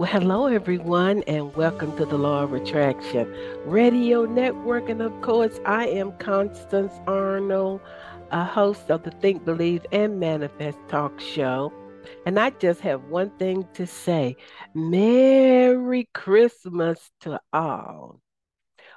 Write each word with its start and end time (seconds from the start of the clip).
Well, 0.00 0.10
hello, 0.10 0.46
everyone, 0.46 1.24
and 1.24 1.54
welcome 1.54 1.94
to 1.98 2.06
the 2.06 2.16
Law 2.16 2.44
of 2.44 2.54
Attraction 2.54 3.30
Radio 3.66 4.24
Network. 4.24 4.88
And 4.88 5.02
of 5.02 5.12
course, 5.20 5.60
I 5.66 5.88
am 5.88 6.12
Constance 6.12 6.94
Arnold, 7.06 7.82
a 8.30 8.42
host 8.42 8.90
of 8.90 9.02
the 9.02 9.10
Think, 9.10 9.44
Believe, 9.44 9.84
and 9.92 10.18
Manifest 10.18 10.78
talk 10.88 11.20
show. 11.20 11.70
And 12.24 12.40
I 12.40 12.48
just 12.48 12.80
have 12.80 13.04
one 13.10 13.28
thing 13.36 13.68
to 13.74 13.86
say 13.86 14.36
Merry 14.74 16.08
Christmas 16.14 17.10
to 17.20 17.38
all. 17.52 18.22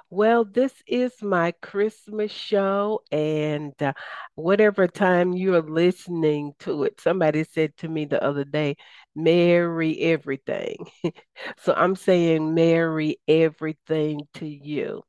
Well, 0.08 0.44
this 0.44 0.72
is 0.86 1.12
my 1.22 1.52
Christmas 1.60 2.30
show, 2.30 3.02
and 3.10 3.74
uh, 3.82 3.94
whatever 4.36 4.86
time 4.86 5.32
you're 5.32 5.60
listening 5.60 6.52
to 6.60 6.84
it, 6.84 7.00
somebody 7.00 7.42
said 7.42 7.76
to 7.78 7.88
me 7.88 8.04
the 8.04 8.22
other 8.22 8.44
day, 8.44 8.76
Merry 9.14 9.98
everything. 10.00 10.86
so 11.58 11.74
I'm 11.74 11.96
saying 11.96 12.54
Merry 12.54 13.18
everything 13.28 14.22
to 14.34 14.46
you, 14.46 15.02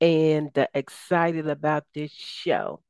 and 0.00 0.56
uh, 0.58 0.66
excited 0.74 1.48
about 1.48 1.84
this 1.94 2.12
show. 2.12 2.80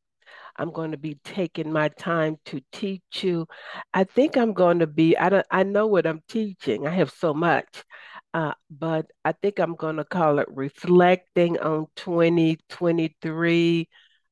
I'm 0.57 0.71
going 0.71 0.93
to 0.93 0.97
be 0.97 1.19
taking 1.25 1.73
my 1.73 1.89
time 1.89 2.37
to 2.47 2.61
teach 2.73 3.25
you. 3.25 3.47
I 3.93 4.05
think 4.05 4.37
I'm 4.37 4.53
going 4.53 4.79
to 4.81 4.87
be, 4.87 5.17
I, 5.17 5.29
don't, 5.29 5.47
I 5.51 5.65
know 5.65 5.87
what 5.87 6.07
I'm 6.07 6.23
teaching. 6.29 6.87
I 6.87 6.91
have 6.91 7.11
so 7.11 7.35
much. 7.35 7.85
Uh, 8.33 8.53
but 8.71 9.07
I 9.25 9.33
think 9.33 9.59
I'm 9.59 9.75
going 9.77 9.97
to 9.97 10.05
call 10.05 10.39
it 10.39 10.49
Reflecting 10.51 11.59
on 11.59 11.87
2023, 11.97 13.89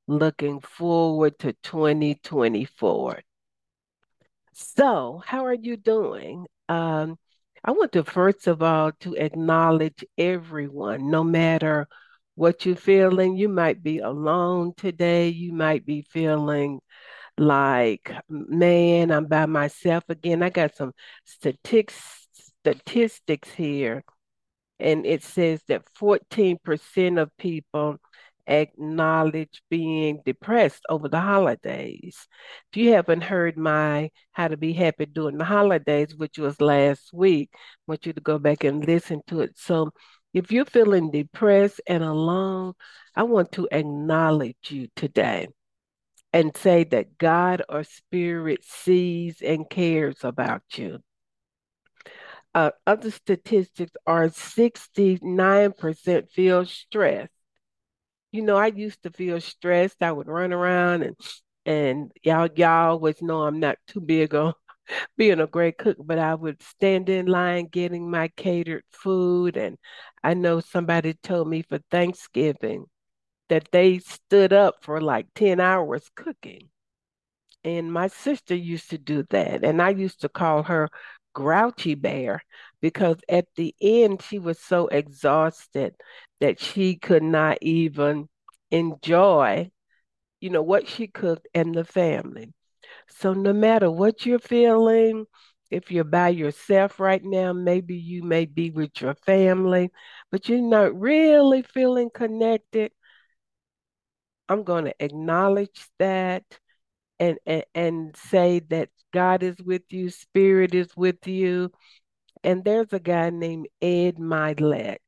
Looking 0.08 0.60
Forward 0.60 1.38
to 1.40 1.52
2024. 1.62 3.20
So, 4.62 5.22
how 5.26 5.44
are 5.46 5.54
you 5.54 5.76
doing? 5.76 6.46
Um, 6.68 7.18
I 7.64 7.72
want 7.72 7.92
to 7.92 8.04
first 8.04 8.46
of 8.46 8.62
all 8.62 8.92
to 9.00 9.14
acknowledge 9.14 10.04
everyone, 10.16 11.10
no 11.10 11.24
matter 11.24 11.88
what 12.34 12.64
you're 12.64 12.76
feeling. 12.76 13.36
You 13.36 13.48
might 13.48 13.82
be 13.82 13.98
alone 13.98 14.72
today. 14.76 15.28
You 15.28 15.52
might 15.52 15.84
be 15.84 16.02
feeling 16.02 16.80
like, 17.38 18.12
man, 18.28 19.10
I'm 19.10 19.26
by 19.26 19.46
myself 19.46 20.04
again. 20.08 20.42
I 20.42 20.50
got 20.50 20.76
some 20.76 20.92
statistics 21.24 22.28
statistics 22.60 23.50
here, 23.50 24.04
and 24.80 25.06
it 25.06 25.24
says 25.24 25.62
that 25.68 25.88
14% 25.98 27.18
of 27.18 27.36
people 27.38 27.98
acknowledge 28.46 29.62
being 29.70 30.20
depressed 30.24 30.82
over 30.88 31.08
the 31.08 31.20
holidays. 31.20 32.26
If 32.72 32.76
you 32.76 32.92
haven't 32.92 33.22
heard 33.22 33.56
my 33.56 34.10
How 34.32 34.48
to 34.48 34.56
Be 34.56 34.72
Happy 34.72 35.06
During 35.06 35.38
the 35.38 35.44
Holidays, 35.44 36.14
which 36.16 36.38
was 36.38 36.60
last 36.60 37.12
week, 37.12 37.50
I 37.54 37.58
want 37.86 38.06
you 38.06 38.12
to 38.12 38.20
go 38.20 38.38
back 38.38 38.64
and 38.64 38.84
listen 38.84 39.22
to 39.28 39.40
it. 39.40 39.58
So 39.58 39.90
if 40.34 40.50
you're 40.52 40.64
feeling 40.64 41.10
depressed 41.10 41.80
and 41.86 42.02
alone, 42.02 42.74
I 43.14 43.24
want 43.24 43.52
to 43.52 43.68
acknowledge 43.70 44.70
you 44.70 44.88
today 44.96 45.48
and 46.32 46.56
say 46.56 46.84
that 46.84 47.18
God 47.18 47.62
or 47.68 47.84
Spirit 47.84 48.64
sees 48.64 49.42
and 49.42 49.68
cares 49.68 50.24
about 50.24 50.62
you 50.76 51.00
uh, 52.54 52.70
other 52.86 53.10
statistics 53.10 53.92
are 54.06 54.28
69% 54.28 56.30
feel 56.30 56.66
stressed. 56.66 57.32
You 58.32 58.42
know, 58.42 58.56
I 58.56 58.68
used 58.68 59.02
to 59.04 59.10
feel 59.10 59.40
stressed. 59.40 60.02
I 60.02 60.12
would 60.12 60.28
run 60.28 60.52
around 60.52 61.02
and 61.02 61.16
and 61.64 62.12
y'all 62.24 62.48
y'all 62.56 62.90
always 62.92 63.22
know 63.22 63.42
I'm 63.42 63.60
not 63.60 63.78
too 63.86 64.00
big 64.00 64.34
on 64.34 64.54
being 65.16 65.40
a 65.40 65.46
great 65.46 65.78
cook, 65.78 65.96
but 66.00 66.18
I 66.18 66.34
would 66.34 66.62
stand 66.62 67.08
in 67.08 67.26
line 67.26 67.66
getting 67.66 68.10
my 68.10 68.28
catered 68.36 68.84
food. 68.90 69.56
And 69.56 69.78
I 70.24 70.34
know 70.34 70.60
somebody 70.60 71.14
told 71.14 71.48
me 71.48 71.62
for 71.62 71.78
Thanksgiving 71.90 72.86
that 73.48 73.68
they 73.72 73.98
stood 74.00 74.52
up 74.52 74.76
for 74.82 75.00
like 75.00 75.28
10 75.34 75.60
hours 75.60 76.10
cooking. 76.16 76.70
And 77.64 77.92
my 77.92 78.08
sister 78.08 78.54
used 78.54 78.90
to 78.90 78.98
do 78.98 79.24
that. 79.30 79.64
And 79.64 79.80
I 79.80 79.90
used 79.90 80.20
to 80.22 80.28
call 80.28 80.64
her 80.64 80.88
grouchy 81.32 81.94
bear 81.94 82.42
because 82.80 83.18
at 83.28 83.46
the 83.56 83.74
end 83.80 84.22
she 84.22 84.38
was 84.38 84.58
so 84.58 84.88
exhausted 84.88 85.94
that 86.40 86.60
she 86.60 86.96
could 86.96 87.22
not 87.22 87.58
even 87.62 88.28
enjoy 88.70 89.70
you 90.40 90.50
know 90.50 90.62
what 90.62 90.88
she 90.88 91.06
cooked 91.06 91.46
and 91.54 91.74
the 91.74 91.84
family. 91.84 92.52
So 93.08 93.32
no 93.32 93.52
matter 93.52 93.90
what 93.90 94.26
you're 94.26 94.38
feeling 94.40 95.26
if 95.70 95.90
you're 95.90 96.04
by 96.04 96.28
yourself 96.28 97.00
right 97.00 97.22
now 97.24 97.52
maybe 97.52 97.96
you 97.96 98.22
may 98.22 98.44
be 98.44 98.70
with 98.70 99.00
your 99.00 99.14
family 99.14 99.90
but 100.30 100.48
you're 100.48 100.60
not 100.60 100.98
really 101.00 101.62
feeling 101.62 102.10
connected 102.12 102.92
i'm 104.48 104.64
going 104.64 104.84
to 104.84 104.94
acknowledge 105.02 105.88
that 105.98 106.44
and, 107.46 107.64
and 107.74 108.16
say 108.16 108.60
that 108.70 108.88
God 109.12 109.42
is 109.42 109.56
with 109.58 109.82
you, 109.90 110.10
Spirit 110.10 110.74
is 110.74 110.96
with 110.96 111.26
you. 111.26 111.70
And 112.42 112.64
there's 112.64 112.92
a 112.92 112.98
guy 112.98 113.30
named 113.30 113.68
Ed 113.80 114.16
Mylett. 114.16 114.98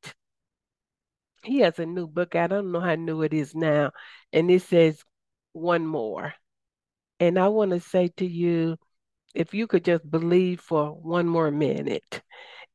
He 1.43 1.59
has 1.59 1.77
a 1.79 1.85
new 1.85 2.07
book. 2.07 2.35
I 2.35 2.47
don't 2.47 2.71
know 2.71 2.79
how 2.79 2.95
new 2.95 3.21
it 3.21 3.33
is 3.33 3.53
now. 3.53 3.91
And 4.31 4.49
it 4.49 4.61
says, 4.61 5.03
One 5.51 5.85
More. 5.85 6.33
And 7.19 7.37
I 7.37 7.49
want 7.49 7.71
to 7.71 7.79
say 7.79 8.09
to 8.17 8.25
you, 8.25 8.77
if 9.33 9.53
you 9.53 9.67
could 9.67 9.83
just 9.83 10.09
believe 10.09 10.61
for 10.61 10.91
one 10.91 11.27
more 11.27 11.51
minute, 11.51 12.21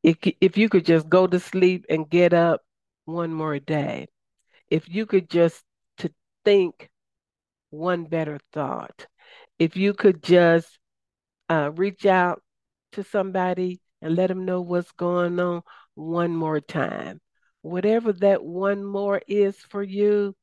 if, 0.03 0.19
if 0.41 0.59
you 0.59 0.69
could 0.69 0.85
just 0.85 1.09
go 1.09 1.27
to 1.27 1.41
sleep 1.41 1.87
and 1.89 2.09
get 2.09 2.33
up 2.35 2.61
one 3.07 3.33
more 3.33 3.59
day, 3.59 4.09
if 4.69 4.89
you 4.89 5.07
could 5.07 5.29
just 5.31 5.63
to 5.99 6.11
think 6.45 6.91
one 7.71 8.05
better 8.05 8.39
thought, 8.53 9.07
if 9.61 9.77
you 9.77 9.93
could 9.93 10.23
just 10.23 10.79
uh, 11.51 11.71
reach 11.77 12.07
out 12.07 12.43
to 12.93 13.05
somebody 13.05 13.81
and 14.01 14.17
let 14.17 14.29
them 14.29 14.47
know 14.47 14.63
what's 14.63 14.91
going 14.93 15.39
on 15.39 15.63
one 15.95 16.35
more 16.35 16.61
time. 16.61 17.21
Whatever 17.61 18.15
that 18.15 18.43
one 18.43 18.83
more 18.83 19.21
is 19.29 19.57
for 19.59 19.83
you, 19.83 20.35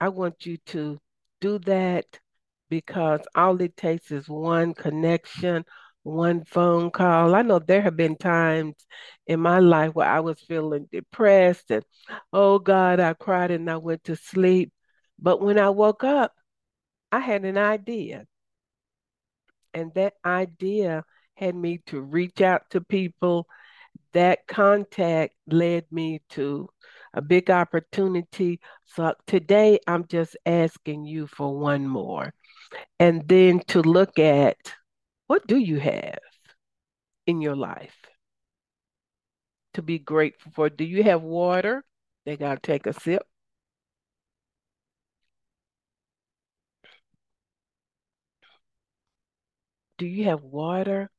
I 0.00 0.08
want 0.08 0.44
you 0.44 0.56
to 0.66 0.98
do 1.40 1.60
that 1.60 2.18
because 2.68 3.20
all 3.36 3.60
it 3.60 3.76
takes 3.76 4.10
is 4.10 4.28
one 4.28 4.74
connection, 4.74 5.64
one 6.02 6.44
phone 6.44 6.90
call. 6.90 7.36
I 7.36 7.42
know 7.42 7.60
there 7.60 7.82
have 7.82 7.96
been 7.96 8.16
times 8.16 8.74
in 9.28 9.38
my 9.38 9.60
life 9.60 9.94
where 9.94 10.08
I 10.08 10.18
was 10.18 10.40
feeling 10.40 10.88
depressed 10.90 11.70
and, 11.70 11.84
oh 12.32 12.58
God, 12.58 12.98
I 12.98 13.14
cried 13.14 13.52
and 13.52 13.70
I 13.70 13.76
went 13.76 14.02
to 14.04 14.16
sleep. 14.16 14.72
But 15.20 15.40
when 15.40 15.60
I 15.60 15.70
woke 15.70 16.02
up, 16.02 16.32
I 17.12 17.20
had 17.20 17.44
an 17.44 17.58
idea. 17.58 18.26
And 19.74 19.92
that 19.94 20.14
idea 20.24 21.04
had 21.34 21.54
me 21.54 21.80
to 21.86 22.00
reach 22.00 22.40
out 22.40 22.62
to 22.70 22.80
people. 22.80 23.46
That 24.12 24.46
contact 24.46 25.34
led 25.46 25.84
me 25.90 26.20
to 26.30 26.68
a 27.14 27.22
big 27.22 27.50
opportunity. 27.50 28.60
So 28.84 29.14
today 29.26 29.78
I'm 29.86 30.06
just 30.06 30.36
asking 30.44 31.06
you 31.06 31.26
for 31.26 31.56
one 31.56 31.86
more. 31.86 32.32
And 32.98 33.26
then 33.28 33.60
to 33.68 33.82
look 33.82 34.18
at 34.18 34.56
what 35.26 35.46
do 35.46 35.56
you 35.56 35.78
have 35.78 36.18
in 37.26 37.40
your 37.40 37.56
life 37.56 37.96
to 39.74 39.82
be 39.82 39.98
grateful 39.98 40.52
for? 40.52 40.68
Do 40.68 40.84
you 40.84 41.02
have 41.04 41.22
water? 41.22 41.84
They 42.24 42.36
got 42.36 42.62
to 42.62 42.72
take 42.72 42.86
a 42.86 42.92
sip. 42.92 43.22
Do 50.00 50.06
you 50.06 50.24
have 50.24 50.42
water? 50.42 51.10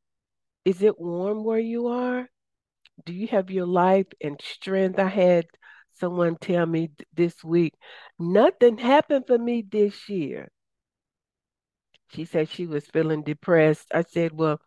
Is 0.65 0.81
it 0.81 0.99
warm 0.99 1.43
where 1.43 1.59
you 1.59 1.85
are? 1.85 2.27
Do 3.05 3.13
you 3.13 3.27
have 3.27 3.51
your 3.51 3.67
life 3.67 4.07
and 4.19 4.41
strength? 4.41 4.97
I 4.97 5.07
had 5.07 5.45
someone 5.93 6.35
tell 6.35 6.65
me 6.65 6.89
this 7.13 7.43
week, 7.43 7.75
nothing 8.17 8.79
happened 8.79 9.27
for 9.27 9.37
me 9.37 9.61
this 9.61 10.09
year. 10.09 10.49
She 12.09 12.25
said 12.25 12.49
she 12.49 12.65
was 12.65 12.87
feeling 12.87 13.21
depressed. 13.21 13.87
I 13.93 14.01
said, 14.01 14.31
Well, 14.33 14.59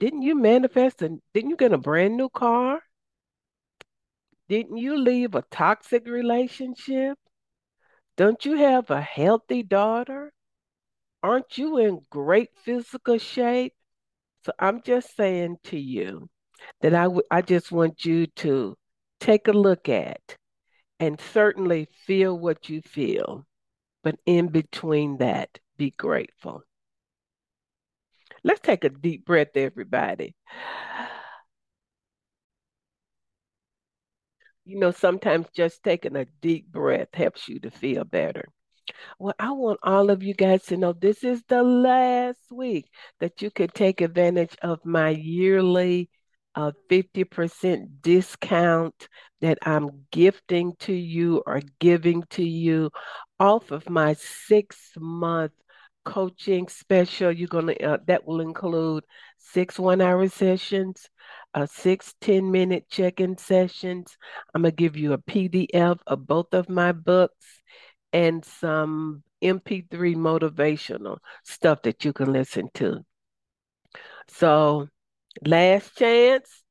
didn't 0.00 0.22
you 0.22 0.34
manifest 0.34 1.00
and 1.00 1.22
didn't 1.32 1.50
you 1.50 1.56
get 1.56 1.72
a 1.72 1.78
brand 1.78 2.16
new 2.16 2.30
car? 2.30 2.82
Didn't 4.48 4.78
you 4.78 4.98
leave 4.98 5.36
a 5.36 5.42
toxic 5.52 6.08
relationship? 6.08 7.16
Don't 8.16 8.44
you 8.44 8.56
have 8.56 8.90
a 8.90 9.00
healthy 9.00 9.62
daughter? 9.62 10.32
Aren't 11.22 11.58
you 11.58 11.78
in 11.78 12.06
great 12.10 12.56
physical 12.56 13.18
shape? 13.18 13.74
So 14.44 14.52
I'm 14.58 14.82
just 14.82 15.16
saying 15.16 15.58
to 15.64 15.78
you 15.78 16.30
that 16.82 16.94
I, 16.94 17.04
w- 17.04 17.22
I 17.30 17.42
just 17.42 17.72
want 17.72 18.04
you 18.04 18.26
to 18.28 18.76
take 19.20 19.48
a 19.48 19.52
look 19.52 19.88
at 19.88 20.36
and 21.00 21.20
certainly 21.20 21.86
feel 22.06 22.38
what 22.38 22.68
you 22.68 22.82
feel. 22.82 23.46
But 24.04 24.18
in 24.26 24.48
between 24.48 25.18
that, 25.18 25.60
be 25.78 25.92
grateful. 25.92 26.64
Let's 28.44 28.60
take 28.60 28.84
a 28.84 28.88
deep 28.88 29.24
breath, 29.24 29.56
everybody. 29.56 30.34
You 34.64 34.78
know, 34.78 34.90
sometimes 34.90 35.46
just 35.54 35.84
taking 35.84 36.16
a 36.16 36.24
deep 36.24 36.66
breath 36.72 37.14
helps 37.14 37.48
you 37.48 37.60
to 37.60 37.70
feel 37.70 38.04
better. 38.04 38.48
Well, 39.18 39.34
I 39.38 39.52
want 39.52 39.80
all 39.82 40.10
of 40.10 40.22
you 40.22 40.34
guys 40.34 40.64
to 40.66 40.76
know 40.76 40.92
this 40.92 41.24
is 41.24 41.42
the 41.48 41.62
last 41.62 42.40
week 42.50 42.90
that 43.20 43.42
you 43.42 43.50
could 43.50 43.74
take 43.74 44.00
advantage 44.00 44.56
of 44.62 44.84
my 44.84 45.10
yearly 45.10 46.10
uh, 46.54 46.72
50% 46.88 48.02
discount 48.02 49.08
that 49.40 49.58
I'm 49.62 50.04
gifting 50.10 50.74
to 50.80 50.92
you 50.92 51.42
or 51.46 51.60
giving 51.80 52.24
to 52.30 52.44
you 52.44 52.90
off 53.40 53.70
of 53.70 53.88
my 53.88 54.14
six 54.14 54.92
month 54.98 55.52
coaching 56.04 56.68
special. 56.68 57.32
You're 57.32 57.48
gonna 57.48 57.74
uh, 57.74 57.98
that 58.06 58.26
will 58.26 58.40
include 58.40 59.04
six 59.38 59.78
one 59.78 60.00
hour 60.00 60.28
sessions, 60.28 61.08
uh, 61.54 61.66
six 61.66 62.14
10 62.20 62.50
minute 62.50 62.84
check-in 62.90 63.38
sessions. 63.38 64.16
I'm 64.54 64.62
gonna 64.62 64.72
give 64.72 64.96
you 64.96 65.12
a 65.12 65.18
PDF 65.18 65.98
of 66.06 66.26
both 66.26 66.52
of 66.52 66.68
my 66.68 66.92
books 66.92 67.62
and 68.12 68.44
some 68.44 69.22
MP3 69.42 70.16
motivational 70.16 71.18
stuff 71.44 71.82
that 71.82 72.04
you 72.04 72.12
can 72.12 72.32
listen 72.32 72.68
to. 72.74 73.04
So, 74.28 74.88
last 75.44 75.96
chance, 75.96 76.62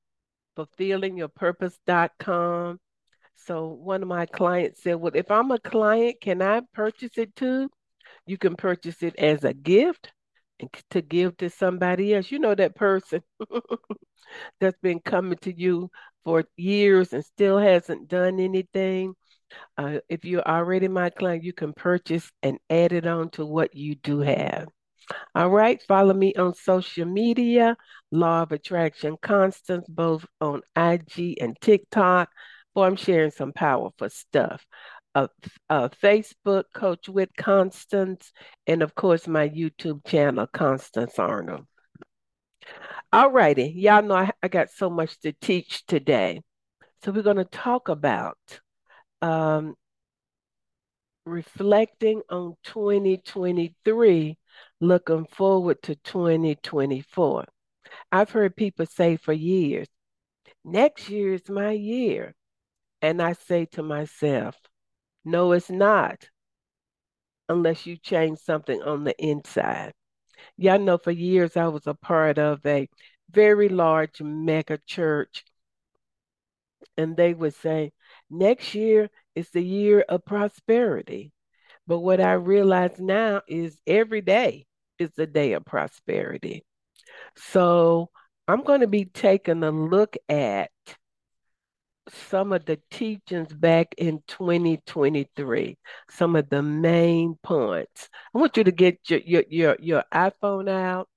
fulfillingyourpurpose.com. 0.58 2.80
So, 3.36 3.68
one 3.68 4.02
of 4.04 4.08
my 4.08 4.26
clients 4.26 4.84
said, 4.84 4.96
Well, 4.96 5.12
if 5.16 5.30
I'm 5.32 5.52
a 5.52 5.60
client, 5.60 6.22
can 6.22 6.42
I 6.42 6.62
purchase 6.74 7.18
it 7.18 7.36
too? 7.36 7.70
You 8.26 8.38
can 8.38 8.56
purchase 8.56 9.04
it 9.04 9.16
as 9.18 9.44
a 9.44 9.54
gift 9.54 10.12
and 10.60 10.70
to 10.92 11.02
give 11.02 11.38
to 11.38 11.50
somebody 11.50 12.14
else. 12.14 12.32
You 12.32 12.40
know 12.40 12.56
that 12.56 12.76
person 12.76 13.22
that's 14.60 14.80
been 14.82 15.00
coming 15.00 15.38
to 15.40 15.54
you 15.54 15.90
for 16.24 16.46
years 16.56 17.14
and 17.14 17.26
still 17.26 17.58
hasn't 17.58 18.08
done 18.08 18.40
anything. 18.40 19.16
Uh, 19.78 20.00
if 20.10 20.26
you're 20.26 20.48
already 20.48 20.88
my 20.88 21.10
client, 21.10 21.44
you 21.44 21.54
can 21.54 21.74
purchase 21.74 22.32
and 22.44 22.58
add 22.70 22.94
it 22.94 23.06
on 23.06 23.30
to 23.32 23.46
what 23.46 23.76
you 23.76 23.96
do 23.96 24.20
have. 24.20 24.68
All 25.36 25.50
right, 25.50 25.82
follow 25.88 26.14
me 26.14 26.34
on 26.36 26.54
social 26.54 27.06
media, 27.06 27.76
Law 28.12 28.44
of 28.44 28.52
Attraction 28.52 29.18
Constance, 29.22 29.88
both 29.90 30.26
on 30.40 30.62
IG 30.76 31.38
and 31.42 31.58
TikTok. 31.60 32.30
For 32.74 32.88
I'm 32.88 32.96
sharing 32.96 33.32
some 33.32 33.52
powerful 33.52 34.10
stuff. 34.10 34.66
Uh, 35.14 35.28
uh, 35.70 35.90
Facebook, 35.90 36.66
Coach 36.74 37.10
with 37.10 37.30
Constance, 37.38 38.32
and 38.66 38.82
of 38.82 38.96
course, 38.96 39.28
my 39.28 39.50
YouTube 39.50 40.06
channel, 40.06 40.48
Constance 40.48 41.20
Arnold. 41.20 41.66
All 43.12 43.30
righty, 43.30 43.74
y'all 43.76 44.04
know 44.04 44.16
I, 44.16 44.32
I 44.42 44.48
got 44.48 44.70
so 44.70 44.90
much 44.90 45.20
to 45.22 45.34
teach 45.34 45.86
today. 45.86 46.42
So, 47.04 47.12
we're 47.12 47.24
going 47.24 47.38
to 47.38 47.46
talk 47.46 47.90
about 47.90 48.38
um, 49.22 49.76
reflecting 51.26 52.22
on 52.30 52.56
2023, 52.64 54.38
looking 54.80 55.26
forward 55.26 55.82
to 55.84 55.96
2024. 55.96 57.46
I've 58.12 58.32
heard 58.32 58.56
people 58.56 58.86
say 58.86 59.18
for 59.18 59.34
years, 59.34 59.88
next 60.64 61.10
year 61.10 61.34
is 61.34 61.50
my 61.50 61.72
year. 61.72 62.34
And 63.02 63.22
I 63.22 63.34
say 63.34 63.66
to 63.74 63.84
myself, 63.84 64.56
no, 65.26 65.54
it's 65.54 65.70
not, 65.72 66.30
unless 67.50 67.86
you 67.86 67.98
change 67.98 68.40
something 68.40 68.82
on 68.82 69.04
the 69.04 69.16
inside. 69.24 69.94
Y'all 70.58 70.80
know 70.80 70.98
for 70.98 71.12
years 71.12 71.58
I 71.58 71.68
was 71.68 71.88
a 71.88 71.94
part 71.94 72.38
of 72.38 72.66
a 72.66 72.88
very 73.30 73.70
large 73.70 74.22
mega 74.22 74.80
church, 74.86 75.44
and 76.98 77.16
they 77.18 77.34
would 77.34 77.56
say, 77.56 77.92
next 78.32 78.74
year 78.74 79.10
is 79.36 79.50
the 79.52 79.64
year 79.64 80.02
of 80.08 80.26
prosperity. 80.26 81.32
But 81.88 82.00
what 82.00 82.22
I 82.22 82.34
realize 82.34 83.00
now 83.00 83.42
is 83.48 83.80
every 83.86 84.22
day 84.22 84.66
is 85.00 85.12
the 85.16 85.28
day 85.28 85.54
of 85.54 85.66
prosperity. 85.66 86.64
So 87.36 88.10
I'm 88.48 88.64
going 88.64 88.82
to 88.82 88.88
be 88.88 89.06
taking 89.06 89.64
a 89.64 89.72
look 89.72 90.16
at 90.30 90.72
some 92.10 92.52
of 92.52 92.66
the 92.66 92.80
teachings 92.90 93.54
back 93.54 93.94
in 93.98 94.22
2023, 94.28 95.78
some 96.10 96.36
of 96.36 96.50
the 96.50 96.62
main 96.62 97.38
points. 97.44 98.10
I 98.34 98.40
want 98.40 98.58
you 98.58 98.64
to 98.64 98.72
get 98.72 99.10
your 99.10 99.20
your 99.20 99.44
your, 99.50 99.78
your 99.80 100.04
iPhone 100.14 100.70
out, 100.70 101.08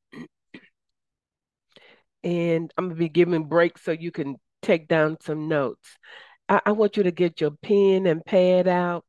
and 2.23 2.73
I'm 2.77 2.89
gonna 2.89 2.99
be 2.99 3.09
giving 3.09 3.45
breaks 3.45 3.83
so 3.83 3.93
you 3.93 4.11
can 4.11 4.37
take 4.63 4.89
down 4.89 5.17
some 5.21 5.49
notes. 5.49 5.99
I, 6.49 6.61
I 6.67 6.73
want 6.73 6.96
you 6.96 7.02
to 7.05 7.11
get 7.11 7.41
your 7.41 7.52
pen 7.52 8.06
and 8.06 8.25
pad 8.25 8.69
out 8.69 9.06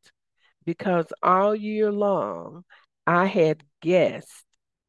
because 0.66 1.08
all 1.22 1.56
year 1.56 1.92
long 1.92 2.64
I 3.08 3.26
had 3.26 3.64
guessed 3.82 4.46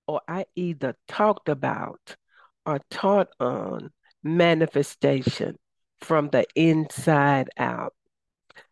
or 0.07 0.21
I 0.29 0.47
either 0.55 0.97
talked 1.09 1.49
about 1.49 2.17
or 2.65 2.81
taught 2.91 3.29
on 3.41 3.91
manifestation 4.23 5.57
from 6.01 6.29
the 6.31 6.47
inside 6.55 7.49
out. 7.57 7.95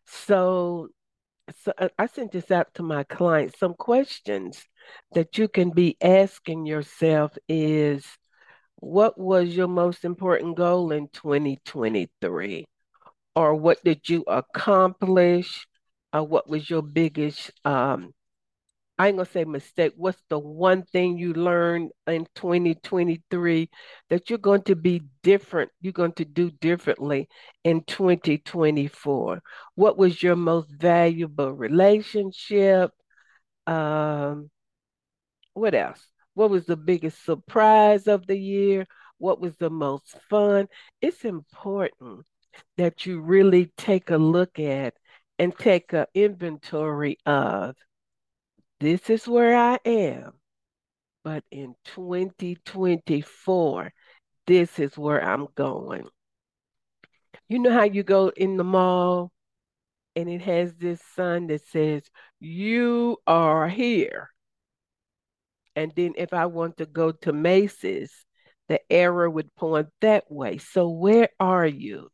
So, 0.05 0.89
so 1.63 1.73
uh, 1.77 1.89
I 1.97 2.07
sent 2.07 2.31
this 2.31 2.51
out 2.51 2.73
to 2.75 2.83
my 2.83 3.03
clients. 3.03 3.59
Some 3.59 3.73
questions 3.73 4.63
that 5.13 5.37
you 5.37 5.47
can 5.47 5.71
be 5.71 5.97
asking 6.01 6.65
yourself 6.65 7.37
is 7.47 8.05
what 8.77 9.17
was 9.17 9.55
your 9.55 9.67
most 9.67 10.05
important 10.05 10.57
goal 10.57 10.91
in 10.91 11.07
2023? 11.09 12.65
Or 13.35 13.55
what 13.55 13.83
did 13.83 14.07
you 14.09 14.23
accomplish? 14.27 15.67
Or 16.13 16.23
what 16.23 16.49
was 16.49 16.69
your 16.69 16.81
biggest 16.81 17.51
um, 17.65 18.13
I 18.97 19.07
ain't 19.09 19.17
gonna 19.17 19.29
say 19.29 19.43
mistake. 19.43 19.93
What's 19.97 20.21
the 20.29 20.39
one 20.39 20.83
thing 20.83 21.17
you 21.17 21.33
learned 21.33 21.91
in 22.07 22.27
2023 22.33 23.69
that 24.09 24.29
you're 24.29 24.39
going 24.39 24.63
to 24.63 24.75
be 24.75 25.01
different? 25.21 25.71
You're 25.81 25.91
going 25.93 26.13
to 26.13 26.25
do 26.25 26.49
differently 26.49 27.27
in 27.65 27.83
2024. 27.83 29.41
What 29.75 29.97
was 29.97 30.23
your 30.23 30.37
most 30.37 30.69
valuable 30.71 31.51
relationship? 31.51 32.91
Um, 33.67 34.49
what 35.53 35.75
else? 35.75 36.07
What 36.33 36.49
was 36.49 36.65
the 36.65 36.77
biggest 36.77 37.23
surprise 37.25 38.07
of 38.07 38.27
the 38.27 38.37
year? 38.37 38.87
What 39.17 39.41
was 39.41 39.57
the 39.57 39.69
most 39.69 40.15
fun? 40.29 40.67
It's 41.01 41.25
important 41.25 42.25
that 42.77 43.05
you 43.05 43.21
really 43.21 43.71
take 43.77 44.09
a 44.09 44.17
look 44.17 44.59
at 44.59 44.95
and 45.39 45.57
take 45.57 45.93
an 45.93 46.05
inventory 46.13 47.17
of 47.25 47.75
this 48.79 49.09
is 49.09 49.27
where 49.27 49.55
I 49.55 49.79
am. 49.85 50.33
But 51.23 51.43
in 51.51 51.75
2024, 51.85 53.93
this 54.47 54.79
is 54.79 54.97
where 54.97 55.23
I'm 55.23 55.47
going. 55.55 56.07
You 57.47 57.59
know 57.59 57.71
how 57.71 57.83
you 57.83 58.03
go 58.03 58.29
in 58.29 58.57
the 58.57 58.63
mall 58.63 59.31
and 60.15 60.29
it 60.29 60.41
has 60.41 60.73
this 60.75 61.01
sign 61.15 61.47
that 61.47 61.67
says, 61.67 62.03
You 62.39 63.17
are 63.27 63.67
here. 63.67 64.29
And 65.75 65.91
then 65.95 66.13
if 66.15 66.33
I 66.33 66.45
want 66.45 66.77
to 66.77 66.85
go 66.85 67.11
to 67.11 67.33
Macy's, 67.33 68.11
the 68.67 68.79
arrow 68.91 69.29
would 69.29 69.53
point 69.55 69.87
that 70.01 70.31
way. 70.31 70.57
So 70.57 70.89
where 70.89 71.29
are 71.39 71.67
you? 71.67 72.09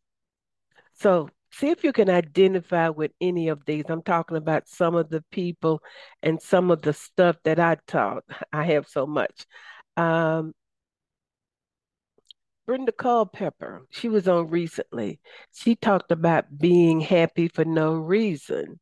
So 1.01 1.29
see 1.51 1.69
if 1.69 1.83
you 1.83 1.91
can 1.93 2.09
identify 2.11 2.89
with 2.89 3.11
any 3.19 3.47
of 3.47 3.65
these. 3.65 3.85
I'm 3.89 4.03
talking 4.03 4.37
about 4.37 4.67
some 4.67 4.95
of 4.95 5.09
the 5.09 5.23
people 5.31 5.81
and 6.21 6.39
some 6.39 6.69
of 6.69 6.83
the 6.83 6.93
stuff 6.93 7.37
that 7.43 7.59
I 7.59 7.77
taught. 7.87 8.23
I 8.53 8.65
have 8.65 8.87
so 8.87 9.07
much. 9.07 9.47
Um, 9.97 10.53
Brenda 12.67 12.91
Culpepper, 12.91 13.81
she 13.89 14.09
was 14.09 14.27
on 14.27 14.49
recently. 14.49 15.19
She 15.53 15.75
talked 15.75 16.11
about 16.11 16.59
being 16.59 16.99
happy 17.01 17.47
for 17.47 17.65
no 17.65 17.93
reason. 17.93 18.79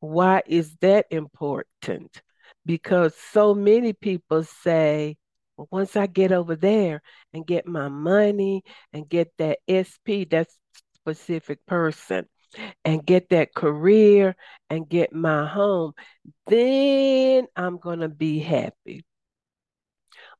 Why 0.00 0.42
is 0.46 0.74
that 0.80 1.06
important? 1.10 2.20
Because 2.66 3.14
so 3.32 3.54
many 3.54 3.92
people 3.92 4.42
say, 4.42 5.16
well, 5.56 5.68
once 5.70 5.94
I 5.96 6.06
get 6.06 6.32
over 6.32 6.56
there 6.56 7.00
and 7.32 7.46
get 7.46 7.66
my 7.66 7.88
money 7.88 8.64
and 8.92 9.08
get 9.08 9.32
that 9.38 9.60
SP, 9.68 10.28
that's 10.28 10.58
specific 11.02 11.64
person 11.66 12.26
and 12.84 13.04
get 13.04 13.28
that 13.30 13.54
career 13.54 14.34
and 14.68 14.88
get 14.88 15.12
my 15.12 15.46
home, 15.46 15.92
then 16.46 17.46
I'm 17.56 17.78
going 17.78 18.00
to 18.00 18.08
be 18.08 18.40
happy. 18.40 19.04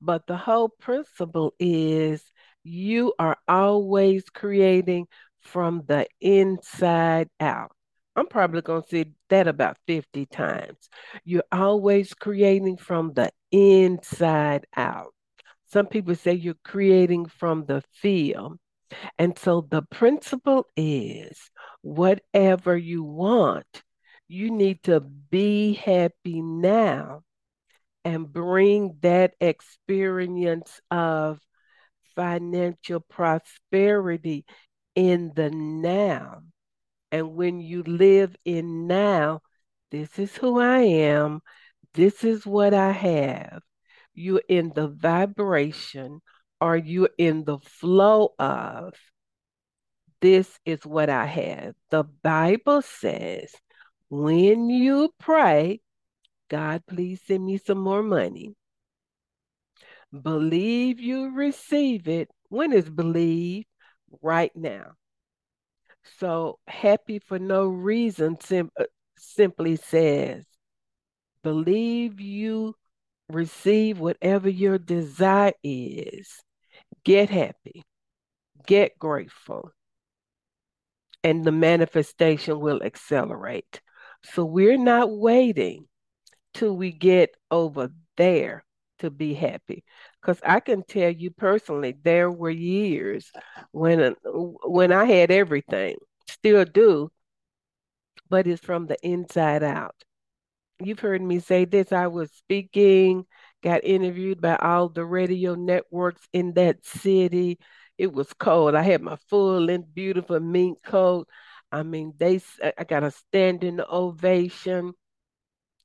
But 0.01 0.27
the 0.27 0.37
whole 0.37 0.69
principle 0.69 1.55
is 1.59 2.23
you 2.65 3.15
are 3.19 3.37
always 3.49 4.25
creating 4.31 5.07
from 5.41 5.83
the 5.87 6.07
inside 6.21 7.29
out. 7.39 7.73
I'm 8.17 8.27
probably 8.27 8.61
going 8.61 8.83
to 8.83 8.89
say 8.89 9.13
that 9.29 9.47
about 9.47 9.79
50 9.87 10.27
times. 10.27 10.91
You're 11.25 11.45
always 11.53 12.13
creating 12.13 12.77
from 12.79 13.13
the 13.15 13.31
inside 13.51 14.67
out. 14.77 15.15
Some 15.67 15.87
people 15.87 16.15
say 16.17 16.35
you're 16.35 16.55
creating 16.65 17.27
from 17.27 17.65
the 17.67 17.83
field. 17.93 18.59
And 19.19 19.39
so 19.39 19.61
the 19.61 19.83
principle 19.83 20.67
is 20.77 21.51
whatever 21.83 22.77
you 22.77 23.03
want, 23.03 23.83
you 24.29 24.51
need 24.51 24.83
to 24.85 25.01
be 25.01 25.75
happy 25.75 26.41
now 26.41 27.23
and 28.05 28.33
bring 28.33 28.97
that 29.03 29.35
experience 29.41 30.81
of 30.91 31.41
financial 32.15 33.01
prosperity 33.01 34.45
in 34.95 35.33
the 35.35 35.51
now. 35.51 36.43
And 37.13 37.35
when 37.35 37.61
you 37.61 37.83
live 37.83 38.37
in 38.45 38.87
now, 38.87 39.41
this 39.91 40.19
is 40.19 40.37
who 40.37 40.61
I 40.61 40.81
am, 40.81 41.41
this 41.95 42.23
is 42.23 42.47
what 42.47 42.75
I 42.75 42.93
have. 42.93 43.63
You're 44.15 44.43
in 44.49 44.73
the 44.75 44.89
vibration 44.89 46.21
or 46.61 46.77
you're 46.77 47.11
in 47.19 47.45
the 47.45 47.59
flow 47.59 48.35
of 48.39 48.95
this 50.21 50.59
is 50.65 50.85
what 50.85 51.09
I 51.09 51.27
have. 51.27 51.75
The 51.91 52.05
Bible 52.05 52.83
says, 52.83 53.55
when 54.11 54.69
you 54.69 55.15
pray, 55.19 55.81
God, 56.49 56.83
please 56.87 57.23
send 57.27 57.45
me 57.45 57.59
some 57.59 57.79
more 57.79 58.03
money. 58.03 58.55
Believe 60.13 61.01
you 61.01 61.31
receive 61.35 62.09
it. 62.09 62.31
When 62.49 62.73
is 62.73 62.91
believe? 62.91 63.65
Right 64.23 64.55
now. 64.55 64.93
So 66.19 66.59
happy 66.67 67.21
for 67.21 67.39
no 67.39 67.67
reason 67.67 68.39
sim- 68.41 68.73
uh, 68.79 68.85
simply 69.17 69.77
says, 69.77 70.45
believe 71.43 72.21
you 72.21 72.75
receive 73.29 74.01
whatever 74.01 74.49
your 74.49 74.79
desire 74.79 75.53
is. 75.63 76.43
Get 77.05 77.31
happy. 77.31 77.85
Get 78.67 78.99
grateful 78.99 79.73
and 81.23 81.45
the 81.45 81.53
manifestation 81.53 82.61
will 82.61 82.83
accelerate. 82.83 83.81
So 84.23 84.45
we're 84.45 84.79
not 84.79 85.11
waiting 85.11 85.87
till 86.55 86.77
we 86.77 86.93
get 86.93 87.35
over 87.51 87.91
there 88.17 88.65
to 88.99 89.11
be 89.11 89.35
happy. 89.35 89.85
Because 90.21 90.41
I 90.45 90.61
can 90.61 90.83
tell 90.83 91.11
you 91.11 91.31
personally, 91.31 91.97
there 92.03 92.31
were 92.31 92.51
years 92.51 93.31
when 93.73 94.01
uh, 94.01 94.13
when 94.25 94.93
I 94.93 95.05
had 95.07 95.31
everything, 95.31 95.97
still 96.29 96.65
do, 96.65 97.11
but 98.29 98.47
it's 98.47 98.63
from 98.63 98.87
the 98.87 98.97
inside 99.03 99.63
out. 99.63 99.95
You've 100.83 101.01
heard 101.01 101.23
me 101.23 101.41
say 101.41 101.65
this. 101.65 101.93
I 101.93 102.07
was 102.09 102.31
speaking, 102.33 103.27
got 103.63 103.85
interviewed 103.85 104.41
by 104.41 104.57
all 104.57 104.89
the 104.89 105.05
radio 105.05 105.55
networks 105.55 106.27
in 106.33 106.55
that 106.55 106.85
city 106.85 107.59
it 108.01 108.15
was 108.15 108.33
cold. 108.33 108.75
I 108.75 108.81
had 108.81 109.03
my 109.03 109.17
full 109.29 109.61
length, 109.61 109.93
beautiful 109.93 110.41
mink 110.41 110.83
coat. 110.83 111.29
I 111.71 111.83
mean, 111.83 112.15
they, 112.17 112.41
I 112.79 112.85
got 112.85 113.03
a 113.03 113.11
standing 113.11 113.79
ovation. 113.79 114.95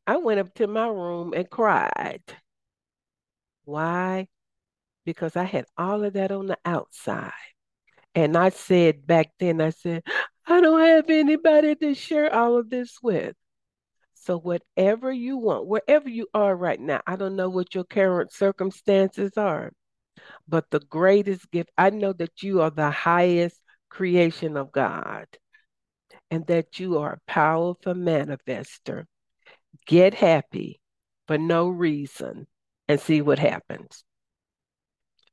I 0.07 0.15
went 0.15 0.39
up 0.39 0.53
to 0.55 0.67
my 0.67 0.87
room 0.87 1.33
and 1.35 1.49
cried. 1.49 2.23
Why? 3.65 4.29
Because 5.03 5.35
I 5.35 5.43
had 5.43 5.65
all 5.77 6.05
of 6.05 6.13
that 6.13 6.31
on 6.31 6.45
the 6.45 6.57
outside. 6.63 7.33
And 8.15 8.37
I 8.37 8.47
said 8.47 9.05
back 9.05 9.31
then, 9.37 9.59
I 9.59 9.71
said, 9.71 10.01
I 10.47 10.61
don't 10.61 10.79
have 10.79 11.09
anybody 11.09 11.75
to 11.75 11.93
share 11.95 12.33
all 12.33 12.57
of 12.57 12.69
this 12.69 12.97
with. 13.03 13.35
So, 14.25 14.39
whatever 14.39 15.11
you 15.11 15.37
want, 15.37 15.67
wherever 15.67 16.09
you 16.09 16.27
are 16.33 16.55
right 16.55 16.79
now, 16.79 16.99
I 17.05 17.15
don't 17.15 17.35
know 17.35 17.47
what 17.49 17.75
your 17.75 17.83
current 17.83 18.31
circumstances 18.33 19.37
are, 19.37 19.71
but 20.47 20.71
the 20.71 20.79
greatest 20.79 21.51
gift, 21.51 21.69
I 21.77 21.91
know 21.91 22.11
that 22.13 22.41
you 22.41 22.61
are 22.61 22.71
the 22.71 22.89
highest 22.89 23.61
creation 23.89 24.57
of 24.57 24.71
God 24.71 25.27
and 26.31 26.47
that 26.47 26.79
you 26.79 26.97
are 26.97 27.13
a 27.13 27.31
powerful 27.31 27.93
manifester. 27.93 29.05
Get 29.85 30.15
happy 30.15 30.81
for 31.27 31.37
no 31.37 31.69
reason 31.69 32.47
and 32.87 32.99
see 32.99 33.21
what 33.21 33.37
happens. 33.37 34.03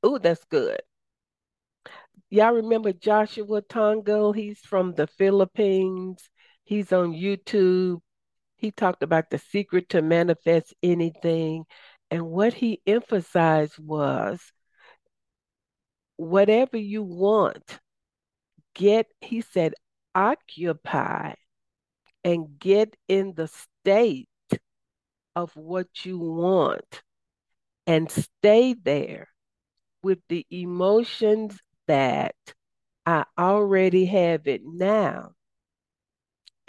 Oh, 0.03 0.19
that's 0.19 0.43
good. 0.45 0.81
Y'all 2.29 2.53
remember 2.53 2.93
Joshua 2.93 3.63
Tongol? 3.63 4.33
He's 4.33 4.59
from 4.59 4.93
the 4.93 5.07
Philippines. 5.07 6.29
He's 6.63 6.93
on 6.93 7.13
YouTube. 7.13 8.01
He 8.63 8.71
talked 8.71 9.03
about 9.03 9.29
the 9.29 9.39
secret 9.39 9.89
to 9.89 10.01
manifest 10.01 10.73
anything. 10.81 11.65
And 12.09 12.27
what 12.27 12.53
he 12.53 12.81
emphasized 12.87 13.77
was 13.77 14.39
whatever 16.15 16.77
you 16.77 17.03
want, 17.03 17.81
get, 18.73 19.07
he 19.19 19.41
said, 19.41 19.73
occupy 20.15 21.33
and 22.23 22.57
get 22.57 22.95
in 23.09 23.33
the 23.33 23.49
state 23.49 24.29
of 25.35 25.53
what 25.57 26.05
you 26.05 26.17
want 26.17 27.03
and 27.85 28.09
stay 28.09 28.75
there 28.75 29.27
with 30.03 30.19
the 30.29 30.47
emotions 30.49 31.59
that 31.89 32.35
I 33.05 33.25
already 33.37 34.05
have 34.05 34.47
it 34.47 34.61
now. 34.63 35.33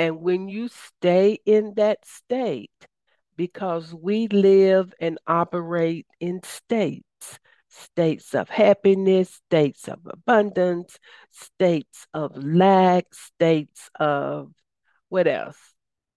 And 0.05 0.21
when 0.21 0.51
you 0.51 0.69
stay 0.69 1.39
in 1.47 1.73
that 1.77 2.05
state, 2.05 2.87
because 3.37 3.95
we 3.95 4.29
live 4.29 4.93
and 5.01 5.17
operate 5.27 6.07
in 6.21 6.43
states, 6.43 7.39
states 7.71 8.35
of 8.35 8.51
happiness, 8.51 9.41
states 9.47 9.89
of 9.89 10.01
abundance, 10.05 10.99
states 11.31 12.07
of 12.13 12.37
lack, 12.37 13.15
states 13.15 13.89
of 13.99 14.53
what 15.09 15.27
else? 15.27 15.57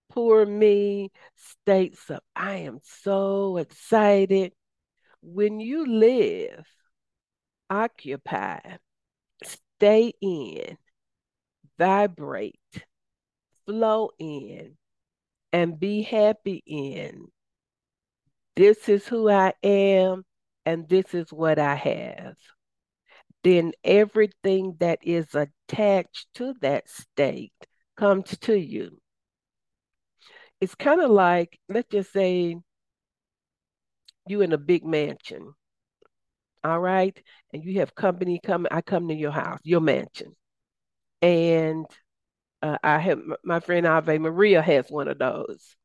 Poor 0.10 0.46
me, 0.46 1.10
states 1.38 2.10
of 2.10 2.20
I 2.36 2.56
am 2.56 2.80
so 2.84 3.56
excited. 3.56 4.52
When 5.22 5.62
you 5.62 5.86
live, 5.86 6.66
occupy, 7.70 8.60
stay 9.46 10.12
in, 10.20 10.78
vibrate, 11.78 12.60
flow 13.68 14.10
in, 14.18 14.78
and 15.54 15.80
be 15.80 16.02
happy 16.02 16.64
in. 16.66 17.28
This 18.56 18.90
is 18.90 19.08
who 19.08 19.30
I 19.30 19.54
am 19.62 20.24
and 20.66 20.90
this 20.90 21.14
is 21.14 21.32
what 21.32 21.60
I 21.60 21.76
have, 21.76 22.36
then 23.44 23.72
everything 23.84 24.76
that 24.80 25.00
is 25.02 25.28
attached 25.34 26.28
to 26.36 26.54
that 26.62 26.90
state 26.90 27.54
comes 27.96 28.38
to 28.40 28.60
you. 28.60 29.00
It's 30.60 30.76
kind 30.76 31.02
of 31.02 31.12
like, 31.12 31.58
let's 31.70 31.88
just 31.90 32.12
say 32.12 32.58
you 34.28 34.42
in 34.42 34.52
a 34.52 34.58
big 34.58 34.84
mansion, 34.84 35.54
all 36.64 36.80
right? 36.80 37.18
And 37.54 37.64
you 37.64 37.80
have 37.80 37.96
company 37.96 38.42
coming, 38.44 38.72
I 38.72 38.82
come 38.82 39.08
to 39.08 39.14
your 39.14 39.32
house, 39.32 39.60
your 39.64 39.82
mansion. 39.82 40.36
And 41.22 41.86
uh, 42.62 42.78
I 42.84 43.00
have 43.00 43.20
my 43.44 43.60
friend 43.60 43.86
Ave 43.86 44.18
Maria 44.18 44.62
has 44.62 44.90
one 44.90 45.08
of 45.08 45.20
those. 45.20 45.76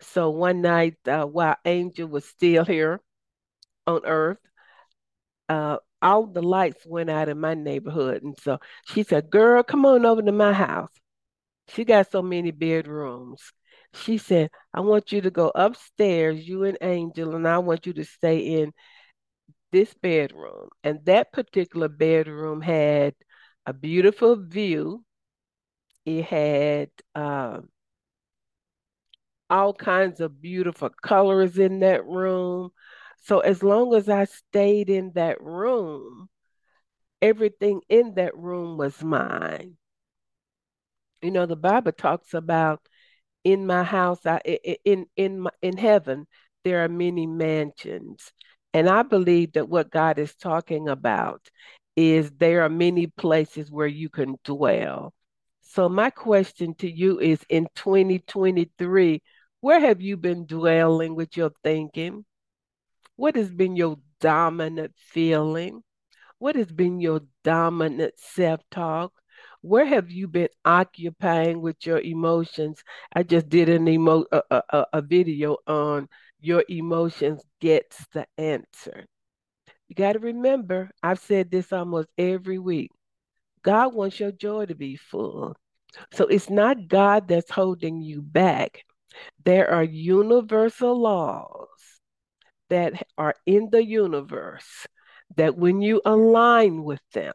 So 0.00 0.30
one 0.30 0.62
night 0.62 0.96
uh, 1.06 1.24
while 1.24 1.56
Angel 1.64 2.06
was 2.08 2.24
still 2.24 2.64
here, 2.64 3.00
on 3.86 4.02
earth. 4.04 4.38
Uh, 5.48 5.76
all 6.00 6.26
the 6.26 6.42
lights 6.42 6.84
went 6.86 7.10
out 7.10 7.28
in 7.28 7.38
my 7.38 7.54
neighborhood. 7.54 8.22
And 8.22 8.36
so 8.40 8.58
she 8.86 9.02
said, 9.02 9.30
Girl, 9.30 9.62
come 9.62 9.84
on 9.86 10.06
over 10.06 10.22
to 10.22 10.32
my 10.32 10.52
house. 10.52 10.90
She 11.68 11.84
got 11.84 12.10
so 12.10 12.22
many 12.22 12.50
bedrooms. 12.50 13.52
She 13.94 14.18
said, 14.18 14.50
I 14.74 14.80
want 14.80 15.12
you 15.12 15.20
to 15.22 15.30
go 15.30 15.52
upstairs, 15.54 16.46
you 16.48 16.64
and 16.64 16.78
Angel, 16.80 17.34
and 17.34 17.46
I 17.46 17.58
want 17.58 17.86
you 17.86 17.92
to 17.94 18.04
stay 18.04 18.60
in 18.60 18.72
this 19.70 19.92
bedroom. 19.94 20.68
And 20.82 21.04
that 21.04 21.32
particular 21.32 21.88
bedroom 21.88 22.60
had 22.62 23.14
a 23.66 23.72
beautiful 23.72 24.36
view. 24.36 25.04
It 26.04 26.24
had 26.24 26.90
um, 27.14 27.68
all 29.50 29.74
kinds 29.74 30.20
of 30.20 30.40
beautiful 30.40 30.90
colors 30.90 31.58
in 31.58 31.80
that 31.80 32.06
room. 32.06 32.70
So 33.24 33.40
as 33.40 33.62
long 33.62 33.94
as 33.94 34.08
I 34.08 34.24
stayed 34.24 34.90
in 34.90 35.12
that 35.14 35.40
room, 35.40 36.28
everything 37.20 37.82
in 37.88 38.14
that 38.14 38.36
room 38.36 38.78
was 38.78 39.02
mine. 39.02 39.76
You 41.22 41.30
know, 41.30 41.46
the 41.46 41.56
Bible 41.56 41.92
talks 41.92 42.34
about 42.34 42.80
in 43.44 43.66
my 43.66 43.84
house, 43.84 44.24
I, 44.26 44.38
in 44.84 45.06
in 45.16 45.46
in 45.62 45.76
heaven, 45.76 46.26
there 46.64 46.84
are 46.84 46.88
many 46.88 47.26
mansions, 47.26 48.32
and 48.74 48.88
I 48.88 49.02
believe 49.02 49.52
that 49.54 49.68
what 49.68 49.90
God 49.90 50.18
is 50.18 50.34
talking 50.34 50.88
about 50.88 51.48
is 51.96 52.30
there 52.32 52.62
are 52.62 52.68
many 52.68 53.06
places 53.08 53.70
where 53.70 53.86
you 53.86 54.08
can 54.08 54.36
dwell. 54.44 55.12
So 55.74 55.88
my 55.88 56.10
question 56.10 56.74
to 56.80 56.90
you 56.90 57.18
is: 57.18 57.40
in 57.48 57.66
2023, 57.76 59.22
where 59.62 59.80
have 59.80 60.02
you 60.02 60.18
been 60.18 60.44
dwelling 60.44 61.14
with 61.14 61.34
your 61.34 61.50
thinking? 61.64 62.26
What 63.16 63.36
has 63.36 63.50
been 63.50 63.74
your 63.74 63.96
dominant 64.20 64.92
feeling? 64.98 65.82
What 66.38 66.56
has 66.56 66.70
been 66.70 67.00
your 67.00 67.22
dominant 67.42 68.12
self 68.18 68.60
talk? 68.70 69.14
Where 69.62 69.86
have 69.86 70.10
you 70.10 70.28
been 70.28 70.50
occupying 70.62 71.62
with 71.62 71.86
your 71.86 72.00
emotions? 72.00 72.84
I 73.14 73.22
just 73.22 73.48
did 73.48 73.70
an 73.70 73.88
emo 73.88 74.26
a, 74.30 74.42
a, 74.50 74.86
a 74.92 75.00
video 75.00 75.56
on 75.66 76.06
your 76.38 76.64
emotions 76.68 77.42
gets 77.62 78.06
the 78.12 78.26
answer. 78.36 79.06
You 79.88 79.94
got 79.94 80.14
to 80.14 80.18
remember, 80.18 80.90
I've 81.02 81.20
said 81.20 81.50
this 81.50 81.72
almost 81.72 82.08
every 82.18 82.58
week. 82.58 82.90
God 83.62 83.94
wants 83.94 84.20
your 84.20 84.32
joy 84.32 84.66
to 84.66 84.74
be 84.74 84.96
full. 84.96 85.56
So 86.12 86.26
it's 86.26 86.50
not 86.50 86.88
God 86.88 87.28
that's 87.28 87.50
holding 87.50 88.00
you 88.02 88.22
back. 88.22 88.82
There 89.44 89.70
are 89.70 89.84
universal 89.84 91.00
laws 91.00 91.68
that 92.70 93.06
are 93.18 93.34
in 93.46 93.68
the 93.70 93.84
universe 93.84 94.86
that 95.36 95.56
when 95.56 95.82
you 95.82 96.00
align 96.04 96.84
with 96.84 97.00
them, 97.12 97.34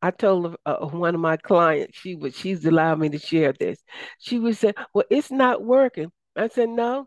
I 0.00 0.10
told 0.10 0.56
uh, 0.66 0.86
one 0.86 1.14
of 1.14 1.20
my 1.20 1.36
clients, 1.36 1.96
she 1.96 2.16
was, 2.16 2.36
she's 2.36 2.64
allowed 2.64 2.98
me 2.98 3.10
to 3.10 3.18
share 3.18 3.52
this. 3.52 3.78
She 4.18 4.38
would 4.38 4.56
say, 4.56 4.72
well, 4.92 5.04
it's 5.10 5.30
not 5.30 5.62
working. 5.62 6.10
I 6.34 6.48
said, 6.48 6.70
no, 6.70 7.06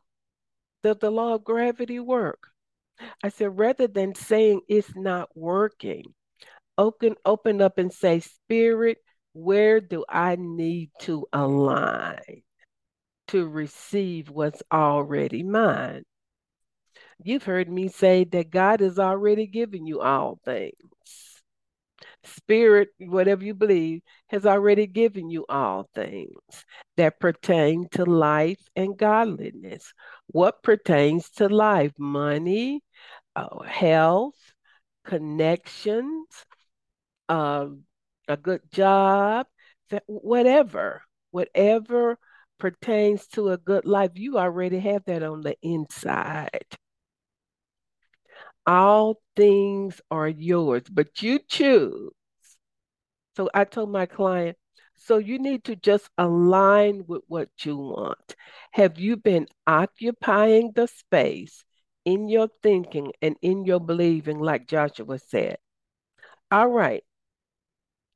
does 0.83 0.97
the 1.01 1.09
law 1.11 1.35
of 1.35 1.43
gravity 1.43 1.99
work? 1.99 2.47
I 3.23 3.29
said, 3.29 3.57
rather 3.57 3.87
than 3.87 4.15
saying 4.15 4.61
it's 4.69 4.95
not 4.95 5.29
working, 5.35 6.03
open, 6.77 7.15
open 7.25 7.61
up 7.61 7.77
and 7.77 7.91
say, 7.91 8.21
spirit, 8.21 8.99
where 9.36 9.82
do 9.82 10.06
I 10.08 10.38
need 10.39 10.92
to 11.01 11.27
align 11.34 12.42
to 13.27 13.46
receive 13.46 14.30
what's 14.30 14.63
already 14.72 15.44
mine? 15.44 16.04
You've 17.22 17.44
heard 17.44 17.70
me 17.70 17.89
say 17.89 18.24
that 18.24 18.50
God 18.50 18.80
has 18.80 18.98
already 18.98 19.46
given 19.46 19.86
you 19.86 20.00
all 20.00 20.39
things. 20.46 20.74
Spirit, 22.24 22.89
whatever 22.98 23.44
you 23.44 23.54
believe, 23.54 24.01
has 24.27 24.46
already 24.46 24.88
given 24.88 25.30
you 25.30 25.46
all 25.50 25.89
things 25.94 26.65
that 26.96 27.20
pertain 27.20 27.89
to 27.92 28.06
life 28.06 28.62
and 28.74 28.98
godliness. 28.98 29.94
What 30.27 30.63
pertains 30.63 31.30
to 31.32 31.50
life? 31.50 31.92
Money, 32.00 32.84
uh, 33.36 33.63
health, 33.63 34.54
connections, 35.04 36.25
uh, 37.27 37.68
a 38.27 38.38
good 38.38 38.62
job, 38.72 39.48
whatever, 40.08 41.03
whatever 41.32 42.17
pertains 42.60 43.27
to 43.27 43.50
a 43.50 43.58
good 43.58 43.86
life, 43.86 44.12
you 44.15 44.38
already 44.38 44.79
have 44.79 45.03
that 45.05 45.24
on 45.24 45.41
the 45.41 45.55
inside. 45.62 46.77
All 48.67 49.22
things 49.36 50.01
are 50.10 50.27
yours, 50.27 50.84
but 50.91 51.22
you 51.22 51.39
choose. 51.39 52.12
So 53.36 53.50
I 53.53 53.65
told 53.65 53.91
my 53.91 54.05
client, 54.05 54.58
so 54.96 55.17
you 55.17 55.39
need 55.39 55.65
to 55.65 55.75
just 55.75 56.10
align 56.17 57.03
with 57.08 57.22
what 57.27 57.50
you 57.63 57.77
want. 57.77 58.36
Have 58.72 58.98
you 59.00 59.17
been 59.17 59.48
occupying 59.67 60.72
the 60.74 60.88
space 60.88 61.65
in 62.06 62.30
your 62.30 62.49
thinking 62.63 63.12
and 63.21 63.36
in 63.41 63.65
your 63.65 63.80
believing, 63.80 64.39
like 64.39 64.67
Joshua 64.67 65.19
said? 65.19 65.58
All 66.52 66.67
right. 66.67 67.04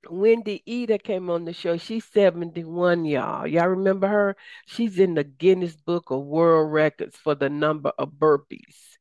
Wendy 0.08 0.64
Ida 0.68 0.98
came 0.98 1.30
on 1.30 1.46
the 1.46 1.54
show. 1.54 1.78
She's 1.78 2.06
71, 2.06 3.06
y'all. 3.06 3.46
Y'all 3.46 3.68
remember 3.68 4.08
her? 4.08 4.36
She's 4.66 4.98
in 5.00 5.14
the 5.16 5.24
Guinness 5.24 5.76
Book 5.76 6.12
of 6.12 6.24
World 6.24 6.72
Records 6.72 7.16
for 7.18 7.36
the 7.36 7.50
number 7.50 7.92
of 7.98 8.12
burpees 8.14 8.98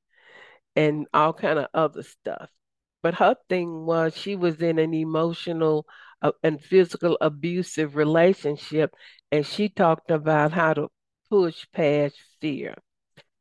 and 0.75 1.07
all 1.15 1.33
kind 1.33 1.59
of 1.59 1.67
other 1.75 2.03
stuff. 2.03 2.51
But 3.03 3.15
her 3.15 3.37
thing 3.49 3.87
was 3.87 4.17
she 4.17 4.35
was 4.37 4.61
in 4.61 4.79
an 4.79 4.93
emotional 4.93 5.87
uh, 6.21 6.33
and 6.43 6.61
physical 6.61 7.17
abusive 7.21 7.95
relationship, 7.95 8.95
and 9.31 9.47
she 9.47 9.69
talked 9.69 10.11
about 10.11 10.53
how 10.53 10.75
to 10.75 10.89
push 11.31 11.67
past 11.73 12.17
fear 12.41 12.75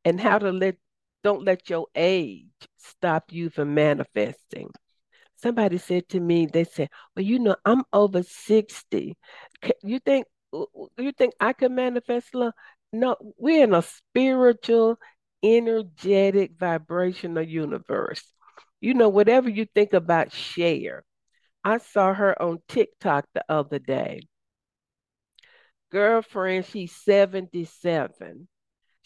and 0.06 0.20
how 0.22 0.38
to 0.38 0.52
let 0.52 0.76
don't 1.24 1.44
let 1.44 1.70
your 1.70 1.88
age 1.96 2.46
stop 2.78 3.32
you 3.32 3.50
from 3.50 3.74
manifesting. 3.74 4.70
Somebody 5.38 5.78
said 5.78 6.10
to 6.10 6.20
me, 6.20 6.46
they 6.48 6.64
said, 6.66 6.90
"Well, 7.16 7.26
you 7.26 7.40
know, 7.40 7.56
I'm 7.66 7.84
over 7.94 8.24
sixty. 8.24 9.18
You 9.84 10.00
think 10.00 10.28
you 10.98 11.12
think 11.12 11.34
I 11.40 11.54
can 11.54 11.76
manifest 11.76 12.34
love? 12.36 12.54
No, 12.94 13.16
we're 13.38 13.64
in 13.64 13.74
a 13.74 13.82
spiritual 13.82 14.98
energetic 15.44 16.52
vibrational 16.58 17.44
universe. 17.44 18.24
You 18.82 18.94
know, 18.94 19.10
whatever 19.10 19.50
you 19.50 19.66
think 19.66 19.94
about 19.94 20.32
share. 20.32 21.04
I 21.64 21.80
saw 21.80 22.14
her 22.14 22.42
on 22.42 22.60
TikTok 22.68 23.28
the 23.34 23.44
other 23.50 23.80
day. 23.80 24.22
Girlfriend, 25.92 26.66
she's 26.66 26.96
77. 26.96 28.48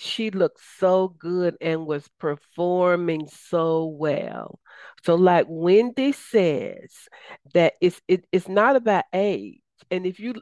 She 0.03 0.31
looked 0.31 0.59
so 0.79 1.09
good 1.09 1.57
and 1.61 1.85
was 1.85 2.07
performing 2.19 3.27
so 3.27 3.85
well. 3.85 4.59
So, 5.03 5.13
like 5.15 5.45
Wendy 5.47 6.11
says, 6.11 7.07
that 7.53 7.75
it's 7.81 8.01
it, 8.07 8.25
it's 8.31 8.47
not 8.47 8.75
about 8.75 9.05
age. 9.13 9.61
And 9.91 10.07
if 10.07 10.19
you 10.19 10.33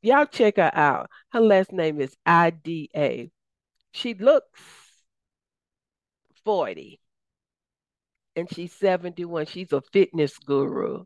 y'all 0.00 0.24
check 0.26 0.56
her 0.56 0.70
out, 0.74 1.10
her 1.30 1.40
last 1.40 1.72
name 1.72 2.00
is 2.00 2.16
IDA. 2.24 3.30
She 3.92 4.14
looks 4.14 4.60
40 6.44 6.98
and 8.34 8.50
she's 8.52 8.72
71. 8.72 9.46
She's 9.46 9.72
a 9.72 9.82
fitness 9.82 10.38
guru. 10.38 11.04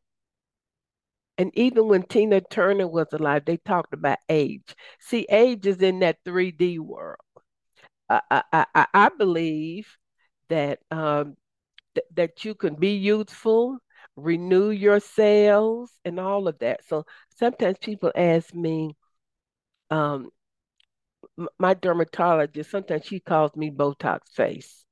And 1.38 1.50
even 1.58 1.88
when 1.88 2.04
Tina 2.04 2.40
Turner 2.40 2.86
was 2.86 3.08
alive, 3.12 3.44
they 3.46 3.56
talked 3.58 3.92
about 3.92 4.18
age. 4.28 4.74
See, 5.00 5.26
age 5.30 5.66
is 5.66 5.82
in 5.82 5.98
that 6.00 6.22
3D 6.24 6.78
world. 6.78 7.25
I, 8.08 8.44
I, 8.52 8.86
I, 8.94 9.08
believe 9.16 9.96
that 10.48 10.78
um, 10.90 11.36
th- 11.94 12.06
that 12.14 12.44
you 12.44 12.54
can 12.54 12.74
be 12.74 12.96
youthful, 12.96 13.78
renew 14.16 14.70
your 14.70 15.00
and 16.04 16.20
all 16.20 16.48
of 16.48 16.58
that. 16.60 16.84
So 16.86 17.04
sometimes 17.36 17.78
people 17.78 18.12
ask 18.14 18.54
me, 18.54 18.96
um, 19.90 20.30
my 21.58 21.74
dermatologist, 21.74 22.70
sometimes 22.70 23.04
she 23.06 23.20
calls 23.20 23.54
me 23.56 23.70
Botox 23.70 24.28
face 24.34 24.86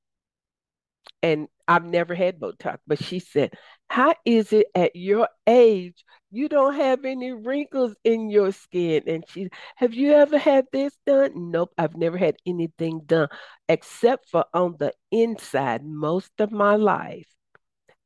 and 1.21 1.47
I've 1.67 1.85
never 1.85 2.13
had 2.13 2.39
Botox, 2.39 2.77
but 2.85 3.03
she 3.03 3.19
said, 3.19 3.53
How 3.89 4.15
is 4.25 4.51
it 4.53 4.67
at 4.75 4.95
your 4.95 5.29
age 5.47 6.03
you 6.31 6.49
don't 6.49 6.75
have 6.75 7.05
any 7.05 7.31
wrinkles 7.31 7.95
in 8.03 8.29
your 8.29 8.51
skin? 8.51 9.03
And 9.07 9.23
she, 9.29 9.49
Have 9.77 9.93
you 9.93 10.13
ever 10.13 10.37
had 10.37 10.65
this 10.71 10.97
done? 11.05 11.51
Nope, 11.51 11.73
I've 11.77 11.95
never 11.95 12.17
had 12.17 12.35
anything 12.45 13.01
done 13.05 13.29
except 13.69 14.29
for 14.29 14.45
on 14.53 14.75
the 14.79 14.93
inside 15.11 15.83
most 15.85 16.31
of 16.39 16.51
my 16.51 16.75
life. 16.75 17.27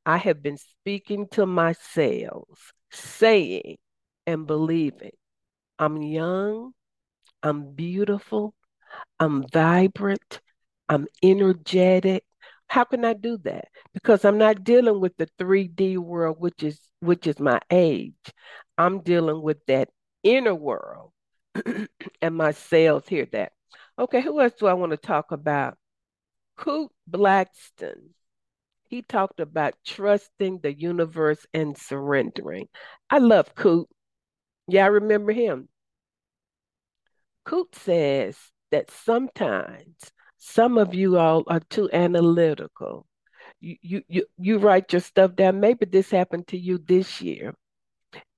I 0.05 0.17
have 0.17 0.41
been 0.43 0.57
speaking 0.57 1.27
to 1.31 1.45
my 1.45 1.73
cells, 1.73 2.73
saying 2.91 3.77
and 4.27 4.45
believing, 4.47 5.11
I'm 5.79 6.01
young, 6.01 6.73
I'm 7.43 7.73
beautiful, 7.73 8.53
I'm 9.19 9.45
vibrant, 9.51 10.41
I'm 10.89 11.07
energetic, 11.23 12.23
how 12.69 12.83
can 12.83 13.03
I 13.03 13.13
do 13.13 13.37
that? 13.43 13.65
Because 13.93 14.23
I'm 14.23 14.37
not 14.37 14.63
dealing 14.63 15.01
with 15.01 15.17
the 15.17 15.27
3D 15.39 15.97
world, 15.97 16.37
which 16.39 16.63
is 16.63 16.79
which 17.01 17.27
is 17.27 17.39
my 17.39 17.59
age. 17.71 18.13
I'm 18.77 19.01
dealing 19.01 19.41
with 19.41 19.65
that 19.67 19.89
inner 20.23 20.55
world, 20.55 21.11
and 22.21 22.35
my 22.35 22.51
cells 22.51 23.07
hear 23.07 23.27
that. 23.33 23.53
Okay, 23.97 24.21
who 24.21 24.39
else 24.39 24.53
do 24.59 24.67
I 24.67 24.73
want 24.73 24.91
to 24.91 24.97
talk 24.97 25.31
about? 25.31 25.77
Curt 26.57 26.91
Blackston. 27.09 28.11
He 28.89 29.01
talked 29.01 29.39
about 29.39 29.75
trusting 29.85 30.59
the 30.59 30.73
universe 30.73 31.45
and 31.53 31.77
surrendering. 31.77 32.67
I 33.09 33.19
love 33.19 33.55
Curt. 33.55 33.87
Yeah, 34.67 34.85
I 34.85 34.87
remember 34.87 35.31
him. 35.31 35.69
Curt 37.45 37.75
says 37.75 38.37
that 38.71 38.91
sometimes 38.91 40.11
some 40.39 40.77
of 40.79 40.95
you 40.95 41.17
all 41.19 41.43
are 41.47 41.61
too 41.61 41.89
analytical. 41.93 43.07
You, 43.61 43.77
you, 43.81 44.03
you, 44.09 44.25
you 44.39 44.57
write 44.59 44.93
your 44.93 45.01
stuff 45.01 45.35
down. 45.35 45.59
Maybe 45.61 45.85
this 45.85 46.11
happened 46.11 46.47
to 46.49 46.57
you 46.57 46.79
this 46.79 47.21
year. 47.21 47.55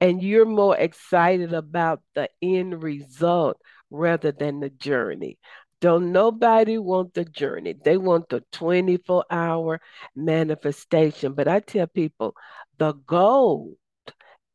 and 0.02 0.22
you're 0.22 0.46
more 0.46 0.78
excited 0.78 1.54
about 1.54 2.02
the 2.16 2.30
end 2.42 2.82
result 2.84 3.58
rather 3.90 4.32
than 4.32 4.60
the 4.60 4.70
journey. 4.70 5.38
Don't 5.82 6.12
nobody 6.12 6.78
want 6.78 7.14
the 7.14 7.26
journey. 7.26 7.74
They 7.74 7.98
want 7.98 8.30
the 8.30 8.44
24 8.52 9.26
hour 9.32 9.82
manifestation. 10.16 11.34
But 11.34 11.48
I 11.48 11.60
tell 11.62 11.88
people 11.88 12.36
the 12.78 12.94
gold 12.94 13.76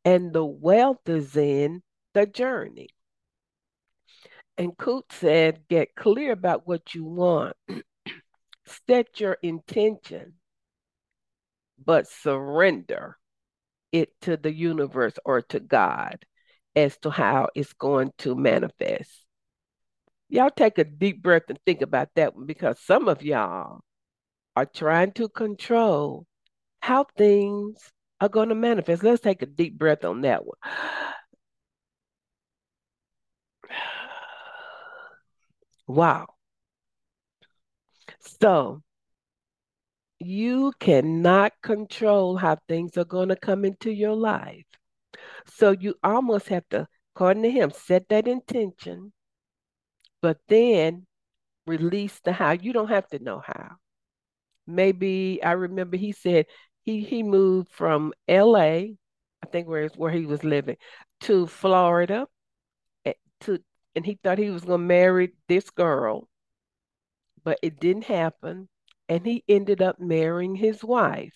and 0.05 0.33
the 0.33 0.45
wealth 0.45 1.07
is 1.09 1.35
in 1.37 1.83
the 2.13 2.25
journey. 2.25 2.89
And 4.57 4.75
Curt 4.77 5.11
said, 5.11 5.61
get 5.69 5.95
clear 5.95 6.31
about 6.31 6.67
what 6.67 6.95
you 6.95 7.03
want, 7.03 7.55
set 8.65 9.19
your 9.19 9.37
intention, 9.43 10.33
but 11.83 12.07
surrender 12.07 13.17
it 13.91 14.09
to 14.21 14.35
the 14.35 14.51
universe 14.51 15.13
or 15.25 15.41
to 15.43 15.59
God 15.59 16.25
as 16.75 16.97
to 16.99 17.09
how 17.09 17.49
it's 17.55 17.73
going 17.73 18.11
to 18.19 18.35
manifest. 18.35 19.11
Y'all 20.29 20.49
take 20.49 20.77
a 20.77 20.83
deep 20.83 21.21
breath 21.21 21.43
and 21.49 21.59
think 21.65 21.81
about 21.81 22.09
that 22.15 22.35
one 22.35 22.45
because 22.45 22.79
some 22.79 23.07
of 23.07 23.23
y'all 23.23 23.79
are 24.55 24.65
trying 24.65 25.11
to 25.13 25.29
control 25.29 26.25
how 26.81 27.05
things 27.17 27.91
are 28.19 28.29
going 28.29 28.49
to 28.49 28.55
manifest. 28.55 29.03
Let's 29.03 29.21
take 29.21 29.41
a 29.41 29.45
deep 29.45 29.77
breath 29.77 30.03
on 30.03 30.21
that 30.21 30.45
one. 30.45 30.57
Wow. 35.87 36.35
So 38.19 38.83
you 40.19 40.73
cannot 40.79 41.53
control 41.63 42.37
how 42.37 42.57
things 42.67 42.97
are 42.97 43.05
going 43.05 43.29
to 43.29 43.35
come 43.35 43.65
into 43.65 43.91
your 43.91 44.13
life. 44.15 44.65
So 45.47 45.71
you 45.71 45.95
almost 46.03 46.49
have 46.49 46.67
to, 46.69 46.87
according 47.15 47.43
to 47.43 47.51
him, 47.51 47.71
set 47.71 48.09
that 48.09 48.27
intention, 48.27 49.13
but 50.21 50.37
then 50.47 51.05
release 51.67 52.19
the 52.21 52.33
how. 52.33 52.51
You 52.53 52.73
don't 52.73 52.89
have 52.89 53.07
to 53.09 53.19
know 53.19 53.41
how. 53.45 53.77
Maybe 54.67 55.41
I 55.43 55.53
remember 55.53 55.97
he 55.97 56.11
said 56.13 56.47
he 56.83 57.01
he 57.03 57.23
moved 57.23 57.69
from 57.71 58.13
LA, 58.27 58.97
I 59.43 59.47
think 59.51 59.67
where 59.67 59.89
where 59.97 60.11
he 60.11 60.25
was 60.25 60.43
living, 60.43 60.77
to 61.21 61.47
Florida, 61.47 62.27
eh, 63.05 63.13
to 63.41 63.59
and 63.97 64.05
he 64.05 64.19
thought 64.21 64.37
he 64.37 64.51
was 64.51 64.63
gonna 64.63 64.77
marry 64.77 65.33
this 65.47 65.71
girl, 65.71 66.29
but 67.43 67.57
it 67.63 67.79
didn't 67.79 68.03
happen 68.03 68.69
and 69.09 69.25
he 69.25 69.43
ended 69.49 69.81
up 69.81 69.99
marrying 69.99 70.55
his 70.55 70.83
wife. 70.83 71.33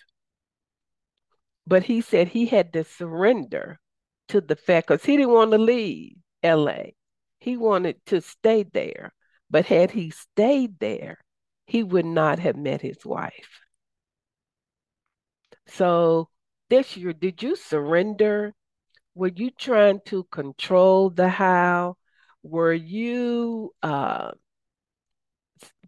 But 1.65 1.81
he 1.81 2.01
said 2.01 2.27
he 2.27 2.45
had 2.45 2.71
to 2.73 2.83
surrender 2.83 3.79
to 4.27 4.41
the 4.41 4.55
fact 4.55 4.89
because 4.89 5.03
he 5.03 5.17
didn't 5.17 5.33
want 5.33 5.49
to 5.53 5.57
leave 5.57 6.17
LA. 6.43 6.91
He 7.39 7.57
wanted 7.57 8.05
to 8.05 8.21
stay 8.21 8.61
there. 8.61 9.11
But 9.49 9.65
had 9.65 9.89
he 9.89 10.11
stayed 10.11 10.77
there, 10.77 11.17
he 11.65 11.81
would 11.81 12.05
not 12.05 12.37
have 12.37 12.55
met 12.55 12.81
his 12.81 13.03
wife. 13.03 13.59
So 15.65 16.29
this 16.69 16.95
year, 16.95 17.13
did 17.13 17.41
you 17.41 17.55
surrender? 17.55 18.53
Were 19.15 19.31
you 19.35 19.49
trying 19.49 20.01
to 20.05 20.25
control 20.25 21.09
the 21.09 21.27
how? 21.27 21.97
Were 22.43 22.73
you 22.73 23.73
uh, 23.83 24.31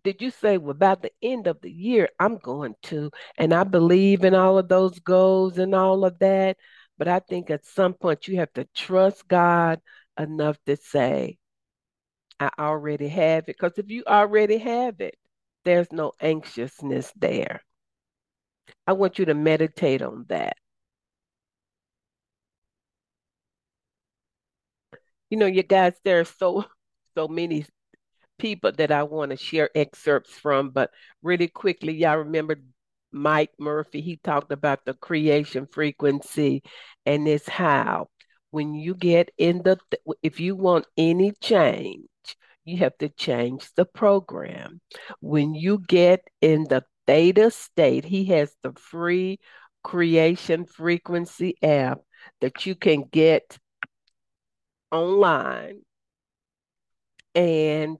did 0.03 0.21
you 0.21 0.31
say, 0.31 0.57
well, 0.57 0.73
by 0.73 0.95
the 0.95 1.11
end 1.21 1.47
of 1.47 1.61
the 1.61 1.71
year, 1.71 2.09
I'm 2.19 2.37
going 2.37 2.75
to, 2.83 3.09
and 3.37 3.53
I 3.53 3.63
believe 3.63 4.23
in 4.23 4.35
all 4.35 4.57
of 4.57 4.67
those 4.67 4.99
goals 4.99 5.57
and 5.57 5.73
all 5.73 6.03
of 6.05 6.19
that. 6.19 6.57
But 6.97 7.07
I 7.07 7.19
think 7.19 7.49
at 7.49 7.65
some 7.65 7.93
point 7.93 8.27
you 8.27 8.37
have 8.37 8.51
to 8.53 8.67
trust 8.75 9.27
God 9.27 9.79
enough 10.19 10.57
to 10.65 10.75
say, 10.75 11.37
I 12.39 12.49
already 12.59 13.07
have 13.07 13.43
it. 13.43 13.57
Because 13.57 13.77
if 13.77 13.89
you 13.89 14.03
already 14.05 14.57
have 14.57 14.99
it, 14.99 15.15
there's 15.63 15.91
no 15.91 16.11
anxiousness 16.19 17.11
there. 17.15 17.61
I 18.85 18.93
want 18.93 19.19
you 19.19 19.25
to 19.25 19.33
meditate 19.33 20.01
on 20.01 20.25
that. 20.27 20.57
You 25.33 25.39
know, 25.39 25.47
you 25.47 25.63
guys, 25.63 25.93
there 26.03 26.19
are 26.19 26.25
so 26.25 26.63
so 27.17 27.27
many 27.27 27.65
people 28.37 28.71
that 28.73 28.91
I 28.91 29.01
want 29.01 29.31
to 29.31 29.35
share 29.35 29.67
excerpts 29.73 30.29
from, 30.29 30.69
but 30.69 30.91
really 31.23 31.47
quickly, 31.47 31.91
y'all 31.91 32.17
remember 32.17 32.57
Mike 33.11 33.49
Murphy? 33.59 34.01
He 34.01 34.17
talked 34.17 34.51
about 34.51 34.85
the 34.85 34.93
creation 34.93 35.65
frequency 35.65 36.61
and 37.07 37.27
it's 37.27 37.49
how 37.49 38.09
when 38.51 38.75
you 38.75 38.93
get 38.93 39.31
in 39.39 39.63
the, 39.63 39.79
if 40.21 40.39
you 40.39 40.55
want 40.55 40.85
any 40.97 41.31
change, 41.41 42.05
you 42.63 42.77
have 42.77 42.95
to 42.99 43.09
change 43.09 43.71
the 43.75 43.85
program. 43.85 44.81
When 45.19 45.55
you 45.55 45.79
get 45.79 46.21
in 46.41 46.65
the 46.65 46.83
theta 47.07 47.49
state, 47.49 48.05
he 48.05 48.25
has 48.25 48.55
the 48.61 48.73
free 48.73 49.39
creation 49.83 50.67
frequency 50.67 51.57
app 51.63 52.01
that 52.39 52.67
you 52.67 52.75
can 52.75 53.05
get 53.11 53.57
online 54.93 55.81
and 57.35 57.99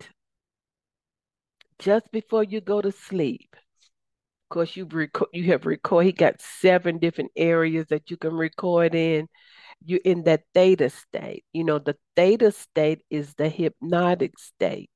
just 1.80 2.12
before 2.12 2.44
you 2.44 2.62
go 2.62 2.82
to 2.82 2.92
sleep. 2.92 3.56
Of 3.56 4.54
course, 4.54 4.78
you 4.78 4.86
record, 4.86 5.30
you 5.34 5.46
have 5.52 5.66
record. 5.66 6.06
He 6.06 6.12
got 6.12 6.42
seven 6.42 7.00
different 7.00 7.32
areas 7.36 7.88
that 7.90 8.12
you 8.12 8.18
can 8.18 8.34
record 8.34 8.94
in. 8.94 9.28
You're 9.84 10.00
in 10.06 10.24
that 10.24 10.44
theta 10.54 10.90
state. 10.92 11.44
You 11.52 11.64
know, 11.64 11.80
the 11.80 11.98
theta 12.16 12.52
state 12.52 13.02
is 13.10 13.34
the 13.34 13.50
hypnotic 13.50 14.38
state. 14.38 14.92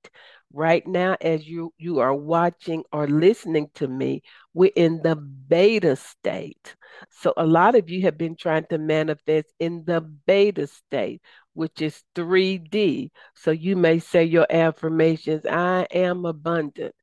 Right 0.53 0.87
now, 0.87 1.17
as 1.19 1.45
you 1.45 1.73
you 1.77 1.99
are 1.99 2.13
watching 2.15 2.83
or 2.93 3.07
listening 3.07 3.69
to 3.75 3.87
me, 3.87 4.21
we're 4.53 4.71
in 4.75 5.01
the 5.03 5.15
beta 5.15 5.97
state. 5.97 6.75
So 7.09 7.33
a 7.35 7.45
lot 7.45 7.75
of 7.75 7.89
you 7.89 8.03
have 8.03 8.17
been 8.17 8.35
trying 8.37 8.65
to 8.69 8.77
manifest 8.77 9.47
in 9.59 9.83
the 9.85 9.99
beta 10.01 10.67
state, 10.67 11.21
which 11.57 11.81
is 11.81 12.03
3D. 12.13 13.09
So 13.33 13.49
you 13.49 13.75
may 13.75 13.97
say 13.97 14.23
your 14.23 14.45
affirmations, 14.47 15.43
I 15.49 15.87
am 15.91 16.23
abundant. 16.23 16.93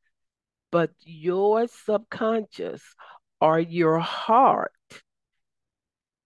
But 0.71 0.93
your 1.01 1.67
subconscious 1.67 2.81
or 3.41 3.59
your 3.59 3.99
heart 3.99 4.71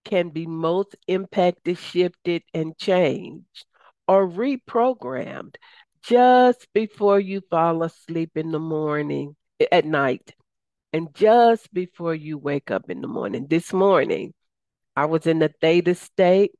can 0.05 0.29
be 0.29 0.45
most 0.45 0.95
impacted, 1.07 1.79
shifted, 1.79 2.43
and 2.53 2.77
changed 2.77 3.65
or 4.07 4.29
reprogrammed 4.29 5.55
just 6.03 6.67
before 6.71 7.19
you 7.19 7.41
fall 7.49 7.81
asleep 7.81 8.31
in 8.35 8.51
the 8.51 8.59
morning, 8.59 9.35
eh, 9.59 9.65
at 9.71 9.85
night, 9.85 10.35
and 10.93 11.13
just 11.15 11.73
before 11.73 12.13
you 12.13 12.37
wake 12.37 12.69
up 12.69 12.91
in 12.91 13.01
the 13.01 13.07
morning. 13.07 13.47
This 13.47 13.73
morning, 13.73 14.35
I 14.95 15.05
was 15.05 15.25
in 15.25 15.39
the 15.39 15.51
theta 15.61 15.95
state 15.95 16.51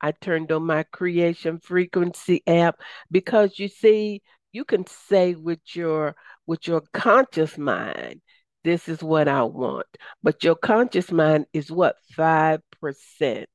I 0.00 0.12
turned 0.12 0.52
on 0.52 0.64
my 0.64 0.84
creation 0.84 1.58
frequency 1.58 2.42
app 2.46 2.80
because 3.10 3.58
you 3.58 3.68
see, 3.68 4.22
you 4.52 4.64
can 4.64 4.86
say 4.86 5.34
with 5.34 5.60
your 5.74 6.14
with 6.46 6.68
your 6.68 6.82
conscious 6.92 7.58
mind, 7.58 8.20
this 8.64 8.88
is 8.88 9.02
what 9.02 9.28
I 9.28 9.42
want. 9.44 9.86
But 10.22 10.44
your 10.44 10.56
conscious 10.56 11.10
mind 11.10 11.46
is 11.52 11.70
what? 11.70 11.96
5%. 12.16 13.46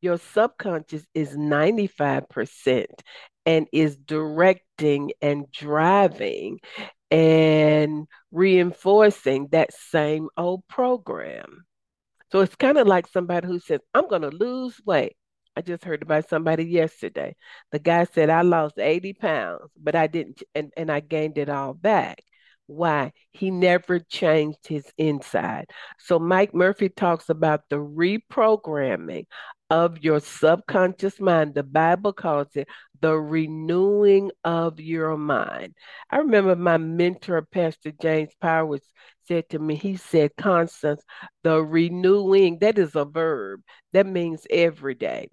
Your 0.00 0.18
subconscious 0.18 1.06
is 1.14 1.36
95% 1.36 2.86
and 3.46 3.66
is 3.72 3.96
directing 3.96 5.12
and 5.20 5.50
driving 5.52 6.58
and 7.10 8.06
reinforcing 8.30 9.48
that 9.52 9.72
same 9.72 10.28
old 10.36 10.66
program. 10.68 11.64
So 12.32 12.40
it's 12.40 12.56
kind 12.56 12.78
of 12.78 12.86
like 12.86 13.06
somebody 13.06 13.46
who 13.46 13.60
says, 13.60 13.80
I'm 13.94 14.08
going 14.08 14.22
to 14.22 14.30
lose 14.30 14.80
weight. 14.84 15.16
I 15.56 15.60
just 15.60 15.84
heard 15.84 16.02
about 16.02 16.28
somebody 16.28 16.64
yesterday. 16.64 17.36
The 17.72 17.78
guy 17.78 18.04
said, 18.04 18.30
I 18.30 18.42
lost 18.42 18.78
80 18.78 19.12
pounds, 19.14 19.70
but 19.76 19.94
I 19.94 20.06
didn't, 20.06 20.42
and, 20.54 20.72
and 20.76 20.90
I 20.90 21.00
gained 21.00 21.38
it 21.38 21.48
all 21.48 21.74
back. 21.74 22.22
Why? 22.66 23.12
He 23.32 23.50
never 23.50 23.98
changed 23.98 24.66
his 24.66 24.86
inside. 24.96 25.66
So 25.98 26.18
Mike 26.18 26.54
Murphy 26.54 26.88
talks 26.88 27.28
about 27.28 27.68
the 27.68 27.76
reprogramming 27.76 29.26
of 29.68 29.98
your 30.02 30.20
subconscious 30.20 31.20
mind. 31.20 31.54
The 31.54 31.62
Bible 31.62 32.12
calls 32.12 32.48
it 32.54 32.68
the 33.00 33.14
renewing 33.18 34.30
of 34.44 34.80
your 34.80 35.16
mind. 35.18 35.74
I 36.10 36.18
remember 36.18 36.56
my 36.56 36.78
mentor, 36.78 37.42
Pastor 37.42 37.92
James 38.00 38.32
Powers, 38.40 38.80
said 39.28 39.48
to 39.50 39.58
me, 39.58 39.74
he 39.74 39.96
said, 39.96 40.32
Constance, 40.36 41.02
the 41.42 41.62
renewing, 41.62 42.58
that 42.60 42.78
is 42.78 42.94
a 42.96 43.04
verb. 43.04 43.60
That 43.92 44.06
means 44.06 44.46
every 44.50 44.94
day. 44.94 45.28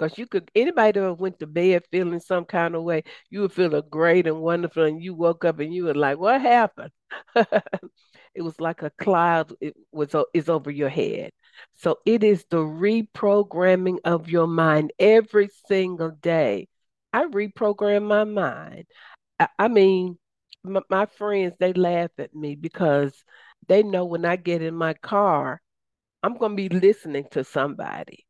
Because 0.00 0.16
you 0.16 0.26
could, 0.26 0.50
anybody 0.54 0.98
that 0.98 1.14
went 1.20 1.38
to 1.40 1.46
bed 1.46 1.84
feeling 1.92 2.20
some 2.20 2.46
kind 2.46 2.74
of 2.74 2.84
way, 2.84 3.04
you 3.28 3.42
would 3.42 3.52
feel 3.52 3.82
great 3.82 4.26
and 4.26 4.40
wonderful, 4.40 4.84
and 4.84 5.02
you 5.02 5.12
woke 5.14 5.44
up 5.44 5.60
and 5.60 5.74
you 5.74 5.84
were 5.84 5.94
like, 5.94 6.18
"What 6.18 6.40
happened?" 6.40 6.92
it 7.36 8.40
was 8.42 8.58
like 8.60 8.82
a 8.82 8.90
cloud. 8.90 9.52
It 9.60 9.76
was 9.92 10.14
is 10.34 10.48
over 10.48 10.70
your 10.70 10.88
head. 10.88 11.32
So 11.74 11.98
it 12.06 12.24
is 12.24 12.46
the 12.50 12.58
reprogramming 12.58 13.98
of 14.04 14.30
your 14.30 14.46
mind 14.46 14.92
every 14.98 15.50
single 15.68 16.12
day. 16.12 16.68
I 17.12 17.24
reprogram 17.24 18.04
my 18.04 18.24
mind. 18.24 18.86
I, 19.38 19.48
I 19.58 19.68
mean, 19.68 20.18
my, 20.64 20.80
my 20.90 21.06
friends, 21.06 21.54
they 21.60 21.74
laugh 21.74 22.10
at 22.18 22.34
me 22.34 22.54
because 22.56 23.24
they 23.68 23.82
know 23.82 24.06
when 24.06 24.24
I 24.24 24.36
get 24.36 24.62
in 24.62 24.74
my 24.74 24.94
car, 24.94 25.60
I'm 26.22 26.38
going 26.38 26.56
to 26.56 26.68
be 26.68 26.68
listening 26.70 27.26
to 27.32 27.44
somebody. 27.44 28.26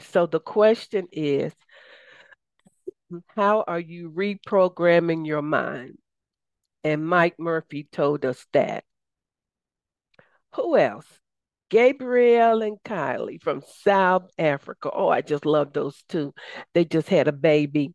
So 0.00 0.26
the 0.26 0.40
question 0.40 1.06
is, 1.12 1.52
how 3.36 3.64
are 3.66 3.80
you 3.80 4.10
reprogramming 4.10 5.26
your 5.26 5.42
mind? 5.42 5.98
And 6.84 7.06
Mike 7.06 7.34
Murphy 7.38 7.88
told 7.90 8.24
us 8.24 8.46
that. 8.52 8.84
Who 10.54 10.76
else? 10.76 11.06
Gabriel 11.68 12.62
and 12.62 12.78
Kylie 12.84 13.40
from 13.40 13.62
South 13.84 14.30
Africa. 14.38 14.90
Oh, 14.92 15.08
I 15.08 15.20
just 15.20 15.46
love 15.46 15.72
those 15.72 16.02
two. 16.08 16.34
They 16.74 16.84
just 16.84 17.08
had 17.08 17.28
a 17.28 17.32
baby. 17.32 17.94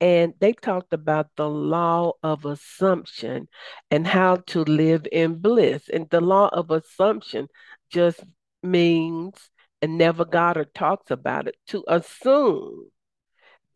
And 0.00 0.34
they 0.40 0.52
talked 0.52 0.92
about 0.92 1.28
the 1.36 1.48
law 1.48 2.12
of 2.22 2.44
assumption 2.44 3.48
and 3.90 4.06
how 4.06 4.36
to 4.48 4.62
live 4.62 5.06
in 5.10 5.36
bliss. 5.36 5.88
And 5.88 6.08
the 6.10 6.20
law 6.20 6.48
of 6.52 6.70
assumption 6.70 7.48
just 7.90 8.24
means, 8.62 9.50
and 9.82 9.98
Neville 9.98 10.24
Goddard 10.24 10.74
talks 10.74 11.10
about 11.10 11.48
it, 11.48 11.56
to 11.68 11.84
assume 11.88 12.90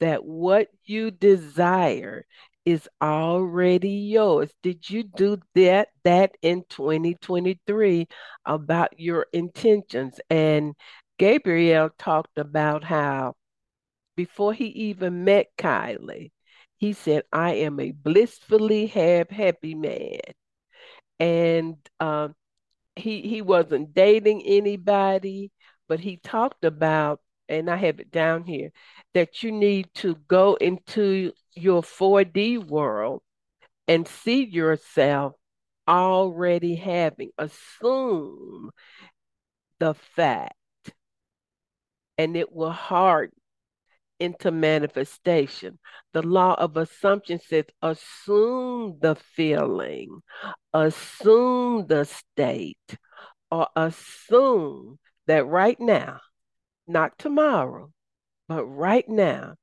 that 0.00 0.24
what 0.24 0.68
you 0.84 1.10
desire 1.10 2.24
is 2.64 2.88
already 3.00 3.90
yours. 3.90 4.50
Did 4.62 4.88
you 4.88 5.04
do 5.04 5.38
that 5.54 5.88
that 6.04 6.32
in 6.42 6.64
2023 6.68 8.08
about 8.44 8.98
your 8.98 9.26
intentions? 9.32 10.20
And 10.30 10.74
Gabriel 11.18 11.90
talked 11.98 12.38
about 12.38 12.84
how 12.84 13.34
before 14.16 14.52
he 14.52 14.66
even 14.66 15.24
met 15.24 15.46
Kylie, 15.58 16.32
he 16.76 16.92
said, 16.92 17.22
I 17.32 17.54
am 17.54 17.78
a 17.80 17.92
blissfully 17.92 18.86
happy 18.86 19.74
man. 19.74 20.20
And 21.20 21.76
um, 22.00 22.34
he 22.96 23.22
he 23.22 23.42
wasn't 23.42 23.94
dating 23.94 24.42
anybody, 24.44 25.52
but 25.92 26.00
he 26.00 26.16
talked 26.16 26.64
about, 26.64 27.20
and 27.50 27.68
I 27.68 27.76
have 27.76 28.00
it 28.00 28.10
down 28.10 28.44
here, 28.44 28.72
that 29.12 29.42
you 29.42 29.52
need 29.52 29.92
to 29.96 30.14
go 30.26 30.54
into 30.54 31.32
your 31.54 31.82
4D 31.82 32.66
world 32.66 33.20
and 33.86 34.08
see 34.08 34.42
yourself 34.42 35.34
already 35.86 36.76
having, 36.76 37.28
assume 37.36 38.70
the 39.80 39.92
fact, 39.92 40.54
and 42.16 42.38
it 42.38 42.50
will 42.50 42.70
harden 42.70 43.36
into 44.18 44.50
manifestation. 44.50 45.78
The 46.14 46.22
law 46.22 46.54
of 46.54 46.78
assumption 46.78 47.38
says 47.38 47.66
assume 47.82 48.96
the 48.98 49.14
feeling, 49.14 50.22
assume 50.72 51.86
the 51.86 52.06
state, 52.06 52.96
or 53.50 53.68
assume 53.76 54.98
that 55.26 55.46
right 55.46 55.78
now, 55.80 56.20
not 56.86 57.18
tomorrow, 57.18 57.92
but 58.48 58.64
right 58.64 59.08
now, 59.08 59.54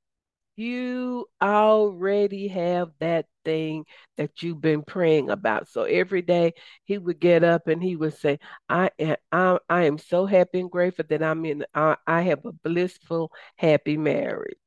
you 0.55 1.25
already 1.41 2.49
have 2.49 2.89
that 2.99 3.25
thing 3.45 3.85
that 4.17 4.43
you've 4.43 4.59
been 4.59 4.83
praying 4.83 5.29
about. 5.29 5.69
So 5.69 5.83
every 5.83 6.21
day 6.21 6.53
he 6.83 6.97
would 6.97 7.19
get 7.19 7.45
up 7.45 7.67
and 7.67 7.81
he 7.81 7.95
would 7.95 8.13
say, 8.15 8.39
I 8.67 8.91
am, 8.99 9.15
I, 9.31 9.57
I 9.69 9.83
am 9.85 9.97
so 9.97 10.25
happy 10.25 10.59
and 10.59 10.69
grateful 10.69 11.05
that 11.09 11.23
I'm 11.23 11.45
in, 11.45 11.65
I, 11.73 11.95
I 12.05 12.23
have 12.23 12.45
a 12.45 12.51
blissful, 12.51 13.31
happy 13.55 13.95
marriage. 13.95 14.57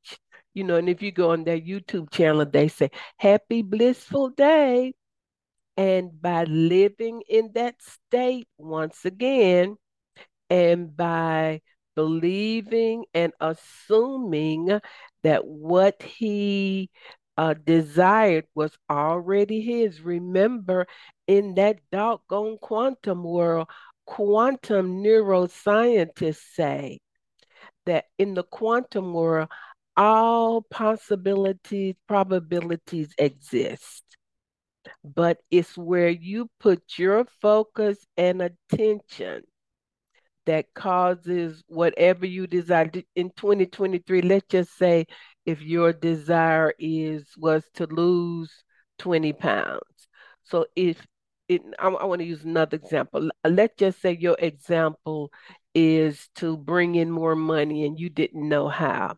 You 0.55 0.65
know, 0.65 0.77
and 0.77 0.89
if 0.89 1.03
you 1.03 1.13
go 1.13 1.33
on 1.33 1.45
their 1.45 1.61
YouTube 1.61 2.11
channel, 2.11 2.47
they 2.47 2.69
say, 2.69 2.91
Happy, 3.19 3.63
blissful 3.63 4.31
day. 4.31 4.95
And 5.77 6.21
by 6.21 6.45
living 6.45 7.23
in 7.29 7.53
that 7.55 7.77
state 7.83 8.49
once 8.59 9.05
again, 9.05 9.77
and 10.53 10.95
by 10.95 11.63
believing 11.97 13.07
and 13.15 13.33
assuming 13.41 14.81
that 15.23 15.47
what 15.47 16.03
he 16.03 16.91
uh, 17.39 17.55
desired 17.55 18.45
was 18.55 18.77
already 18.91 19.63
his. 19.63 20.03
Remember, 20.03 20.87
in 21.27 21.55
that 21.55 21.79
doggone 21.91 22.59
quantum 22.61 23.25
world, 23.25 23.69
quantum 24.05 25.03
neuroscientists 25.03 26.55
say 26.55 27.01
that 27.87 28.05
in 28.19 28.35
the 28.35 28.45
quantum 28.45 29.15
world, 29.15 29.49
all 29.97 30.61
possibilities, 30.61 31.95
probabilities 32.07 33.15
exist. 33.17 34.05
But 35.03 35.39
it's 35.51 35.79
where 35.79 36.11
you 36.11 36.51
put 36.61 36.83
your 36.99 37.25
focus 37.41 37.97
and 38.19 38.43
attention 38.43 39.45
that 40.47 40.67
causes 40.75 41.63
whatever 41.69 42.27
you 42.27 42.47
desire. 42.47 42.91
In 43.15 43.31
2023 43.37 44.23
let's 44.23 44.47
just 44.49 44.77
say 44.77 45.07
if 45.47 45.63
your 45.63 45.93
desire 45.93 46.73
is 46.79 47.27
was 47.37 47.65
to 47.75 47.87
lose 47.87 48.51
20 48.99 49.33
pounds. 49.33 50.09
So 50.45 50.67
if 50.77 51.05
it, 51.49 51.63
I, 51.79 51.89
I 51.89 52.05
want 52.05 52.21
to 52.21 52.27
use 52.27 52.45
another 52.45 52.77
example. 52.77 53.31
Let's 53.45 53.77
just 53.77 54.01
say 54.01 54.17
your 54.19 54.37
example 54.39 55.31
is 55.75 56.29
to 56.37 56.57
bring 56.57 56.95
in 56.95 57.11
more 57.11 57.37
money 57.37 57.85
and 57.85 57.99
you 57.99 58.11
didn't 58.11 58.49
know 58.49 58.69
how. 58.69 59.17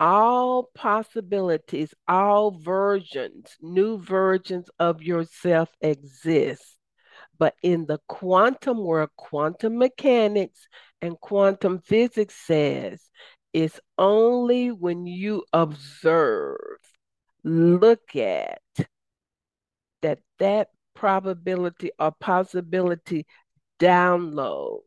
All 0.00 0.70
possibilities 0.74 1.92
all 2.06 2.52
versions 2.52 3.56
new 3.60 3.98
versions 3.98 4.70
of 4.78 5.02
yourself 5.02 5.70
exist 5.80 6.77
but 7.38 7.54
in 7.62 7.86
the 7.86 7.98
quantum 8.08 8.84
world, 8.84 9.10
quantum 9.16 9.78
mechanics 9.78 10.66
and 11.00 11.18
quantum 11.20 11.80
physics 11.80 12.34
says 12.34 13.08
it's 13.52 13.80
only 13.96 14.70
when 14.70 15.06
you 15.06 15.44
observe, 15.52 16.78
look 17.44 18.16
at 18.16 18.60
that 20.02 20.18
that 20.38 20.68
probability 20.94 21.90
or 21.98 22.12
possibility 22.20 23.26
downloads 23.78 24.80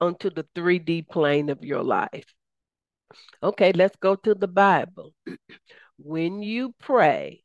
onto 0.00 0.30
the 0.30 0.46
3D 0.54 1.08
plane 1.08 1.50
of 1.50 1.64
your 1.64 1.82
life. 1.82 2.34
Okay, 3.42 3.72
let's 3.72 3.96
go 3.96 4.16
to 4.16 4.34
the 4.34 4.48
Bible. 4.48 5.12
when 5.98 6.42
you 6.42 6.74
pray, 6.80 7.42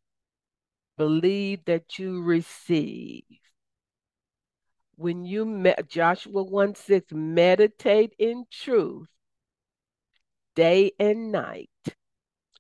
believe 0.98 1.66
that 1.66 2.00
you 2.00 2.22
receive 2.22 3.24
when 5.00 5.24
you 5.24 5.46
met 5.46 5.88
Joshua 5.88 6.44
1 6.44 6.76
6, 6.76 7.14
meditate 7.14 8.14
in 8.20 8.44
truth 8.52 9.08
day 10.56 10.92
and 11.00 11.32
night. 11.32 11.70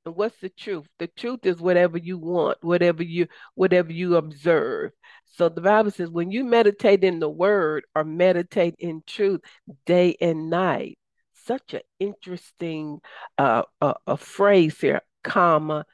And 0.06 0.16
what's 0.16 0.40
the 0.40 0.48
truth? 0.48 0.88
The 1.00 1.08
truth 1.08 1.46
is 1.46 1.60
whatever 1.60 1.98
you 1.98 2.18
want, 2.18 2.60
whatever 2.62 3.04
you 3.04 3.28
whatever 3.56 3.92
you 3.92 4.16
observe. 4.16 4.92
So 5.26 5.50
the 5.50 5.60
Bible 5.60 5.92
says 5.92 6.10
when 6.10 6.32
you 6.32 6.46
meditate 6.46 7.04
in 7.04 7.20
the 7.20 7.30
word 7.30 7.84
or 7.94 8.06
meditate 8.06 8.76
in 8.80 9.04
truth 9.06 9.42
day 9.86 10.16
and 10.22 10.50
night, 10.50 10.98
such 11.34 11.74
an 11.74 11.82
interesting 12.00 13.02
uh, 13.38 13.64
uh, 13.82 13.96
a 14.08 14.16
phrase 14.16 14.80
here, 14.80 15.02
comma, 15.26 15.86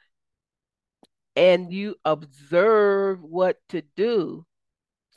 and 1.34 1.72
you 1.72 1.96
observe 2.04 3.20
what 3.20 3.58
to 3.70 3.82
do 3.96 4.46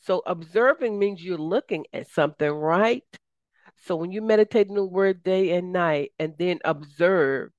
so 0.09 0.23
observing 0.25 0.97
means 0.97 1.23
you're 1.23 1.37
looking 1.37 1.85
at 1.93 2.09
something, 2.09 2.49
right? 2.49 3.03
So 3.85 3.95
when 3.95 4.11
you 4.11 4.23
meditate 4.23 4.67
in 4.67 4.73
the 4.73 4.83
word 4.83 5.21
day 5.21 5.51
and 5.51 5.71
night 5.71 6.13
and 6.17 6.33
then 6.35 6.57
observe, 6.65 7.51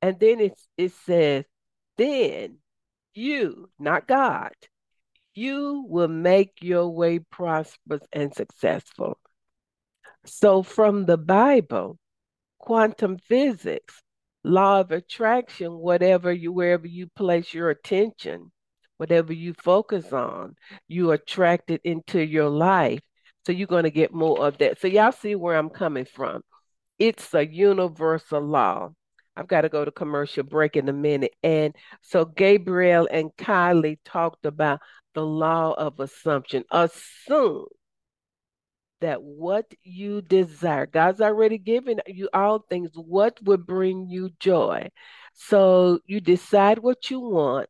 and 0.00 0.16
then 0.20 0.38
it's, 0.38 0.68
it 0.76 0.92
says, 0.92 1.44
then 1.98 2.58
you, 3.14 3.68
not 3.80 4.06
God, 4.06 4.52
you 5.34 5.84
will 5.88 6.06
make 6.06 6.52
your 6.62 6.88
way 6.88 7.18
prosperous 7.18 8.02
and 8.12 8.32
successful. 8.32 9.18
So 10.24 10.62
from 10.62 11.04
the 11.04 11.18
Bible, 11.18 11.98
quantum 12.60 13.18
physics, 13.18 14.00
law 14.44 14.78
of 14.78 14.92
attraction, 14.92 15.72
whatever 15.72 16.30
you 16.30 16.52
wherever 16.52 16.86
you 16.86 17.08
place 17.08 17.52
your 17.52 17.70
attention, 17.70 18.52
whatever 18.96 19.32
you 19.32 19.54
focus 19.54 20.12
on, 20.12 20.56
you 20.88 21.12
attract 21.12 21.70
it 21.70 21.80
into 21.84 22.20
your 22.20 22.48
life. 22.48 23.00
So 23.44 23.52
you're 23.52 23.66
going 23.66 23.84
to 23.84 23.90
get 23.90 24.12
more 24.12 24.46
of 24.46 24.58
that. 24.58 24.80
So 24.80 24.88
y'all 24.88 25.12
see 25.12 25.34
where 25.34 25.56
I'm 25.56 25.70
coming 25.70 26.04
from. 26.04 26.42
It's 26.98 27.32
a 27.34 27.46
universal 27.46 28.40
law. 28.40 28.90
I've 29.36 29.48
got 29.48 29.60
to 29.62 29.68
go 29.68 29.84
to 29.84 29.90
commercial 29.90 30.44
break 30.44 30.76
in 30.76 30.88
a 30.88 30.92
minute. 30.92 31.34
And 31.42 31.74
so 32.00 32.24
Gabriel 32.24 33.06
and 33.10 33.30
Kylie 33.36 33.98
talked 34.04 34.46
about 34.46 34.80
the 35.14 35.24
law 35.24 35.72
of 35.72 36.00
assumption. 36.00 36.64
Assume 36.70 37.66
that 39.02 39.22
what 39.22 39.66
you 39.82 40.22
desire, 40.22 40.86
God's 40.86 41.20
already 41.20 41.58
given 41.58 42.00
you 42.06 42.30
all 42.32 42.60
things, 42.60 42.90
what 42.94 43.38
would 43.42 43.66
bring 43.66 44.08
you 44.08 44.30
joy. 44.40 44.88
So 45.34 46.00
you 46.06 46.20
decide 46.20 46.78
what 46.78 47.10
you 47.10 47.20
want. 47.20 47.68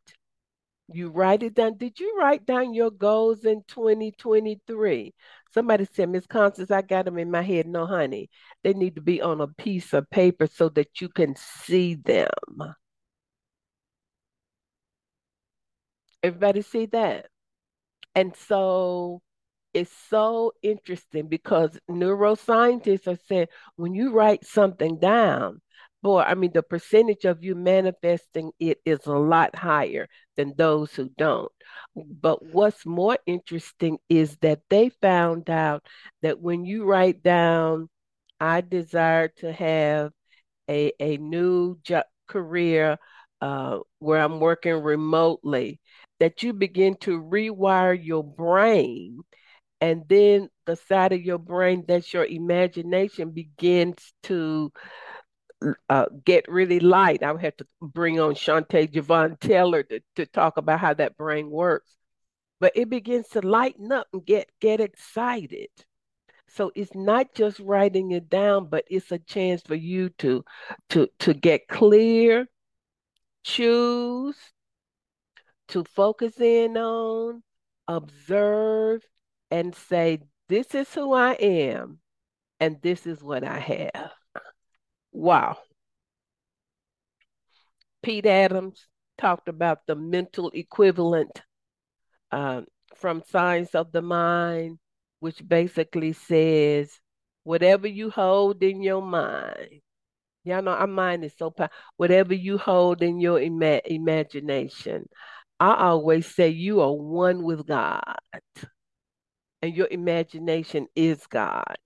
You 0.89 1.11
write 1.11 1.43
it 1.43 1.55
down. 1.55 1.79
Did 1.79 1.99
you 1.99 2.17
write 2.19 2.47
down 2.47 2.73
your 2.73 2.91
goals 2.91 3.45
in 3.45 3.63
2023? 3.67 5.15
Somebody 5.53 5.87
said, 5.93 6.09
Miss 6.11 6.27
Constance, 6.27 6.71
I 6.71 6.83
got 6.83 7.07
them 7.07 7.19
in 7.19 7.31
my 7.31 7.43
head. 7.43 7.67
No, 7.67 7.87
honey, 7.87 8.31
they 8.63 8.73
need 8.73 8.95
to 8.95 9.01
be 9.01 9.21
on 9.21 9.41
a 9.41 9.49
piece 9.49 9.93
of 9.93 10.09
paper 10.11 10.47
so 10.47 10.69
that 10.71 11.01
you 11.01 11.09
can 11.09 11.35
see 11.37 11.95
them. 11.95 12.29
Everybody 16.23 16.63
see 16.63 16.87
that? 16.87 17.27
And 18.15 18.35
so 18.37 19.23
it's 19.75 19.93
so 20.09 20.53
interesting 20.63 21.29
because 21.29 21.79
neuroscientists 21.91 23.07
are 23.07 23.19
saying 23.29 23.49
when 23.77 23.95
you 23.95 24.13
write 24.13 24.45
something 24.45 24.99
down, 24.99 25.61
boy, 26.03 26.21
I 26.21 26.35
mean, 26.35 26.53
the 26.53 26.63
percentage 26.63 27.25
of 27.25 27.43
you 27.43 27.55
manifesting 27.55 28.53
it 28.59 28.79
is 28.85 29.07
a 29.07 29.13
lot 29.13 29.57
higher 29.57 30.09
than 30.37 30.55
those 30.57 30.95
who 30.95 31.11
don't. 31.17 31.51
But 31.95 32.45
what's 32.45 32.87
more 32.87 33.19
interesting 33.27 33.99
is 34.09 34.37
that 34.43 34.61
they 34.71 34.91
found 35.03 35.51
out 35.51 35.85
that 36.23 36.41
when 36.41 36.65
you 36.65 36.85
write 36.85 37.23
down, 37.23 37.89
I 38.41 38.61
desire 38.61 39.29
to 39.39 39.53
have 39.53 40.13
a, 40.69 40.93
a 41.01 41.17
new 41.19 41.79
job, 41.83 42.05
career 42.29 42.99
uh, 43.41 43.79
where 43.99 44.21
I'm 44.21 44.41
working 44.41 44.75
remotely, 44.75 45.81
that 46.21 46.43
you 46.43 46.53
begin 46.53 46.97
to 47.03 47.21
rewire 47.21 47.99
your 48.03 48.25
brain. 48.25 49.21
And 49.81 50.05
then 50.09 50.49
the 50.65 50.77
side 50.77 51.13
of 51.13 51.21
your 51.23 51.39
brain 51.39 51.85
that's 51.87 52.13
your 52.13 52.25
imagination 52.25 53.31
begins 53.31 54.13
to 54.25 54.73
uh, 55.89 56.07
get 56.25 56.49
really 56.49 56.81
light. 56.81 57.23
I 57.23 57.33
would 57.33 57.41
have 57.43 57.57
to 57.59 57.67
bring 57.81 58.21
on 58.21 58.35
Shantae 58.35 58.93
Javon 58.93 59.39
Taylor 59.41 59.83
to, 59.85 60.01
to 60.17 60.27
talk 60.27 60.57
about 60.57 60.81
how 60.81 60.95
that 60.95 61.17
brain 61.17 61.51
works. 61.51 61.95
But 62.61 62.73
it 62.75 62.89
begins 62.89 63.29
to 63.31 63.41
lighten 63.41 63.93
up 63.93 64.09
and 64.13 64.25
get 64.25 64.51
get 64.61 64.81
excited. 64.81 65.69
So 66.49 66.73
it's 66.75 66.95
not 66.95 67.35
just 67.35 67.59
writing 67.61 68.13
it 68.13 68.29
down, 68.31 68.69
but 68.69 68.85
it's 68.89 69.13
a 69.13 69.19
chance 69.19 69.63
for 69.63 69.75
you 69.75 70.11
to 70.21 70.45
to 70.91 71.09
to 71.21 71.35
get 71.35 71.69
clear, 71.69 72.47
choose, 73.45 74.37
to 75.69 75.85
focus 75.85 76.41
in 76.41 76.77
on, 76.77 77.43
observe, 77.89 79.03
and 79.51 79.75
say, 79.75 80.21
This 80.49 80.75
is 80.75 80.93
who 80.95 81.13
I 81.13 81.33
am, 81.33 82.01
and 82.61 82.81
this 82.83 83.07
is 83.07 83.23
what 83.23 83.45
I 83.45 83.59
have. 83.59 84.16
Wow. 85.17 85.57
Pete 88.03 88.27
Adams 88.27 88.87
talked 89.17 89.49
about 89.49 89.79
the 89.87 89.95
mental 89.97 90.51
equivalent 90.51 91.41
um, 92.31 92.67
from 92.95 93.23
Science 93.27 93.75
of 93.75 93.93
the 93.93 94.03
Mind, 94.03 94.79
which 95.21 95.41
basically 95.49 96.13
says 96.13 97.01
whatever 97.45 97.87
you 97.87 98.11
hold 98.11 98.63
in 98.63 98.83
your 98.83 99.01
mind. 99.01 99.81
Y'all 100.45 100.61
know 100.61 100.73
our 100.73 100.87
mind 100.87 101.25
is 101.25 101.33
so 101.39 101.51
powerful. 101.51 101.75
Whatever 101.97 102.35
you 102.35 102.59
hold 102.59 103.03
in 103.03 103.19
your 103.19 103.41
ima- 103.41 103.81
imagination, 103.87 105.09
I 105.59 105.77
always 105.77 106.27
say 106.27 106.51
you 106.51 106.83
are 106.83 106.93
one 106.93 107.43
with 107.43 107.67
God, 107.67 108.19
and 109.63 109.75
your 109.75 109.89
imagination 109.91 110.89
is 110.95 111.27
God 111.27 111.79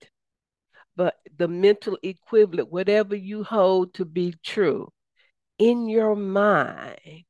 but 1.01 1.15
the 1.35 1.47
mental 1.47 1.97
equivalent, 2.03 2.71
whatever 2.71 3.15
you 3.15 3.43
hold 3.43 3.91
to 3.95 4.05
be 4.05 4.35
true 4.43 4.87
in 5.57 5.89
your 5.89 6.15
mind, 6.15 7.23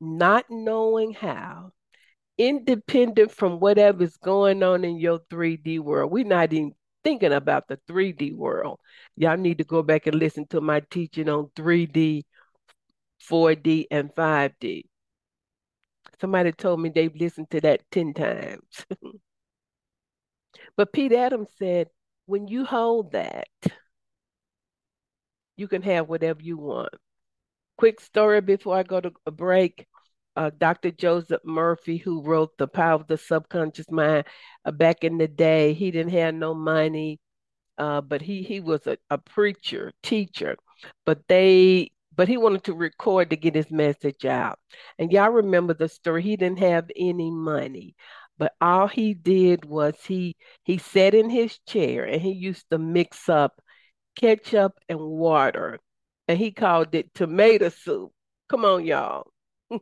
not 0.00 0.44
knowing 0.48 1.12
how, 1.12 1.72
independent 2.38 3.32
from 3.32 3.58
whatever's 3.58 4.16
going 4.18 4.62
on 4.62 4.84
in 4.84 4.96
your 4.96 5.18
3D 5.28 5.80
world. 5.80 6.12
We're 6.12 6.24
not 6.24 6.52
even 6.52 6.72
thinking 7.02 7.32
about 7.32 7.66
the 7.66 7.80
3D 7.88 8.32
world. 8.32 8.78
Y'all 9.16 9.36
need 9.36 9.58
to 9.58 9.64
go 9.64 9.82
back 9.82 10.06
and 10.06 10.14
listen 10.14 10.46
to 10.50 10.60
my 10.60 10.78
teaching 10.88 11.28
on 11.28 11.50
3D, 11.56 12.22
4D, 13.28 13.86
and 13.90 14.14
5D. 14.14 14.84
Somebody 16.20 16.52
told 16.52 16.78
me 16.78 16.90
they've 16.90 17.16
listened 17.16 17.50
to 17.50 17.60
that 17.62 17.80
10 17.90 18.14
times. 18.14 18.86
but 20.76 20.92
Pete 20.92 21.10
Adams 21.10 21.48
said, 21.58 21.88
when 22.26 22.48
you 22.48 22.64
hold 22.64 23.12
that, 23.12 23.48
you 25.56 25.68
can 25.68 25.82
have 25.82 26.08
whatever 26.08 26.42
you 26.42 26.56
want. 26.56 26.94
Quick 27.76 28.00
story 28.00 28.40
before 28.40 28.76
I 28.76 28.82
go 28.82 29.00
to 29.00 29.12
a 29.26 29.30
break. 29.30 29.86
Uh, 30.36 30.50
Dr. 30.58 30.90
Joseph 30.90 31.42
Murphy, 31.44 31.96
who 31.96 32.22
wrote 32.22 32.58
The 32.58 32.66
Power 32.66 32.94
of 32.94 33.06
the 33.06 33.16
Subconscious 33.16 33.90
Mind 33.90 34.24
uh, 34.64 34.72
back 34.72 35.04
in 35.04 35.16
the 35.16 35.28
day, 35.28 35.74
he 35.74 35.92
didn't 35.92 36.12
have 36.12 36.34
no 36.34 36.54
money, 36.54 37.20
uh, 37.78 38.00
but 38.00 38.20
he 38.20 38.42
he 38.42 38.58
was 38.58 38.84
a, 38.88 38.98
a 39.10 39.18
preacher, 39.18 39.92
teacher. 40.02 40.56
But 41.06 41.28
they 41.28 41.92
but 42.16 42.28
he 42.28 42.36
wanted 42.36 42.64
to 42.64 42.74
record 42.74 43.30
to 43.30 43.36
get 43.36 43.54
his 43.54 43.70
message 43.70 44.24
out. 44.24 44.58
And 44.98 45.12
y'all 45.12 45.30
remember 45.30 45.74
the 45.74 45.88
story. 45.88 46.22
He 46.22 46.36
didn't 46.36 46.58
have 46.60 46.90
any 46.96 47.30
money 47.30 47.94
but 48.38 48.54
all 48.60 48.88
he 48.88 49.14
did 49.14 49.64
was 49.64 49.94
he 50.06 50.36
he 50.64 50.78
sat 50.78 51.14
in 51.14 51.30
his 51.30 51.58
chair 51.60 52.04
and 52.04 52.20
he 52.20 52.32
used 52.32 52.68
to 52.70 52.78
mix 52.78 53.28
up 53.28 53.60
ketchup 54.16 54.78
and 54.88 55.00
water. 55.00 55.80
And 56.28 56.38
he 56.38 56.52
called 56.52 56.94
it 56.94 57.12
tomato 57.14 57.68
soup. 57.68 58.12
Come 58.48 58.64
on 58.64 58.84
y'all. 58.84 59.30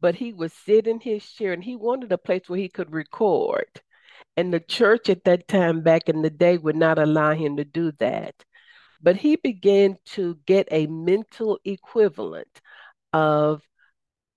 But 0.00 0.14
he 0.16 0.32
would 0.32 0.52
sit 0.52 0.86
in 0.86 1.00
his 1.00 1.28
chair 1.30 1.52
and 1.52 1.62
he 1.62 1.76
wanted 1.76 2.12
a 2.12 2.18
place 2.18 2.48
where 2.48 2.58
he 2.58 2.68
could 2.68 2.92
record. 2.92 3.66
And 4.36 4.52
the 4.52 4.60
church 4.60 5.08
at 5.08 5.24
that 5.24 5.48
time 5.48 5.82
back 5.82 6.08
in 6.08 6.22
the 6.22 6.30
day 6.30 6.56
would 6.58 6.76
not 6.76 6.98
allow 6.98 7.34
him 7.34 7.56
to 7.56 7.64
do 7.64 7.92
that. 7.98 8.34
But 9.00 9.16
he 9.16 9.36
began 9.36 9.98
to 10.12 10.36
get 10.46 10.68
a 10.70 10.86
mental 10.86 11.58
equivalent 11.64 12.60
of 13.12 13.62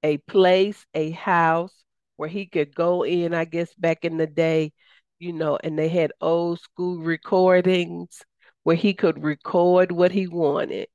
a 0.03 0.17
place 0.17 0.85
a 0.93 1.11
house 1.11 1.80
where 2.15 2.29
he 2.29 2.45
could 2.45 2.75
go 2.75 3.03
in, 3.03 3.33
I 3.33 3.45
guess 3.45 3.73
back 3.75 4.05
in 4.05 4.17
the 4.17 4.27
day, 4.27 4.73
you 5.19 5.33
know, 5.33 5.57
and 5.63 5.77
they 5.77 5.89
had 5.89 6.11
old 6.21 6.59
school 6.59 6.99
recordings 6.99 8.21
where 8.63 8.75
he 8.75 8.93
could 8.93 9.23
record 9.23 9.91
what 9.91 10.11
he 10.11 10.27
wanted. 10.27 10.89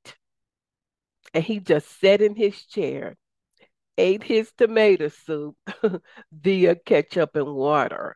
And 1.33 1.43
he 1.43 1.59
just 1.59 1.99
sat 1.99 2.21
in 2.21 2.35
his 2.35 2.65
chair, 2.65 3.17
ate 3.97 4.23
his 4.23 4.51
tomato 4.57 5.09
soup 5.09 5.57
via 6.31 6.75
ketchup 6.75 7.35
and 7.35 7.53
water, 7.53 8.15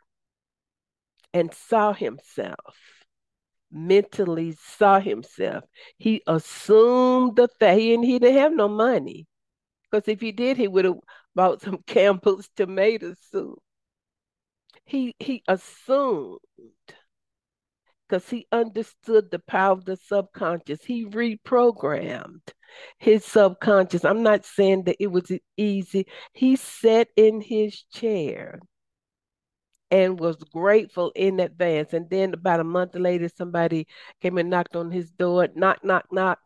and 1.34 1.54
saw 1.54 1.94
himself 1.94 2.76
mentally 3.72 4.54
saw 4.78 5.00
himself. 5.00 5.64
He 5.98 6.22
assumed 6.28 7.36
the 7.36 7.48
fact 7.60 7.80
he, 7.80 7.94
and 7.94 8.04
he 8.04 8.20
didn't 8.20 8.38
have 8.38 8.54
no 8.54 8.68
money. 8.68 9.28
Because 9.90 10.08
if 10.08 10.22
he 10.22 10.32
did, 10.32 10.58
he 10.58 10.68
would 10.68 10.86
have 10.86 11.00
bought 11.36 11.62
some 11.62 11.78
Campbell's 11.88 12.50
tomato 12.56 13.14
soup. 13.32 13.60
He 14.86 15.16
he 15.20 15.44
assumed 15.48 16.40
because 18.08 18.30
he 18.30 18.46
understood 18.52 19.32
the 19.32 19.40
power 19.40 19.72
of 19.72 19.86
the 19.86 19.96
subconscious. 19.96 20.84
He 20.84 21.06
reprogrammed 21.06 22.42
his 22.98 23.24
subconscious. 23.24 24.04
I'm 24.04 24.24
not 24.24 24.46
saying 24.46 24.84
that 24.84 24.98
it 25.00 25.08
was 25.08 25.32
easy. 25.56 26.08
He 26.34 26.58
sat 26.58 27.08
in 27.16 27.40
his 27.40 27.84
chair 27.84 28.60
and 29.90 30.20
was 30.20 30.38
grateful 30.38 31.12
in 31.16 31.40
advance. 31.40 31.94
And 31.94 32.10
then 32.10 32.34
about 32.34 32.60
a 32.60 32.66
month 32.66 32.96
later, 32.96 33.30
somebody 33.30 33.88
came 34.22 34.38
and 34.38 34.50
knocked 34.50 34.76
on 34.76 34.92
his 34.92 35.12
door. 35.12 35.48
Knock, 35.56 35.84
knock, 35.84 36.06
knock. 36.12 36.40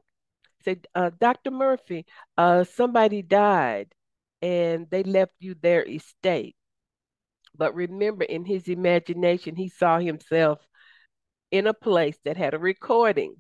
Said, 0.64 0.88
uh, 0.96 1.12
Dr. 1.20 1.52
Murphy, 1.52 2.06
uh, 2.38 2.64
somebody 2.64 3.22
died 3.22 3.94
and 4.42 4.88
they 4.90 5.04
left 5.04 5.34
you 5.40 5.56
their 5.56 5.84
estate. 5.84 6.56
But 7.58 7.74
remember, 7.76 8.24
in 8.24 8.46
his 8.46 8.68
imagination, 8.68 9.56
he 9.56 9.70
saw 9.70 10.00
himself 10.00 10.60
in 11.52 11.68
a 11.68 11.74
place 11.74 12.18
that 12.26 12.38
had 12.38 12.54
a 12.54 12.60
recording 12.60 13.36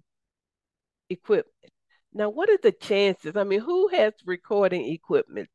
equipment. 1.10 1.74
Now, 2.14 2.30
what 2.30 2.50
are 2.50 2.60
the 2.62 2.72
chances? 2.72 3.36
I 3.36 3.44
mean, 3.44 3.60
who 3.60 3.90
has 3.90 4.14
recording 4.26 4.86
equipment? 4.86 5.50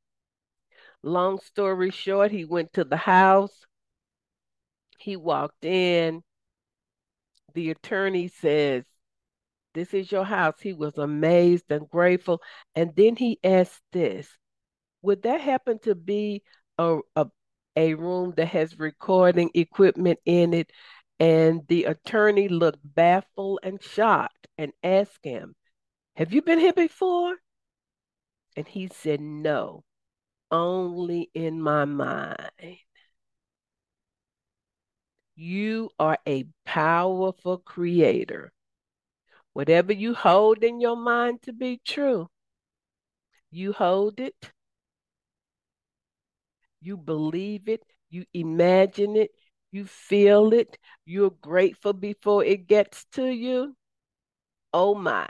Long 1.02 1.40
story 1.40 1.90
short, 1.90 2.30
he 2.30 2.44
went 2.44 2.74
to 2.74 2.84
the 2.84 2.98
house. 2.98 3.64
He 4.98 5.16
walked 5.16 5.64
in. 5.64 6.22
The 7.54 7.70
attorney 7.70 8.28
says, 8.28 8.84
This 9.72 9.94
is 9.94 10.12
your 10.12 10.24
house. 10.24 10.60
He 10.60 10.74
was 10.74 10.98
amazed 10.98 11.64
and 11.70 11.88
grateful. 11.88 12.42
And 12.74 12.94
then 12.94 13.16
he 13.16 13.38
asked 13.42 13.82
this 13.92 14.28
would 15.02 15.22
that 15.22 15.40
happen 15.40 15.78
to 15.80 15.94
be 15.94 16.42
a, 16.78 16.98
a 17.16 17.26
a 17.76 17.94
room 17.94 18.32
that 18.36 18.46
has 18.46 18.78
recording 18.78 19.50
equipment 19.54 20.18
in 20.26 20.52
it 20.54 20.70
And 21.20 21.66
the 21.68 21.84
attorney 21.86 22.48
looked 22.48 22.80
baffled 22.84 23.60
and 23.64 23.82
shocked 23.82 24.48
and 24.58 24.72
asked 24.84 25.24
him, 25.24 25.56
Have 26.16 26.32
you 26.34 26.42
been 26.42 26.60
here 26.60 26.74
before? 26.74 27.36
And 28.54 28.68
he 28.68 28.86
said, 28.86 29.20
No, 29.20 29.82
only 30.50 31.30
in 31.34 31.60
my 31.62 31.84
mind. 31.86 32.50
You 35.34 35.90
are 35.98 36.18
a 36.24 36.44
powerful 36.64 37.58
creator. 37.58 38.52
Whatever 39.52 39.92
you 39.92 40.14
hold 40.14 40.64
in 40.64 40.80
your 40.80 40.96
mind 40.96 41.42
to 41.42 41.52
be 41.52 41.76
true, 41.84 42.30
you 43.52 43.72
hold 43.72 44.18
it, 44.18 44.50
you 46.80 46.96
believe 46.96 47.68
it, 47.68 47.82
you 48.08 48.24
imagine 48.34 49.16
it, 49.16 49.30
you 49.72 49.84
feel 49.84 50.52
it, 50.52 50.78
you're 51.04 51.30
grateful 51.30 51.92
before 51.92 52.44
it 52.44 52.66
gets 52.66 53.04
to 53.12 53.26
you. 53.26 53.76
Oh 54.72 54.94
my, 54.94 55.28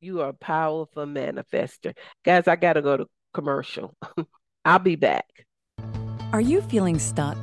you 0.00 0.20
are 0.20 0.30
a 0.30 0.34
powerful 0.34 1.06
manifester. 1.06 1.94
Guys, 2.24 2.48
I 2.48 2.56
got 2.56 2.74
to 2.74 2.82
go 2.82 2.96
to 2.96 3.06
commercial. 3.32 3.94
I'll 4.64 4.78
be 4.78 4.96
back. 4.96 5.46
Are 6.32 6.40
you 6.40 6.62
feeling 6.62 6.98
stuck? 6.98 7.38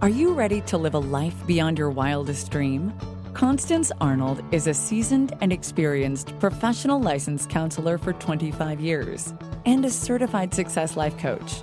Are 0.00 0.08
you 0.08 0.32
ready 0.32 0.60
to 0.62 0.78
live 0.78 0.94
a 0.94 0.98
life 0.98 1.46
beyond 1.46 1.78
your 1.78 1.90
wildest 1.90 2.50
dream? 2.50 2.92
Constance 3.34 3.90
Arnold 4.00 4.42
is 4.52 4.66
a 4.66 4.74
seasoned 4.74 5.32
and 5.40 5.52
experienced 5.52 6.38
professional 6.38 7.00
licensed 7.00 7.48
counselor 7.48 7.96
for 7.98 8.12
25 8.12 8.80
years 8.80 9.32
and 9.64 9.84
a 9.84 9.90
certified 9.90 10.52
success 10.52 10.96
life 10.96 11.16
coach, 11.18 11.62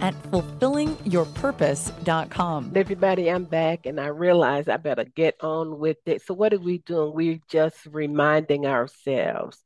at 0.00 0.14
fulfillingyourpurpose.com. 0.30 2.72
Everybody, 2.74 3.30
I'm 3.30 3.44
back 3.44 3.86
and 3.86 4.00
I 4.00 4.08
realize 4.08 4.68
I 4.68 4.76
better 4.76 5.04
get 5.04 5.42
on 5.42 5.78
with 5.78 5.98
it. 6.06 6.22
So 6.22 6.34
what 6.34 6.52
are 6.52 6.58
we 6.58 6.78
doing? 6.78 7.14
We're 7.14 7.38
just 7.48 7.86
reminding 7.86 8.66
ourselves 8.66 9.62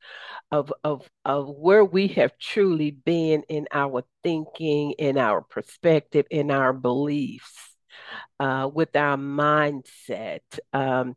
of 0.53 0.73
of 0.85 1.09
of 1.25 1.49
where 1.49 1.85
we 1.85 2.09
have 2.09 2.37
truly 2.39 2.91
been 2.91 3.43
in 3.49 3.67
our 3.73 4.05
thinking, 4.23 4.93
in 4.93 5.19
our 5.19 5.43
perspective, 5.43 6.27
in 6.31 6.51
our 6.51 6.73
beliefs, 6.73 7.75
uh, 8.39 8.71
with 8.73 8.95
our 8.97 9.17
mindset. 9.17 10.41
Um, 10.73 11.17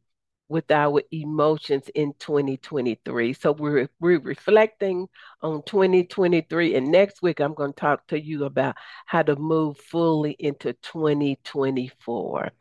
with 0.54 0.70
our 0.70 1.02
emotions 1.12 1.90
in 1.96 2.14
2023. 2.20 3.34
So 3.34 3.54
we're 3.54 3.90
we're 4.00 4.20
reflecting 4.20 5.08
on 5.42 5.64
2023 5.64 6.76
and 6.76 6.92
next 6.92 7.24
week 7.24 7.40
I'm 7.40 7.56
going 7.56 7.74
to 7.74 7.80
talk 7.80 8.06
to 8.10 8.22
you 8.22 8.46
about 8.46 8.76
how 9.08 9.24
to 9.24 9.36
move 9.36 9.80
fully 9.80 10.36
into 10.38 10.74
2024. 10.74 12.52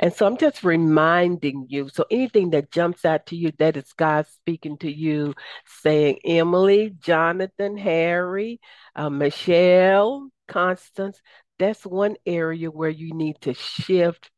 And 0.00 0.14
so 0.14 0.26
I'm 0.26 0.38
just 0.38 0.64
reminding 0.64 1.66
you 1.68 1.90
so 1.90 2.06
anything 2.10 2.50
that 2.50 2.70
jumps 2.70 3.04
out 3.04 3.26
to 3.26 3.36
you 3.36 3.52
that 3.58 3.76
is 3.76 3.92
God 3.92 4.26
speaking 4.26 4.78
to 4.78 4.90
you 4.90 5.34
saying 5.82 6.20
Emily, 6.24 6.94
Jonathan, 6.98 7.76
Harry, 7.76 8.60
uh, 8.94 9.10
Michelle, 9.10 10.30
Constance, 10.48 11.20
that's 11.58 11.84
one 11.84 12.16
area 12.24 12.70
where 12.70 12.88
you 12.88 13.12
need 13.12 13.42
to 13.42 13.52
shift 13.52 14.30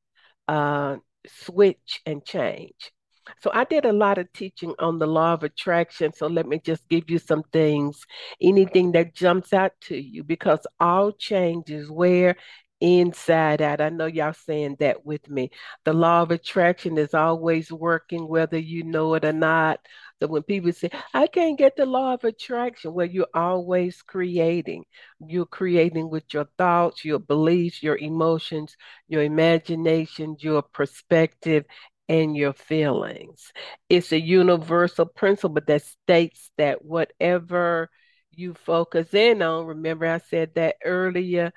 uh, 0.48 0.96
switch 1.26 2.00
and 2.06 2.24
change. 2.24 2.92
So 3.40 3.50
I 3.52 3.64
did 3.64 3.84
a 3.84 3.92
lot 3.92 4.18
of 4.18 4.32
teaching 4.32 4.74
on 4.78 4.98
the 4.98 5.06
law 5.06 5.34
of 5.34 5.42
attraction. 5.42 6.12
So 6.14 6.26
let 6.26 6.46
me 6.46 6.60
just 6.64 6.88
give 6.88 7.10
you 7.10 7.18
some 7.18 7.42
things, 7.52 8.04
anything 8.40 8.92
that 8.92 9.14
jumps 9.14 9.52
out 9.52 9.72
to 9.82 9.96
you, 9.96 10.24
because 10.24 10.66
all 10.80 11.12
change 11.12 11.70
is 11.70 11.90
where 11.90 12.36
inside 12.80 13.60
out. 13.60 13.80
I 13.80 13.88
know 13.88 14.06
y'all 14.06 14.32
saying 14.32 14.76
that 14.80 15.04
with 15.04 15.28
me. 15.28 15.50
The 15.84 15.92
law 15.92 16.22
of 16.22 16.30
attraction 16.30 16.96
is 16.96 17.14
always 17.14 17.72
working, 17.72 18.28
whether 18.28 18.58
you 18.58 18.84
know 18.84 19.14
it 19.14 19.24
or 19.24 19.32
not. 19.32 19.80
So 20.20 20.26
when 20.26 20.42
people 20.42 20.72
say, 20.72 20.90
I 21.14 21.28
can't 21.28 21.56
get 21.56 21.76
the 21.76 21.86
law 21.86 22.14
of 22.14 22.24
attraction, 22.24 22.92
well, 22.92 23.06
you're 23.06 23.28
always 23.34 24.02
creating. 24.02 24.84
You're 25.20 25.46
creating 25.46 26.10
with 26.10 26.24
your 26.34 26.48
thoughts, 26.58 27.04
your 27.04 27.20
beliefs, 27.20 27.82
your 27.82 27.96
emotions, 27.96 28.76
your 29.06 29.22
imagination, 29.22 30.36
your 30.40 30.62
perspective, 30.62 31.66
and 32.08 32.36
your 32.36 32.52
feelings. 32.52 33.52
It's 33.88 34.12
a 34.12 34.20
universal 34.20 35.06
principle 35.06 35.62
that 35.66 35.82
states 35.82 36.50
that 36.58 36.84
whatever 36.84 37.88
you 38.32 38.54
focus 38.54 39.14
in 39.14 39.42
on, 39.42 39.66
remember 39.66 40.06
I 40.06 40.18
said 40.18 40.54
that 40.54 40.76
earlier, 40.84 41.52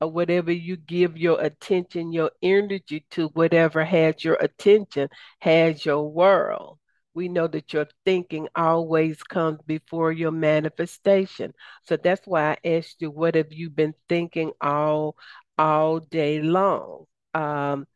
or 0.00 0.10
whatever 0.10 0.52
you 0.52 0.76
give 0.76 1.16
your 1.16 1.40
attention, 1.40 2.12
your 2.12 2.30
energy 2.42 3.04
to, 3.12 3.28
whatever 3.28 3.84
has 3.84 4.22
your 4.24 4.36
attention, 4.36 5.08
has 5.40 5.84
your 5.84 6.10
world. 6.10 6.78
We 7.16 7.28
know 7.30 7.46
that 7.48 7.72
your 7.72 7.88
thinking 8.04 8.48
always 8.54 9.22
comes 9.22 9.60
before 9.66 10.12
your 10.12 10.32
manifestation. 10.32 11.54
So 11.84 11.96
that's 11.96 12.26
why 12.26 12.52
I 12.52 12.68
asked 12.68 13.00
you, 13.00 13.10
what 13.10 13.36
have 13.36 13.54
you 13.54 13.70
been 13.70 13.94
thinking 14.06 14.52
all 14.60 15.16
all 15.56 16.00
day 16.00 16.42
long? 16.42 17.06
Um, 17.32 17.86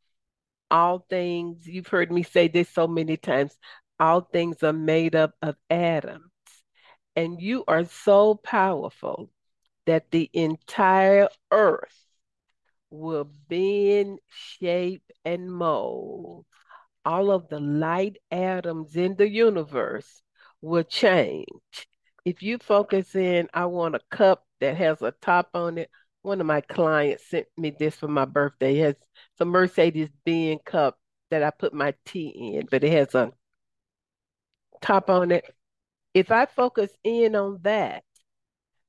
all 0.71 1.05
things, 1.11 1.67
you've 1.67 1.89
heard 1.89 2.11
me 2.11 2.23
say 2.23 2.49
this 2.49 2.71
so 2.71 2.89
many 2.89 3.19
times, 3.19 3.59
all 3.99 4.23
things 4.23 4.63
are 4.63 4.73
made 4.73 5.15
up 5.15 5.35
of 5.43 5.57
atoms. 5.69 6.25
And 7.15 7.43
you 7.43 7.65
are 7.69 7.85
so 7.85 8.37
powerful 8.37 9.29
that 9.85 10.11
the 10.13 10.31
entire 10.33 11.29
earth 11.51 12.07
will 12.89 13.31
bend, 13.51 14.21
shape, 14.29 15.05
and 15.27 15.53
mold. 15.53 16.47
All 17.11 17.33
of 17.33 17.49
the 17.49 17.59
light 17.59 18.19
atoms 18.31 18.95
in 18.95 19.17
the 19.17 19.29
universe 19.29 20.23
will 20.61 20.85
change. 20.85 21.49
If 22.25 22.41
you 22.41 22.57
focus 22.59 23.17
in, 23.17 23.49
I 23.53 23.65
want 23.65 23.97
a 23.97 24.01
cup 24.13 24.47
that 24.61 24.77
has 24.77 25.03
a 25.03 25.11
top 25.21 25.49
on 25.53 25.79
it. 25.79 25.91
One 26.23 26.41
of 26.41 26.47
my 26.47 26.61
clients 26.61 27.29
sent 27.29 27.49
me 27.57 27.75
this 27.77 27.97
for 27.97 28.07
my 28.07 28.27
birthday. 28.27 28.79
It 28.79 28.85
has 28.85 28.95
some 29.39 29.49
Mercedes 29.49 30.11
Benz 30.25 30.61
cup 30.65 31.01
that 31.33 31.43
I 31.43 31.51
put 31.51 31.75
my 31.75 31.95
tea 32.05 32.55
in, 32.55 32.69
but 32.71 32.85
it 32.85 32.93
has 32.93 33.13
a 33.17 33.33
top 34.81 35.11
on 35.11 35.33
it. 35.33 35.53
If 36.15 36.31
I 36.31 36.47
focus 36.47 36.93
in 37.03 37.35
on 37.35 37.59
that, 37.63 38.05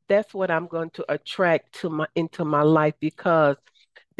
that's 0.07 0.31
what 0.31 0.51
I'm 0.51 0.67
going 0.67 0.91
to 0.91 1.11
attract 1.11 1.79
to 1.79 1.89
my 1.89 2.05
into 2.13 2.45
my 2.45 2.61
life 2.61 2.93
because 2.99 3.57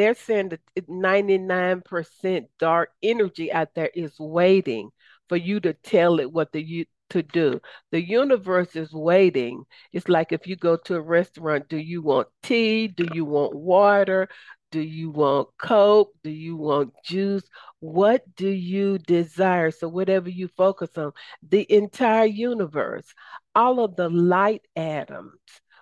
they're 0.02 0.16
saying 0.16 0.50
that 0.50 0.62
99% 0.90 2.48
dark 2.60 2.90
energy 3.04 3.52
out 3.52 3.76
there 3.76 3.92
is 3.94 4.20
waiting 4.20 4.90
for 5.30 5.38
you 5.38 5.60
to 5.62 5.74
tell 5.74 6.20
it 6.20 6.32
what 6.32 6.52
the 6.52 6.62
you 6.62 6.86
to 7.12 7.22
do. 7.22 7.62
The 7.92 8.02
universe 8.02 8.76
is 8.76 8.92
waiting. 8.94 9.66
It's 9.94 10.10
like 10.10 10.32
if 10.32 10.48
you 10.48 10.56
go 10.56 10.78
to 10.78 10.96
a 10.96 11.02
restaurant, 11.02 11.70
do 11.70 11.78
you 11.78 12.02
want 12.02 12.28
tea? 12.42 12.88
Do 12.88 13.08
you 13.14 13.26
want 13.26 13.56
water? 13.56 14.28
Do 14.72 14.80
you 14.82 15.10
want 15.12 15.50
Coke? 15.58 16.14
Do 16.24 16.30
you 16.30 16.56
want 16.56 16.94
juice? 17.04 17.44
What 17.82 18.24
do 18.36 18.48
you 18.48 18.98
desire? 18.98 19.72
So, 19.72 19.90
whatever 19.90 20.30
you 20.30 20.48
focus 20.48 20.98
on, 20.98 21.12
the 21.48 21.66
entire 21.72 22.26
universe, 22.26 23.14
all 23.54 23.84
of 23.84 23.98
the 23.98 24.10
light 24.10 24.62
atoms, 24.78 25.40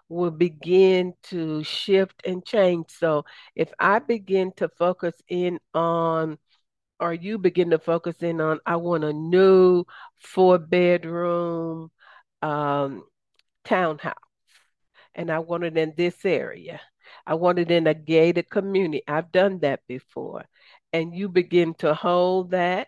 will 0.10 0.32
begin 0.32 1.14
to 1.24 1.64
shift 1.64 2.22
and 2.26 2.44
change. 2.46 2.88
So 2.90 3.26
if 3.56 3.72
I 3.80 4.00
begin 4.00 4.52
to 4.58 4.68
focus 4.70 5.14
in 5.28 5.60
on, 5.74 6.38
or 7.00 7.14
you 7.14 7.38
begin 7.38 7.70
to 7.70 7.80
focus 7.80 8.18
in 8.22 8.42
on, 8.42 8.60
I 8.66 8.76
want 8.78 9.04
a 9.04 9.14
new 9.14 9.86
four 10.20 10.58
bedroom 10.58 11.92
um, 12.42 13.04
townhouse, 13.64 14.16
and 15.16 15.32
I 15.32 15.40
want 15.40 15.64
it 15.64 15.78
in 15.78 15.94
this 15.96 16.26
area. 16.26 16.82
I 17.26 17.36
want 17.36 17.60
it 17.60 17.72
in 17.72 17.88
a 17.88 17.94
gated 17.94 18.50
community. 18.50 19.04
I've 19.08 19.32
done 19.32 19.60
that 19.60 19.82
before. 19.88 20.46
And 20.92 21.16
you 21.16 21.30
begin 21.30 21.76
to 21.76 21.94
hold 21.94 22.52
that 22.52 22.88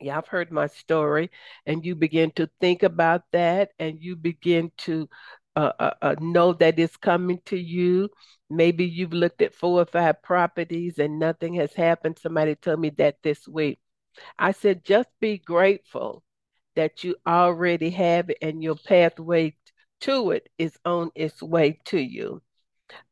yeah, 0.00 0.18
I've 0.18 0.28
heard 0.28 0.52
my 0.52 0.68
story, 0.68 1.30
and 1.66 1.84
you 1.84 1.94
begin 1.96 2.30
to 2.32 2.48
think 2.60 2.82
about 2.82 3.22
that, 3.32 3.72
and 3.78 4.00
you 4.00 4.14
begin 4.16 4.70
to 4.78 5.08
uh, 5.78 5.94
uh, 6.02 6.14
know 6.20 6.52
that 6.54 6.78
it's 6.78 6.96
coming 6.96 7.40
to 7.46 7.56
you. 7.56 8.08
Maybe 8.50 8.84
you've 8.84 9.12
looked 9.12 9.42
at 9.42 9.54
four 9.54 9.82
or 9.82 9.86
five 9.86 10.22
properties 10.22 10.98
and 10.98 11.18
nothing 11.18 11.54
has 11.54 11.74
happened. 11.74 12.18
Somebody 12.18 12.54
told 12.54 12.80
me 12.80 12.90
that 12.90 13.16
this 13.22 13.46
week. 13.48 13.78
I 14.38 14.52
said, 14.52 14.84
just 14.84 15.08
be 15.20 15.38
grateful 15.38 16.22
that 16.76 17.04
you 17.04 17.16
already 17.26 17.90
have 17.90 18.30
it 18.30 18.38
and 18.40 18.62
your 18.62 18.76
pathway 18.76 19.54
to 20.02 20.30
it 20.30 20.48
is 20.58 20.76
on 20.84 21.10
its 21.14 21.42
way 21.42 21.78
to 21.86 21.98
you. 21.98 22.40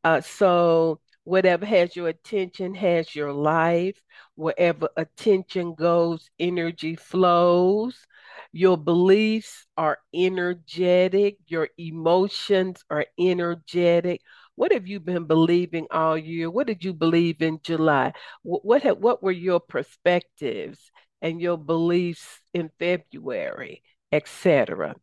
Uh, 0.03 0.21
so 0.21 0.99
whatever 1.23 1.65
has 1.65 1.95
your 1.95 2.07
attention 2.07 2.73
has 2.73 3.13
your 3.13 3.33
life. 3.33 4.01
Wherever 4.35 4.89
attention 4.95 5.75
goes, 5.75 6.29
energy 6.39 6.95
flows. 6.95 8.05
Your 8.51 8.77
beliefs 8.77 9.65
are 9.77 9.99
energetic. 10.13 11.37
Your 11.47 11.69
emotions 11.77 12.83
are 12.89 13.05
energetic. 13.19 14.21
What 14.55 14.71
have 14.71 14.87
you 14.87 14.99
been 14.99 15.25
believing 15.25 15.87
all 15.91 16.17
year? 16.17 16.49
What 16.49 16.67
did 16.67 16.83
you 16.83 16.93
believe 16.93 17.41
in 17.41 17.59
July? 17.63 18.13
What 18.43 18.63
what, 18.65 18.99
what 18.99 19.23
were 19.23 19.31
your 19.31 19.59
perspectives 19.59 20.91
and 21.21 21.41
your 21.41 21.57
beliefs 21.57 22.41
in 22.53 22.69
February, 22.79 23.83
etc. 24.11 24.95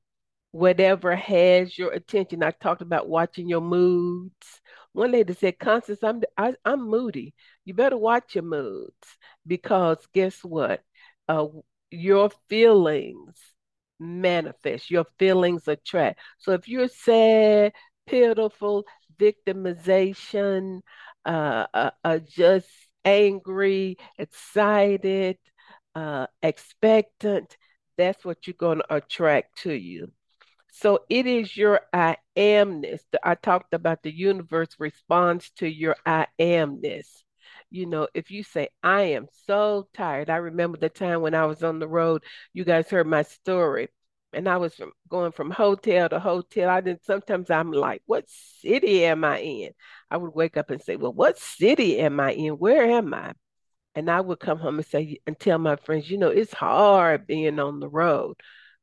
Whatever 0.53 1.17
has 1.17 1.77
your 1.77 1.93
attention. 1.93 2.43
I 2.43 2.53
talked 2.53 2.83
about 2.83 3.09
watching 3.09 3.49
your 3.49 3.61
moods. 3.61 4.61
One 4.93 5.13
lady 5.13 5.35
said, 5.35 5.59
"Constance, 5.59 6.03
I'm 6.03 6.23
I, 6.37 6.49
am 6.49 6.57
i 6.65 6.73
am 6.73 6.89
moody. 6.89 7.35
You 7.65 7.75
better 7.75 7.97
watch 7.97 8.35
your 8.35 8.45
moods 8.45 9.19
because 9.47 9.99
guess 10.13 10.43
what? 10.45 10.83
Uh, 11.29 11.47
your 11.95 12.31
feelings 12.49 13.39
manifest. 13.99 14.91
Your 14.91 15.07
feelings 15.19 15.69
attract. 15.69 16.21
So 16.39 16.53
if 16.53 16.69
you're 16.69 16.89
sad, 16.89 17.73
pitiful, 18.07 18.85
victimization, 19.19 20.81
uh, 21.25 21.67
uh, 21.73 21.91
uh, 22.03 22.19
just 22.19 22.69
angry, 23.05 23.97
excited, 24.19 25.39
uh, 25.95 26.27
expectant, 26.43 27.57
that's 27.97 28.25
what 28.25 28.47
you're 28.47 28.55
going 28.55 28.79
to 28.79 28.95
attract 28.97 29.63
to 29.63 29.73
you. 29.73 30.13
So 30.73 31.05
it 31.09 31.27
is 31.27 31.57
your 31.57 31.83
I 31.93 32.17
amness. 32.37 33.01
I 33.23 33.37
talked 33.37 33.75
about 33.75 34.03
the 34.03 34.13
universe 34.13 34.71
responds 34.79 35.51
to 35.59 35.69
your 35.69 35.97
I 36.05 36.27
amness. 36.41 37.24
You 37.71 37.87
know, 37.87 38.09
if 38.15 38.31
you 38.31 38.43
say, 38.45 38.69
I 38.83 39.03
am 39.03 39.27
so 39.47 39.89
tired. 39.95 40.31
I 40.31 40.37
remember 40.37 40.79
the 40.79 40.89
time 40.89 41.23
when 41.23 41.35
I 41.35 41.47
was 41.47 41.63
on 41.63 41.79
the 41.81 41.89
road, 41.89 42.25
you 42.53 42.65
guys 42.65 42.89
heard 42.89 43.07
my 43.07 43.23
story 43.23 43.89
and 44.33 44.49
I 44.49 44.57
was 44.59 44.75
from, 44.75 44.93
going 45.09 45.33
from 45.33 45.51
hotel 45.51 46.09
to 46.09 46.19
hotel. 46.21 46.69
I 46.69 46.81
didn't. 46.81 47.05
Sometimes 47.05 47.51
I'm 47.51 47.73
like, 47.73 48.03
"What 48.07 48.29
city 48.29 49.05
am 49.05 49.25
I 49.25 49.39
in?" 49.41 49.73
I 50.11 50.17
would 50.17 50.35
wake 50.35 50.57
up 50.57 50.71
and 50.71 50.83
say, 50.83 50.97
"Well, 50.97 51.13
what 51.13 51.39
city 51.39 51.99
am 52.01 52.21
I 52.21 52.33
in? 52.33 52.55
Where 52.59 52.85
am 52.85 53.15
I?" 53.15 53.35
And 53.95 54.11
I 54.11 54.21
would 54.21 54.41
come 54.41 54.59
home 54.59 54.79
and 54.79 54.87
say 54.87 55.19
and 55.27 55.39
tell 55.39 55.59
my 55.59 55.77
friends, 55.77 56.11
"You 56.11 56.19
know, 56.19 56.31
it's 56.31 56.55
hard 56.55 57.27
being 57.27 57.59
on 57.61 57.81
the 57.81 57.89
road." 57.89 58.37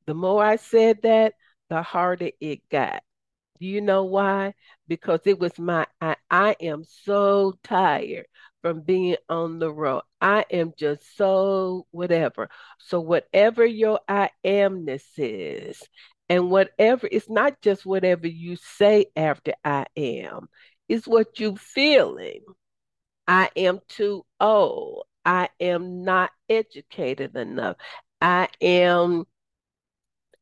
The 0.06 0.14
more 0.16 0.44
I 0.44 0.58
said 0.58 1.02
that, 1.04 1.36
the 1.70 1.82
harder 1.84 2.32
it 2.42 2.68
got. 2.70 3.04
Do 3.60 3.68
you 3.68 3.82
know 3.82 4.06
why? 4.06 4.54
Because 4.88 5.22
it 5.26 5.40
was 5.40 5.58
my 5.60 5.88
I, 6.02 6.16
I 6.30 6.56
am 6.62 6.84
so 6.84 7.54
tired 7.64 8.28
from 8.62 8.82
being 8.82 9.18
on 9.30 9.60
the 9.60 9.72
road. 9.72 10.04
I 10.22 10.46
am 10.52 10.74
just 10.78 11.18
so 11.18 11.88
whatever. 11.92 12.50
So, 12.80 13.00
whatever 13.00 13.66
your 13.66 14.00
I 14.08 14.30
amness 14.46 15.04
is, 15.18 15.82
and 16.30 16.50
whatever, 16.50 17.08
it's 17.12 17.30
not 17.30 17.62
just 17.62 17.86
whatever 17.86 18.28
you 18.28 18.56
say 18.56 19.08
after 19.16 19.54
I 19.66 19.86
am, 19.98 20.48
it's 20.88 21.08
what 21.08 21.40
you 21.40 21.58
feeling. 21.58 22.42
I 23.28 23.50
am 23.56 23.80
too 23.88 24.26
old. 24.40 25.06
I 25.26 25.50
am 25.60 26.04
not 26.04 26.32
educated 26.50 27.36
enough. 27.36 27.78
I 28.22 28.50
am 28.62 29.26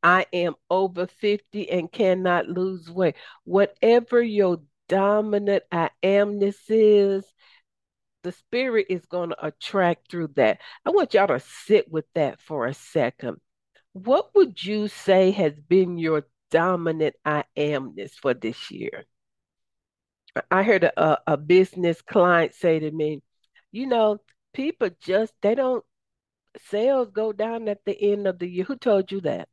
I 0.02 0.26
am 0.32 0.54
over 0.70 1.06
50 1.06 1.70
and 1.70 1.90
cannot 1.90 2.48
lose 2.48 2.90
weight. 2.90 3.16
Whatever 3.44 4.22
your 4.22 4.62
dominant 4.88 5.64
I 5.70 5.90
amness 6.02 6.58
is, 6.68 7.24
the 8.22 8.32
spirit 8.32 8.86
is 8.90 9.06
going 9.06 9.30
to 9.30 9.46
attract 9.46 10.10
through 10.10 10.28
that. 10.36 10.60
I 10.84 10.90
want 10.90 11.14
y'all 11.14 11.26
to 11.28 11.40
sit 11.40 11.90
with 11.90 12.04
that 12.14 12.40
for 12.40 12.66
a 12.66 12.74
second. 12.74 13.38
What 13.92 14.34
would 14.34 14.62
you 14.62 14.88
say 14.88 15.30
has 15.32 15.54
been 15.54 15.98
your 15.98 16.26
dominant 16.50 17.16
I 17.24 17.44
amness 17.56 18.12
for 18.12 18.34
this 18.34 18.70
year? 18.70 19.04
I 20.50 20.62
heard 20.62 20.84
a, 20.84 21.18
a 21.26 21.36
business 21.36 22.02
client 22.02 22.54
say 22.54 22.78
to 22.78 22.90
me, 22.90 23.22
you 23.72 23.86
know, 23.86 24.18
people 24.52 24.90
just, 25.00 25.32
they 25.42 25.54
don't, 25.54 25.84
sales 26.66 27.10
go 27.12 27.32
down 27.32 27.68
at 27.68 27.84
the 27.84 28.12
end 28.12 28.26
of 28.26 28.38
the 28.38 28.48
year. 28.48 28.64
Who 28.64 28.76
told 28.76 29.10
you 29.10 29.20
that? 29.22 29.48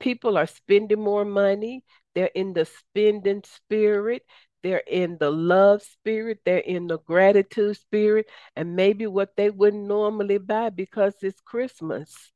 People 0.00 0.36
are 0.38 0.46
spending 0.46 1.00
more 1.00 1.24
money. 1.24 1.84
They're 2.14 2.30
in 2.34 2.52
the 2.54 2.64
spending 2.64 3.42
spirit. 3.44 4.22
They're 4.62 4.82
in 4.86 5.18
the 5.18 5.30
love 5.30 5.82
spirit, 5.82 6.40
they're 6.44 6.58
in 6.58 6.86
the 6.88 6.98
gratitude 6.98 7.76
spirit, 7.76 8.26
and 8.56 8.76
maybe 8.76 9.06
what 9.06 9.36
they 9.36 9.50
wouldn't 9.50 9.86
normally 9.86 10.38
buy 10.38 10.70
because 10.70 11.14
it's 11.22 11.40
Christmas. 11.40 12.32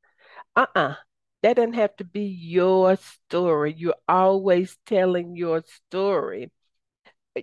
Uh 0.56 0.66
uh-uh. 0.76 0.80
uh 0.90 0.94
That 1.42 1.56
doesn't 1.56 1.74
have 1.74 1.96
to 1.96 2.04
be 2.04 2.24
your 2.24 2.96
story. 2.96 3.74
You're 3.76 3.94
always 4.08 4.76
telling 4.86 5.36
your 5.36 5.62
story, 5.88 6.50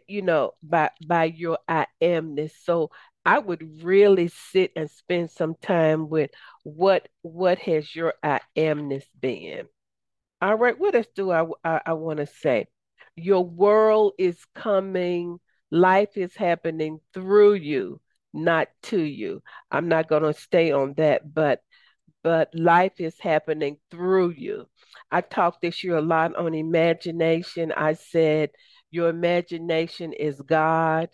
you 0.08 0.22
know, 0.22 0.54
by 0.64 0.90
by 1.06 1.26
your 1.26 1.60
I 1.68 1.88
amness. 2.02 2.52
So 2.64 2.92
I 3.26 3.40
would 3.40 3.84
really 3.84 4.30
sit 4.30 4.72
and 4.76 4.90
spend 4.90 5.32
some 5.32 5.56
time 5.62 6.10
with 6.10 6.32
what 6.64 7.08
what 7.22 7.60
has 7.60 7.96
your 7.96 8.14
I 8.24 8.42
amness 8.56 9.06
been. 9.20 9.68
All 10.42 10.56
right, 10.56 10.80
what 10.80 10.96
else 10.96 11.08
do 11.16 11.32
I 11.32 11.46
I, 11.64 11.82
I 11.88 11.94
want 11.94 12.20
to 12.20 12.28
say? 12.28 12.68
Your 13.18 13.44
world 13.44 14.14
is 14.18 14.40
coming, 14.56 15.40
life 15.72 16.16
is 16.18 16.36
happening 16.36 17.00
through 17.14 17.56
you, 17.56 18.00
not 18.34 18.70
to 18.84 19.02
you. 19.02 19.42
I'm 19.72 19.88
not 19.90 20.08
going 20.08 20.24
to 20.24 20.34
stay 20.34 20.72
on 20.72 20.94
that, 20.98 21.34
but 21.34 21.62
but 22.24 22.54
life 22.54 23.00
is 23.00 23.20
happening 23.20 23.78
through 23.90 24.32
you. 24.32 24.68
I 25.12 25.22
talked 25.22 25.62
this 25.62 25.84
year 25.84 25.98
a 25.98 26.02
lot 26.02 26.36
on 26.36 26.54
imagination. 26.54 27.72
I 27.72 27.94
said 27.94 28.52
your 28.92 29.10
imagination 29.10 30.14
is 30.14 30.42
God. 30.42 31.10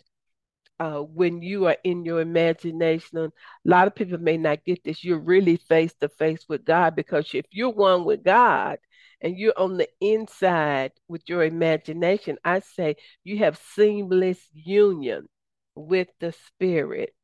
Uh, 0.80 1.00
when 1.00 1.40
you 1.40 1.66
are 1.66 1.76
in 1.84 2.04
your 2.04 2.20
imagination, 2.20 3.18
a 3.18 3.30
lot 3.64 3.86
of 3.86 3.94
people 3.94 4.18
may 4.18 4.36
not 4.36 4.64
get 4.64 4.82
this. 4.82 5.04
You're 5.04 5.18
really 5.18 5.56
face 5.56 5.94
to 6.00 6.08
face 6.08 6.44
with 6.48 6.64
God 6.64 6.96
because 6.96 7.32
if 7.32 7.46
you're 7.50 7.70
one 7.70 8.04
with 8.04 8.24
God, 8.24 8.78
and 9.24 9.38
you're 9.38 9.58
on 9.58 9.78
the 9.78 9.88
inside 10.00 10.92
with 11.08 11.22
your 11.26 11.42
imagination, 11.44 12.36
I 12.44 12.60
say 12.60 12.96
you 13.24 13.38
have 13.38 13.58
seamless 13.74 14.38
union 14.52 15.28
with 15.74 16.08
the 16.20 16.32
spirit. 16.46 17.14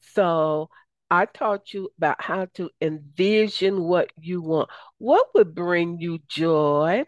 So 0.00 0.70
I 1.10 1.26
taught 1.26 1.74
you 1.74 1.90
about 1.98 2.22
how 2.22 2.46
to 2.54 2.70
envision 2.80 3.82
what 3.82 4.10
you 4.18 4.40
want. 4.40 4.70
What 4.96 5.26
would 5.34 5.54
bring 5.54 6.00
you 6.00 6.20
joy? 6.26 7.04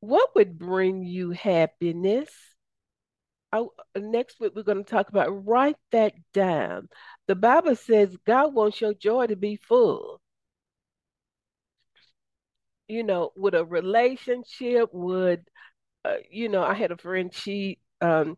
What 0.00 0.30
would 0.36 0.58
bring 0.58 1.02
you 1.02 1.32
happiness? 1.32 2.30
I, 3.54 3.64
next 3.96 4.40
week, 4.40 4.52
we're 4.56 4.62
going 4.64 4.84
to 4.84 4.90
talk 4.90 5.08
about 5.08 5.46
write 5.46 5.76
that 5.92 6.14
down. 6.32 6.88
The 7.28 7.36
Bible 7.36 7.76
says 7.76 8.16
God 8.26 8.54
wants 8.54 8.80
your 8.80 8.94
joy 8.94 9.28
to 9.28 9.36
be 9.36 9.56
full 9.56 10.20
you 12.88 13.02
know, 13.02 13.32
with 13.36 13.54
a 13.54 13.64
relationship, 13.64 14.90
would 14.92 15.44
uh, 16.04 16.16
you 16.30 16.48
know, 16.48 16.62
I 16.62 16.74
had 16.74 16.92
a 16.92 16.98
friend, 16.98 17.32
she 17.34 17.78
um 18.00 18.36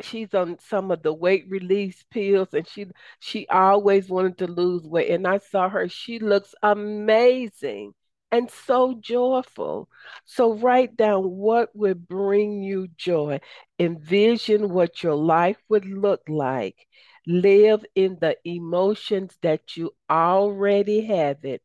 she's 0.00 0.32
on 0.34 0.58
some 0.60 0.90
of 0.90 1.02
the 1.02 1.12
weight 1.12 1.46
release 1.48 2.04
pills 2.10 2.48
and 2.54 2.66
she 2.68 2.86
she 3.20 3.46
always 3.48 4.08
wanted 4.08 4.38
to 4.38 4.46
lose 4.46 4.84
weight 4.84 5.10
and 5.10 5.26
I 5.26 5.38
saw 5.38 5.68
her 5.68 5.88
she 5.88 6.18
looks 6.20 6.54
amazing 6.62 7.94
and 8.30 8.50
so 8.50 8.94
joyful 9.00 9.88
so 10.24 10.54
write 10.54 10.96
down 10.96 11.22
what 11.22 11.74
would 11.74 12.06
bring 12.08 12.62
you 12.62 12.88
joy 12.96 13.40
envision 13.78 14.70
what 14.70 15.02
your 15.02 15.14
life 15.14 15.58
would 15.68 15.86
look 15.86 16.22
like 16.28 16.86
live 17.26 17.84
in 17.94 18.16
the 18.20 18.36
emotions 18.44 19.36
that 19.42 19.76
you 19.76 19.90
already 20.10 21.06
have 21.06 21.44
it 21.44 21.62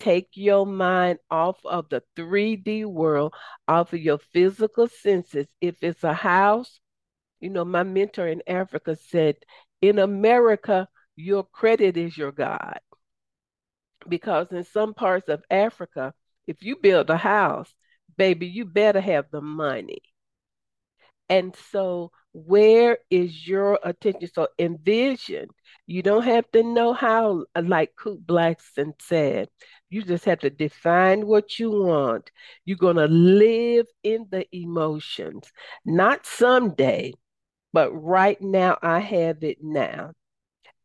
take 0.00 0.30
your 0.34 0.66
mind 0.66 1.18
off 1.30 1.58
of 1.64 1.88
the 1.90 2.02
3D 2.16 2.84
world, 2.84 3.34
off 3.68 3.92
of 3.92 4.00
your 4.00 4.18
physical 4.18 4.88
senses. 4.88 5.46
If 5.60 5.76
it's 5.82 6.02
a 6.02 6.14
house, 6.14 6.80
you 7.40 7.50
know, 7.50 7.64
my 7.64 7.82
mentor 7.84 8.26
in 8.26 8.42
Africa 8.46 8.96
said, 8.96 9.36
in 9.80 9.98
America, 9.98 10.88
your 11.16 11.44
credit 11.44 11.96
is 11.96 12.16
your 12.16 12.32
God. 12.32 12.80
Because 14.08 14.52
in 14.52 14.64
some 14.64 14.94
parts 14.94 15.28
of 15.28 15.42
Africa, 15.50 16.14
if 16.46 16.62
you 16.62 16.76
build 16.76 17.10
a 17.10 17.16
house, 17.16 17.72
baby, 18.16 18.46
you 18.46 18.64
better 18.64 19.00
have 19.00 19.26
the 19.30 19.40
money. 19.40 20.02
And 21.28 21.54
so, 21.70 22.10
where 22.32 22.98
is 23.10 23.46
your 23.46 23.78
attention? 23.84 24.28
So, 24.34 24.48
envision. 24.58 25.48
You 25.86 26.02
don't 26.02 26.24
have 26.24 26.50
to 26.52 26.62
know 26.62 26.92
how, 26.92 27.44
like 27.56 27.94
Cooper 27.96 28.22
Blackson 28.22 28.94
said, 29.00 29.48
You 29.90 30.02
just 30.02 30.24
have 30.24 30.40
to 30.40 30.50
define 30.50 31.26
what 31.26 31.58
you 31.58 31.70
want. 31.70 32.30
You're 32.64 32.76
going 32.78 32.96
to 32.96 33.06
live 33.06 33.86
in 34.02 34.26
the 34.30 34.44
emotions, 34.54 35.52
not 35.84 36.26
someday, 36.26 37.14
but 37.72 37.92
right 37.92 38.40
now, 38.40 38.78
I 38.82 38.98
have 39.00 39.44
it 39.44 39.58
now. 39.62 40.12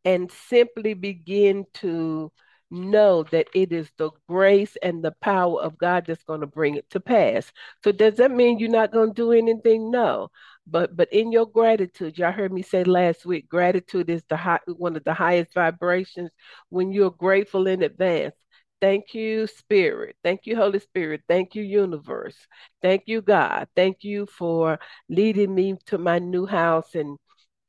And 0.04 0.30
simply 0.30 0.94
begin 0.94 1.66
to 1.74 2.32
know 2.70 3.22
that 3.24 3.48
it 3.54 3.72
is 3.72 3.90
the 3.98 4.10
grace 4.28 4.76
and 4.82 5.02
the 5.04 5.12
power 5.20 5.60
of 5.60 5.78
God 5.78 6.06
that's 6.06 6.24
going 6.24 6.40
to 6.40 6.46
bring 6.46 6.74
it 6.76 6.88
to 6.90 7.00
pass. 7.00 7.50
So 7.84 7.92
does 7.92 8.16
that 8.16 8.30
mean 8.30 8.58
you're 8.58 8.70
not 8.70 8.92
going 8.92 9.10
to 9.10 9.14
do 9.14 9.32
anything? 9.32 9.90
No. 9.90 10.30
But 10.66 10.96
but 10.96 11.12
in 11.12 11.30
your 11.32 11.46
gratitude, 11.46 12.18
y'all 12.18 12.32
heard 12.32 12.52
me 12.52 12.62
say 12.62 12.82
last 12.84 13.24
week, 13.24 13.48
gratitude 13.48 14.10
is 14.10 14.24
the 14.28 14.36
high, 14.36 14.58
one 14.66 14.96
of 14.96 15.04
the 15.04 15.14
highest 15.14 15.54
vibrations 15.54 16.30
when 16.70 16.92
you're 16.92 17.10
grateful 17.10 17.66
in 17.68 17.82
advance. 17.82 18.34
Thank 18.80 19.14
you, 19.14 19.46
Spirit. 19.46 20.16
Thank 20.22 20.40
you, 20.44 20.56
Holy 20.56 20.80
Spirit. 20.80 21.22
Thank 21.28 21.54
you, 21.54 21.62
Universe. 21.62 22.36
Thank 22.82 23.04
you, 23.06 23.22
God. 23.22 23.68
Thank 23.74 24.04
you 24.04 24.26
for 24.26 24.78
leading 25.08 25.54
me 25.54 25.76
to 25.86 25.98
my 25.98 26.18
new 26.18 26.46
house 26.46 26.94
and 26.94 27.16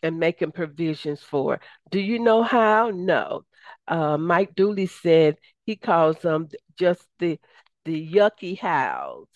and 0.04 0.20
making 0.20 0.52
provisions 0.52 1.22
for. 1.22 1.60
Do 1.92 2.00
you 2.00 2.20
know 2.20 2.44
how? 2.44 2.92
No. 2.92 3.46
Uh, 3.88 4.18
Mike 4.18 4.56
Dooley 4.56 4.88
said 4.88 5.38
he 5.66 5.76
calls 5.76 6.18
them 6.20 6.48
just 6.78 7.06
the 7.20 7.40
the 7.86 8.12
yucky 8.14 8.60
hows. 8.60 9.28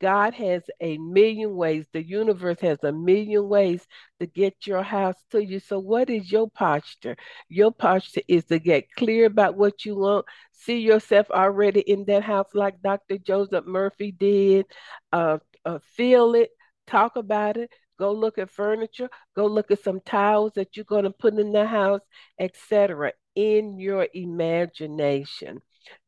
God 0.00 0.34
has 0.34 0.62
a 0.80 0.98
million 0.98 1.56
ways. 1.56 1.86
The 1.92 2.02
universe 2.02 2.60
has 2.60 2.78
a 2.84 2.92
million 2.92 3.48
ways 3.48 3.86
to 4.20 4.26
get 4.26 4.66
your 4.66 4.82
house 4.82 5.16
to 5.30 5.42
you. 5.42 5.58
So, 5.58 5.78
what 5.78 6.10
is 6.10 6.30
your 6.30 6.50
posture? 6.50 7.16
Your 7.48 7.72
posture 7.72 8.20
is 8.28 8.44
to 8.46 8.58
get 8.58 8.92
clear 8.92 9.26
about 9.26 9.56
what 9.56 9.84
you 9.84 9.96
want. 9.96 10.26
See 10.52 10.78
yourself 10.80 11.30
already 11.30 11.80
in 11.80 12.04
that 12.06 12.24
house, 12.24 12.48
like 12.54 12.82
Dr. 12.82 13.18
Joseph 13.18 13.64
Murphy 13.66 14.12
did. 14.12 14.66
Uh, 15.12 15.38
uh, 15.64 15.78
feel 15.96 16.34
it, 16.34 16.50
talk 16.86 17.16
about 17.16 17.56
it, 17.56 17.70
Go 17.98 18.12
look 18.12 18.38
at 18.38 18.50
furniture. 18.50 19.08
Go 19.34 19.46
look 19.46 19.70
at 19.70 19.82
some 19.82 20.00
tiles 20.00 20.52
that 20.54 20.76
you're 20.76 20.84
going 20.84 21.04
to 21.04 21.10
put 21.10 21.34
in 21.38 21.52
the 21.52 21.66
house, 21.66 22.02
etc. 22.38 23.12
In 23.36 23.78
your 23.78 24.08
imagination, 24.14 25.60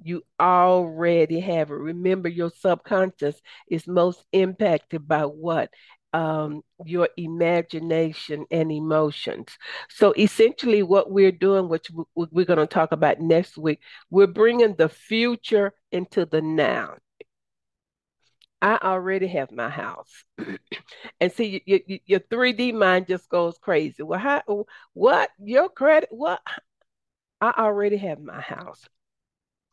you 0.02 0.22
already 0.40 1.40
have 1.40 1.70
it. 1.70 1.74
Remember, 1.74 2.28
your 2.28 2.50
subconscious 2.50 3.40
is 3.70 3.86
most 3.86 4.24
impacted 4.32 5.06
by 5.06 5.22
what 5.22 5.70
um, 6.12 6.62
your 6.84 7.08
imagination 7.16 8.46
and 8.50 8.72
emotions. 8.72 9.48
So 9.90 10.14
essentially, 10.16 10.82
what 10.82 11.10
we're 11.10 11.32
doing, 11.32 11.68
which 11.68 11.90
we're 12.14 12.44
going 12.44 12.58
to 12.58 12.66
talk 12.66 12.92
about 12.92 13.20
next 13.20 13.58
week, 13.58 13.80
we're 14.10 14.26
bringing 14.26 14.74
the 14.74 14.88
future 14.88 15.74
into 15.92 16.24
the 16.24 16.40
now. 16.40 16.96
I 18.60 18.78
already 18.82 19.28
have 19.28 19.52
my 19.52 19.68
house. 19.68 20.24
and 21.20 21.30
see, 21.32 21.62
your, 21.64 21.80
your, 21.86 21.98
your 22.06 22.20
3D 22.20 22.74
mind 22.74 23.06
just 23.06 23.28
goes 23.28 23.56
crazy. 23.58 24.02
Well, 24.02 24.18
how, 24.18 24.42
what? 24.94 25.30
Your 25.38 25.68
credit? 25.68 26.08
What? 26.10 26.40
I 27.40 27.52
already 27.58 27.96
have 27.98 28.20
my 28.20 28.40
house. 28.40 28.84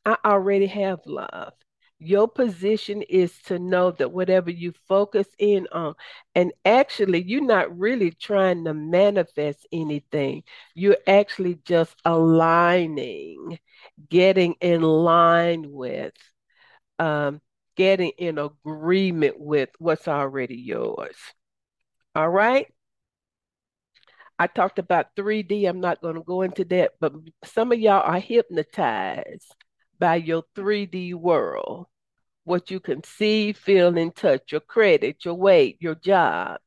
I 0.05 0.17
already 0.25 0.67
have 0.67 0.99
love. 1.05 1.53
Your 1.99 2.27
position 2.27 3.01
is 3.03 3.37
to 3.43 3.57
know 3.57 3.91
that 3.91 4.11
whatever 4.11 4.51
you 4.51 4.73
focus 4.87 5.27
in 5.39 5.67
on, 5.71 5.95
and 6.35 6.51
actually, 6.65 7.23
you're 7.23 7.41
not 7.41 7.77
really 7.77 8.11
trying 8.11 8.65
to 8.65 8.73
manifest 8.73 9.65
anything. 9.71 10.43
You're 10.73 10.97
actually 11.07 11.55
just 11.65 11.95
aligning, 12.05 13.59
getting 14.09 14.55
in 14.61 14.81
line 14.81 15.71
with. 15.71 16.13
Um, 16.99 17.41
getting 17.75 18.11
in 18.17 18.37
agreement 18.37 19.39
with 19.39 19.69
what's 19.79 20.07
already 20.07 20.55
yours. 20.55 21.17
All 22.15 22.29
right. 22.29 22.73
I 24.37 24.47
talked 24.47 24.79
about 24.79 25.15
3D. 25.15 25.65
I'm 25.65 25.79
not 25.79 26.01
going 26.01 26.15
to 26.15 26.23
go 26.23 26.41
into 26.41 26.65
that, 26.65 26.93
but 26.99 27.13
some 27.43 27.71
of 27.71 27.79
y'all 27.79 28.01
are 28.03 28.19
hypnotized 28.19 29.55
by 29.99 30.15
your 30.15 30.43
3D 30.55 31.13
world. 31.13 31.87
What 32.43 32.69
you 32.69 32.79
can 32.79 33.03
see, 33.03 33.53
feel, 33.53 33.97
and 33.97 34.15
touch, 34.15 34.51
your 34.51 34.61
credit, 34.61 35.25
your 35.25 35.35
weight, 35.35 35.77
your 35.79 35.95
job. 35.95 36.59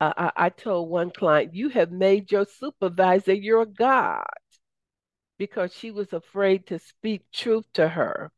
Uh, 0.00 0.12
I, 0.16 0.32
I 0.36 0.48
told 0.50 0.90
one 0.90 1.10
client, 1.10 1.54
you 1.54 1.70
have 1.70 1.90
made 1.90 2.30
your 2.30 2.46
supervisor 2.46 3.34
your 3.34 3.66
God 3.66 4.24
because 5.38 5.74
she 5.74 5.90
was 5.90 6.12
afraid 6.12 6.66
to 6.66 6.78
speak 6.78 7.22
truth 7.32 7.64
to 7.74 7.88
her. 7.88 8.30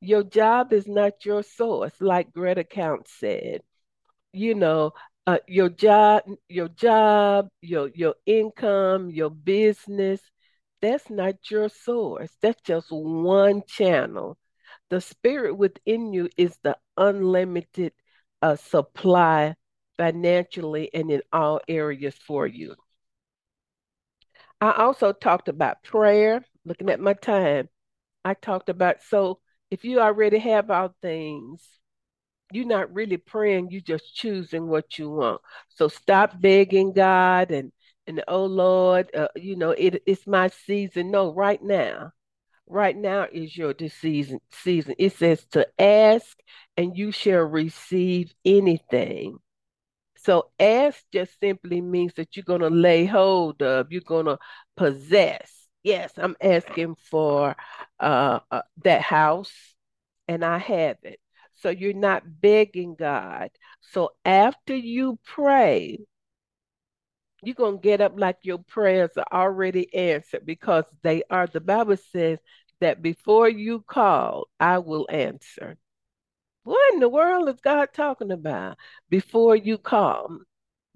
Your 0.00 0.22
job 0.22 0.72
is 0.72 0.86
not 0.86 1.24
your 1.24 1.42
source, 1.42 1.92
like 2.00 2.32
Greta 2.32 2.64
Count 2.64 3.08
said. 3.08 3.62
You 4.32 4.54
know, 4.54 4.92
uh, 5.26 5.38
your 5.46 5.68
job, 5.68 6.22
your 6.48 6.68
job, 6.68 7.48
your 7.60 7.88
your 7.94 8.14
income, 8.26 9.10
your 9.10 9.30
business, 9.30 10.20
that's 10.80 11.08
not 11.10 11.50
your 11.50 11.68
source. 11.68 12.30
That's 12.40 12.60
just 12.62 12.88
one 12.90 13.62
channel. 13.66 14.36
The 14.90 15.00
spirit 15.00 15.54
within 15.56 16.12
you 16.12 16.28
is 16.36 16.56
the 16.62 16.76
unlimited 16.96 17.92
uh, 18.42 18.56
supply 18.56 19.54
financially 19.96 20.90
and 20.94 21.10
in 21.10 21.22
all 21.32 21.60
areas 21.68 22.14
for 22.16 22.46
you. 22.46 22.74
I 24.60 24.72
also 24.72 25.12
talked 25.12 25.48
about 25.48 25.82
prayer, 25.82 26.44
looking 26.64 26.88
at 26.90 27.00
my 27.00 27.14
time. 27.14 27.68
I 28.24 28.34
talked 28.34 28.68
about 28.68 29.02
so 29.02 29.40
if 29.70 29.84
you 29.84 30.00
already 30.00 30.38
have 30.38 30.70
all 30.70 30.94
things, 31.02 31.66
you're 32.54 32.66
not 32.66 32.92
really 32.92 33.16
praying, 33.16 33.70
you're 33.70 33.80
just 33.80 34.14
choosing 34.14 34.68
what 34.68 34.98
you 34.98 35.10
want. 35.10 35.40
So 35.68 35.88
stop 35.88 36.40
begging 36.40 36.92
God 36.92 37.50
and 37.50 37.72
and 38.06 38.22
oh 38.28 38.46
Lord, 38.46 39.14
uh, 39.14 39.28
you 39.36 39.56
know 39.56 39.70
it, 39.70 40.02
it's 40.06 40.26
my 40.26 40.48
season. 40.48 41.10
No, 41.10 41.32
right 41.32 41.62
now, 41.62 42.12
right 42.66 42.96
now 42.96 43.26
is 43.32 43.56
your 43.56 43.74
season. 43.88 44.40
Season. 44.52 44.94
It 44.98 45.12
says 45.14 45.44
to 45.52 45.68
ask, 45.80 46.36
and 46.76 46.96
you 46.96 47.12
shall 47.12 47.42
receive 47.42 48.34
anything. 48.44 49.38
So 50.16 50.50
ask 50.60 51.02
just 51.12 51.38
simply 51.40 51.80
means 51.80 52.14
that 52.14 52.36
you're 52.36 52.44
gonna 52.44 52.70
lay 52.70 53.06
hold 53.06 53.62
of. 53.62 53.92
You're 53.92 54.02
gonna 54.02 54.38
possess 54.76 55.62
yes, 55.82 56.12
I'm 56.16 56.36
asking 56.40 56.96
for 57.10 57.56
uh, 58.00 58.40
uh, 58.50 58.62
that 58.84 59.02
house 59.02 59.52
and 60.28 60.44
I 60.44 60.58
have 60.58 60.96
it. 61.02 61.20
So 61.62 61.70
you're 61.70 61.92
not 61.92 62.40
begging 62.40 62.96
God. 62.96 63.50
So 63.80 64.10
after 64.24 64.74
you 64.74 65.18
pray, 65.24 65.98
you're 67.42 67.54
going 67.54 67.78
to 67.78 67.82
get 67.82 68.00
up 68.00 68.14
like 68.16 68.38
your 68.42 68.58
prayers 68.58 69.10
are 69.16 69.26
already 69.32 69.92
answered 69.94 70.44
because 70.44 70.84
they 71.02 71.22
are. 71.30 71.46
The 71.46 71.60
Bible 71.60 71.96
says 71.96 72.38
that 72.80 73.02
before 73.02 73.48
you 73.48 73.80
call, 73.80 74.48
I 74.58 74.78
will 74.78 75.06
answer. 75.08 75.76
What 76.64 76.94
in 76.94 77.00
the 77.00 77.08
world 77.08 77.48
is 77.48 77.60
God 77.60 77.88
talking 77.92 78.30
about? 78.30 78.76
Before 79.08 79.56
you 79.56 79.78
call 79.78 80.38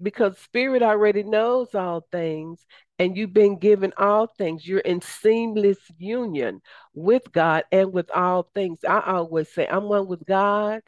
because 0.01 0.37
spirit 0.37 0.83
already 0.83 1.23
knows 1.23 1.73
all 1.73 2.05
things 2.11 2.65
and 2.99 3.15
you've 3.17 3.33
been 3.33 3.57
given 3.57 3.93
all 3.97 4.27
things. 4.27 4.67
You're 4.67 4.79
in 4.79 5.01
seamless 5.01 5.79
union 5.97 6.61
with 6.93 7.31
god 7.31 7.63
and 7.71 7.93
with 7.93 8.09
all 8.11 8.49
things. 8.53 8.79
I 8.87 9.01
always 9.01 9.51
say 9.53 9.67
i'm 9.67 9.83
one 9.85 10.07
with 10.07 10.25
god 10.25 10.81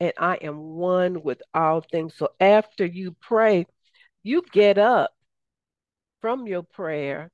and 0.00 0.12
i 0.18 0.34
am 0.36 0.58
one 0.58 1.22
with 1.22 1.42
all 1.52 1.80
things. 1.80 2.14
So 2.16 2.30
after 2.40 2.84
you 2.84 3.16
pray 3.20 3.66
you 4.22 4.42
get 4.52 4.78
up 4.78 5.12
from 6.20 6.46
your 6.46 6.62
prayer 6.62 7.30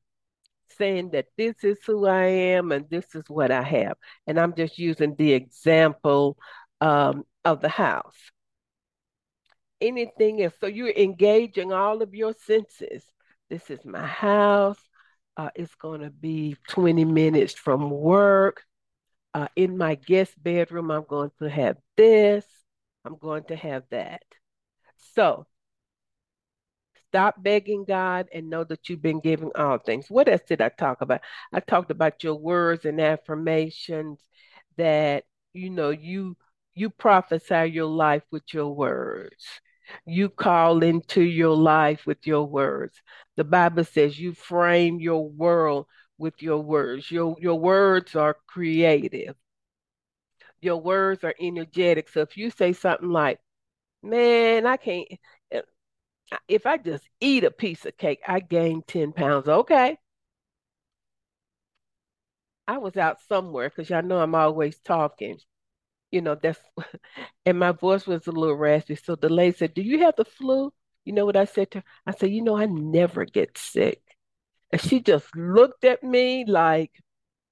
saying 0.78 1.10
that 1.10 1.26
this 1.36 1.62
is 1.62 1.78
who 1.86 2.06
i 2.06 2.24
am 2.24 2.72
and 2.72 2.88
this 2.90 3.14
is 3.14 3.24
what 3.28 3.50
i 3.50 3.62
have. 3.62 3.96
And 4.26 4.38
i'm 4.38 4.54
just 4.54 4.78
using 4.78 5.14
the 5.16 5.32
example 5.32 6.36
um, 6.80 7.24
of 7.44 7.60
the 7.60 7.68
house 7.68 8.16
anything 9.80 10.42
else. 10.42 10.54
So 10.60 10.66
you're 10.66 10.90
engaging 10.90 11.72
all 11.72 12.02
of 12.02 12.14
your 12.14 12.34
senses. 12.34 13.04
This 13.48 13.70
is 13.70 13.84
my 13.84 14.06
house. 14.06 14.78
Uh, 15.36 15.50
it's 15.54 15.74
going 15.76 16.02
to 16.02 16.10
be 16.10 16.56
20 16.68 17.04
minutes 17.04 17.54
from 17.54 17.90
work. 17.90 18.62
Uh, 19.32 19.48
in 19.54 19.78
my 19.78 19.94
guest 19.94 20.32
bedroom, 20.42 20.90
I'm 20.90 21.04
going 21.08 21.30
to 21.38 21.48
have 21.48 21.76
this. 21.96 22.44
I'm 23.04 23.16
going 23.16 23.44
to 23.44 23.56
have 23.56 23.84
that. 23.90 24.22
So 25.14 25.46
stop 27.08 27.42
begging 27.42 27.84
God 27.84 28.28
and 28.32 28.50
know 28.50 28.64
that 28.64 28.88
you've 28.88 29.02
been 29.02 29.20
giving 29.20 29.50
all 29.54 29.78
things. 29.78 30.10
What 30.10 30.28
else 30.28 30.42
did 30.48 30.60
I 30.60 30.68
talk 30.68 31.00
about? 31.00 31.20
I 31.52 31.60
talked 31.60 31.90
about 31.90 32.22
your 32.22 32.34
words 32.34 32.84
and 32.84 33.00
affirmations 33.00 34.20
that 34.76 35.24
you 35.52 35.70
know 35.70 35.90
you 35.90 36.36
you 36.74 36.90
prophesy 36.90 37.66
your 37.72 37.86
life 37.86 38.22
with 38.30 38.54
your 38.54 38.74
words. 38.74 39.44
You 40.06 40.28
call 40.28 40.82
into 40.82 41.22
your 41.22 41.56
life 41.56 42.06
with 42.06 42.26
your 42.26 42.44
words. 42.44 43.00
The 43.36 43.44
Bible 43.44 43.84
says 43.84 44.18
you 44.18 44.34
frame 44.34 45.00
your 45.00 45.28
world 45.28 45.86
with 46.18 46.42
your 46.42 46.58
words. 46.58 47.10
Your, 47.10 47.36
your 47.40 47.58
words 47.58 48.14
are 48.16 48.36
creative. 48.46 49.34
Your 50.60 50.80
words 50.80 51.24
are 51.24 51.34
energetic. 51.40 52.08
So 52.08 52.20
if 52.20 52.36
you 52.36 52.50
say 52.50 52.72
something 52.72 53.10
like, 53.10 53.40
man, 54.02 54.66
I 54.66 54.76
can't, 54.76 55.08
if 56.48 56.66
I 56.66 56.76
just 56.76 57.08
eat 57.20 57.44
a 57.44 57.50
piece 57.50 57.84
of 57.86 57.96
cake, 57.96 58.20
I 58.26 58.40
gain 58.40 58.82
10 58.86 59.12
pounds. 59.12 59.48
Okay. 59.48 59.96
I 62.68 62.78
was 62.78 62.96
out 62.96 63.18
somewhere 63.28 63.68
because 63.68 63.90
y'all 63.90 64.02
know 64.02 64.18
I'm 64.20 64.34
always 64.34 64.78
talking. 64.78 65.38
You 66.10 66.22
know, 66.22 66.34
that's, 66.34 66.60
and 67.46 67.58
my 67.58 67.72
voice 67.72 68.06
was 68.06 68.26
a 68.26 68.32
little 68.32 68.56
raspy. 68.56 68.96
So 68.96 69.16
the 69.16 69.28
lady 69.28 69.56
said, 69.56 69.74
Do 69.74 69.82
you 69.82 70.00
have 70.00 70.16
the 70.16 70.24
flu? 70.24 70.72
You 71.04 71.12
know 71.12 71.26
what 71.26 71.36
I 71.36 71.44
said 71.44 71.70
to 71.72 71.78
her? 71.80 71.84
I 72.06 72.12
said, 72.12 72.30
You 72.30 72.42
know, 72.42 72.56
I 72.56 72.66
never 72.66 73.24
get 73.24 73.58
sick. 73.58 74.02
And 74.72 74.80
she 74.80 75.00
just 75.00 75.34
looked 75.36 75.84
at 75.84 76.02
me 76.02 76.44
like, 76.46 76.92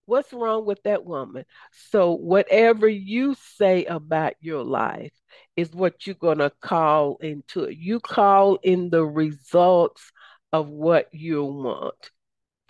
What's 0.06 0.32
wrong 0.32 0.64
with 0.66 0.82
that 0.84 1.04
woman? 1.04 1.44
So, 1.90 2.12
whatever 2.14 2.88
you 2.88 3.34
say 3.56 3.84
about 3.84 4.34
your 4.40 4.64
life 4.64 5.12
is 5.56 5.72
what 5.74 6.06
you're 6.06 6.16
going 6.16 6.38
to 6.38 6.50
call 6.62 7.18
into 7.18 7.64
it. 7.64 7.76
You 7.76 8.00
call 8.00 8.56
in 8.62 8.90
the 8.90 9.04
results 9.04 10.10
of 10.52 10.68
what 10.68 11.12
you 11.12 11.44
want. 11.44 12.10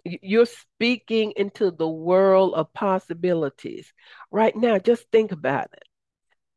You're 0.04 0.46
speaking 0.46 1.32
into 1.36 1.70
the 1.70 1.88
world 1.88 2.54
of 2.54 2.72
possibilities. 2.72 3.92
Right 4.30 4.54
now, 4.56 4.78
just 4.78 5.06
think 5.10 5.32
about 5.32 5.68
it. 5.72 5.82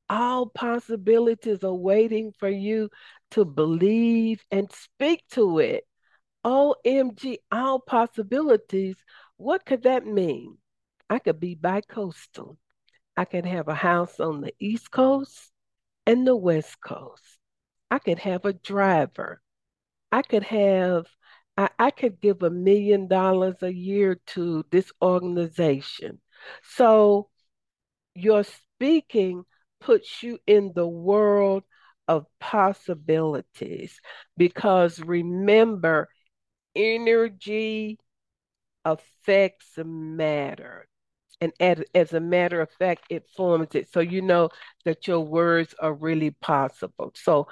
All 0.10 0.48
possibilities 0.48 1.64
are 1.64 1.74
waiting 1.74 2.34
for 2.38 2.50
you 2.50 2.90
to 3.32 3.46
believe 3.46 4.44
and 4.52 4.72
speak 4.72 5.24
to 5.32 5.60
it. 5.60 5.86
OMG, 6.46 7.38
all 7.52 7.80
possibilities. 7.80 8.96
What 9.38 9.66
could 9.66 9.84
that 9.84 10.06
mean? 10.06 10.58
I 11.10 11.20
could 11.20 11.40
be 11.40 11.56
bi-coastal. 11.56 12.58
I 13.18 13.26
could 13.26 13.46
have 13.46 13.68
a 13.68 13.76
house 13.76 14.20
on 14.20 14.42
the 14.42 14.54
East 14.60 14.92
Coast 14.92 15.52
and 16.06 16.26
the 16.26 16.36
West 16.36 16.80
Coast. 16.82 17.38
I 17.90 18.00
could 18.00 18.20
have 18.20 18.46
a 18.46 18.54
driver. 18.54 19.42
I 20.12 20.22
could 20.22 20.44
have, 20.44 21.06
I, 21.58 21.70
I 21.78 21.92
could 21.92 22.20
give 22.22 22.44
a 22.44 22.50
million 22.50 23.08
dollars 23.08 23.62
a 23.62 23.74
year 23.74 24.20
to 24.28 24.66
this 24.72 24.92
organization. 25.02 26.20
So 26.64 27.30
your 28.16 28.44
speaking 28.44 29.44
puts 29.80 30.24
you 30.24 30.40
in 30.48 30.74
the 30.76 30.88
world 30.88 31.64
of 32.08 32.26
possibilities 32.40 34.00
because 34.38 35.00
remember, 35.00 36.10
energy 36.76 38.00
affects 38.86 39.78
matter. 39.84 40.88
And 41.40 41.54
as, 41.60 41.82
as 41.96 42.14
a 42.14 42.20
matter 42.20 42.62
of 42.62 42.70
fact, 42.72 43.06
it 43.10 43.28
forms 43.36 43.74
it. 43.74 43.92
So 43.92 44.00
you 44.00 44.22
know 44.22 44.50
that 44.86 45.08
your 45.08 45.22
words 45.22 45.74
are 45.80 45.94
really 45.94 46.32
possible. 46.32 47.12
So 47.16 47.48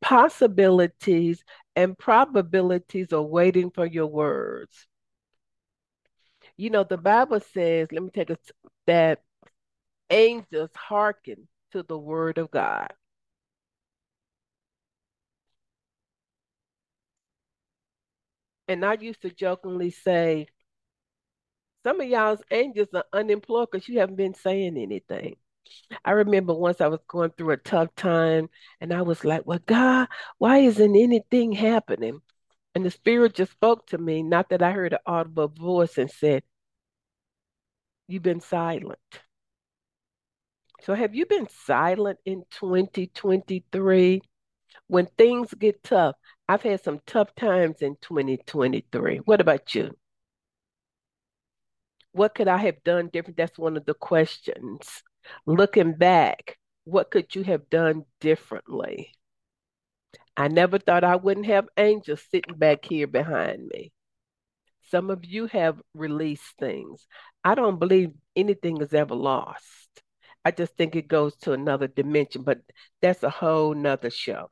possibilities 0.00 1.44
and 1.74 1.98
probabilities 1.98 3.12
are 3.12 3.22
waiting 3.22 3.70
for 3.70 3.86
your 3.86 4.06
words. 4.06 4.86
You 6.56 6.70
know, 6.70 6.84
the 6.84 6.96
Bible 6.96 7.40
says, 7.40 7.88
let 7.92 8.02
me 8.02 8.10
take 8.10 8.30
a 8.30 8.38
that 8.86 9.22
angels 10.10 10.70
hearken 10.76 11.48
to 11.72 11.82
the 11.82 11.98
word 11.98 12.38
of 12.38 12.50
God. 12.50 12.92
And 18.68 18.84
I 18.84 18.94
used 18.94 19.22
to 19.22 19.30
jokingly 19.30 19.90
say, 19.90 20.48
some 21.84 22.00
of 22.00 22.08
y'all's 22.08 22.42
angels 22.50 22.88
are 22.94 23.04
unemployed 23.12 23.68
because 23.70 23.88
you 23.88 24.00
haven't 24.00 24.16
been 24.16 24.34
saying 24.34 24.76
anything. 24.76 25.36
I 26.04 26.12
remember 26.12 26.54
once 26.54 26.80
I 26.80 26.88
was 26.88 27.00
going 27.08 27.30
through 27.30 27.52
a 27.52 27.56
tough 27.56 27.94
time 27.96 28.48
and 28.80 28.92
I 28.92 29.02
was 29.02 29.24
like, 29.24 29.42
Well, 29.46 29.60
God, 29.66 30.08
why 30.38 30.58
isn't 30.58 30.96
anything 30.96 31.52
happening? 31.52 32.20
And 32.74 32.84
the 32.84 32.90
Spirit 32.90 33.34
just 33.34 33.52
spoke 33.52 33.86
to 33.88 33.98
me, 33.98 34.22
not 34.22 34.50
that 34.50 34.62
I 34.62 34.72
heard 34.72 34.92
an 34.92 34.98
audible 35.06 35.48
voice 35.48 35.98
and 35.98 36.10
said, 36.10 36.42
You've 38.08 38.22
been 38.22 38.40
silent. 38.40 38.98
So, 40.82 40.94
have 40.94 41.14
you 41.14 41.26
been 41.26 41.48
silent 41.48 42.18
in 42.24 42.44
2023? 42.50 44.20
When 44.88 45.06
things 45.18 45.52
get 45.54 45.82
tough, 45.82 46.16
I've 46.48 46.62
had 46.62 46.82
some 46.82 47.00
tough 47.06 47.34
times 47.34 47.82
in 47.82 47.96
2023. 48.00 49.18
What 49.18 49.40
about 49.40 49.74
you? 49.74 49.96
What 52.12 52.34
could 52.34 52.48
I 52.48 52.58
have 52.58 52.82
done 52.84 53.10
different? 53.12 53.36
That's 53.36 53.58
one 53.58 53.76
of 53.76 53.84
the 53.84 53.94
questions. 53.94 55.02
Looking 55.46 55.94
back, 55.94 56.58
what 56.84 57.10
could 57.10 57.34
you 57.34 57.42
have 57.44 57.68
done 57.70 58.04
differently? 58.20 59.12
I 60.36 60.48
never 60.48 60.78
thought 60.78 61.04
I 61.04 61.16
wouldn't 61.16 61.46
have 61.46 61.68
angels 61.76 62.22
sitting 62.30 62.56
back 62.56 62.84
here 62.84 63.06
behind 63.06 63.66
me. 63.68 63.92
Some 64.90 65.10
of 65.10 65.24
you 65.24 65.46
have 65.46 65.80
released 65.94 66.56
things. 66.58 67.06
I 67.42 67.54
don't 67.54 67.78
believe 67.78 68.12
anything 68.36 68.80
is 68.80 68.94
ever 68.94 69.14
lost. 69.14 70.02
I 70.44 70.52
just 70.52 70.76
think 70.76 70.94
it 70.94 71.08
goes 71.08 71.34
to 71.38 71.52
another 71.52 71.88
dimension, 71.88 72.42
but 72.42 72.60
that's 73.02 73.22
a 73.24 73.30
whole 73.30 73.74
nother 73.74 74.10
show. 74.10 74.48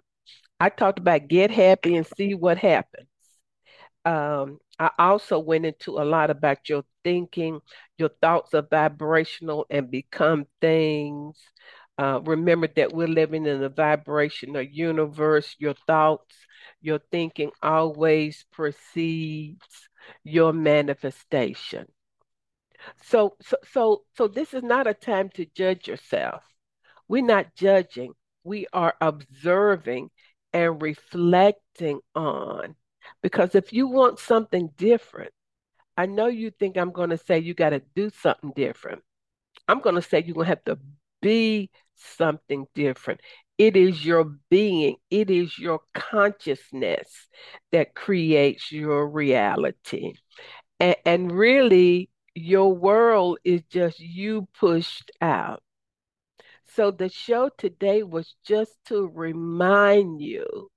I 0.59 0.71
talked 0.71 0.99
about 0.99 1.29
get 1.29 1.51
happy 1.51 1.97
and 1.97 2.07
see 2.07 2.35
what 2.35 2.59
happens. 2.59 3.07
Um, 4.05 4.59
I 4.79 4.91
also 4.99 5.39
went 5.39 5.67
into 5.67 5.99
a 5.99 6.05
lot 6.05 6.31
about 6.31 6.69
your 6.69 6.85
thinking. 7.05 7.61
Your 7.99 8.11
thoughts 8.21 8.55
are 8.55 8.67
vibrational 8.69 9.67
and 9.71 9.91
become 9.91 10.47
things. 10.61 11.39
Uh, 11.97 12.21
remember 12.25 12.69
that 12.75 12.93
we're 12.93 13.07
living 13.07 13.47
in 13.47 13.63
a 13.63 13.69
vibrational 13.69 14.63
universe. 14.63 15.55
Your 15.59 15.75
thoughts, 15.87 16.35
your 16.81 17.01
thinking 17.11 17.51
always 17.63 18.45
precedes 18.53 19.89
your 20.25 20.53
manifestation. 20.53 21.87
So, 23.05 23.37
so, 23.43 23.57
so, 23.73 24.03
so 24.17 24.29
this 24.29 24.55
is 24.55 24.63
not 24.63 24.87
a 24.87 24.95
time 24.95 25.31
to 25.35 25.47
judge 25.47 25.89
yourself. 25.89 26.43
We're 27.09 27.25
not 27.25 27.55
judging. 27.55 28.13
We 28.43 28.67
are 28.73 28.95
observing 29.01 30.11
and 30.53 30.83
reflecting 30.83 32.01
on. 32.15 32.77
Because 33.23 33.55
if 33.55 33.73
you 33.73 33.87
want 33.87 34.19
something 34.19 34.71
different, 34.77 35.33
I 35.97 36.07
know 36.07 36.27
you 36.27 36.51
think 36.51 36.77
I'm 36.77 36.93
going 36.93 37.11
to 37.11 37.19
say 37.19 37.39
you 37.39 37.55
got 37.55 37.71
to 37.71 37.83
do 37.95 38.11
something 38.11 38.53
different. 38.55 39.03
I'm 39.69 39.81
going 39.81 39.95
to 39.95 40.03
say 40.03 40.23
you're 40.25 40.35
going 40.35 40.47
to 40.47 40.51
have 40.51 40.65
to 40.65 40.79
be 41.23 41.71
something 41.95 42.67
different. 42.75 43.21
It 43.57 43.77
is 43.77 44.05
your 44.05 44.25
being, 44.51 44.97
it 45.11 45.31
is 45.31 45.59
your 45.59 45.81
consciousness 45.95 47.09
that 47.71 47.95
creates 47.95 48.73
your 48.73 49.09
reality. 49.09 50.15
And, 50.81 50.97
and 51.07 51.33
really, 51.33 52.11
your 52.35 52.75
world 52.75 53.39
is 53.45 53.63
just 53.71 54.01
you 54.01 54.49
pushed 54.59 55.13
out. 55.21 55.63
So 56.75 56.91
the 56.91 57.09
show 57.09 57.51
today 57.57 58.03
was 58.03 58.35
just 58.45 58.73
to 58.87 59.07
remind 59.07 60.21
you 60.21 60.71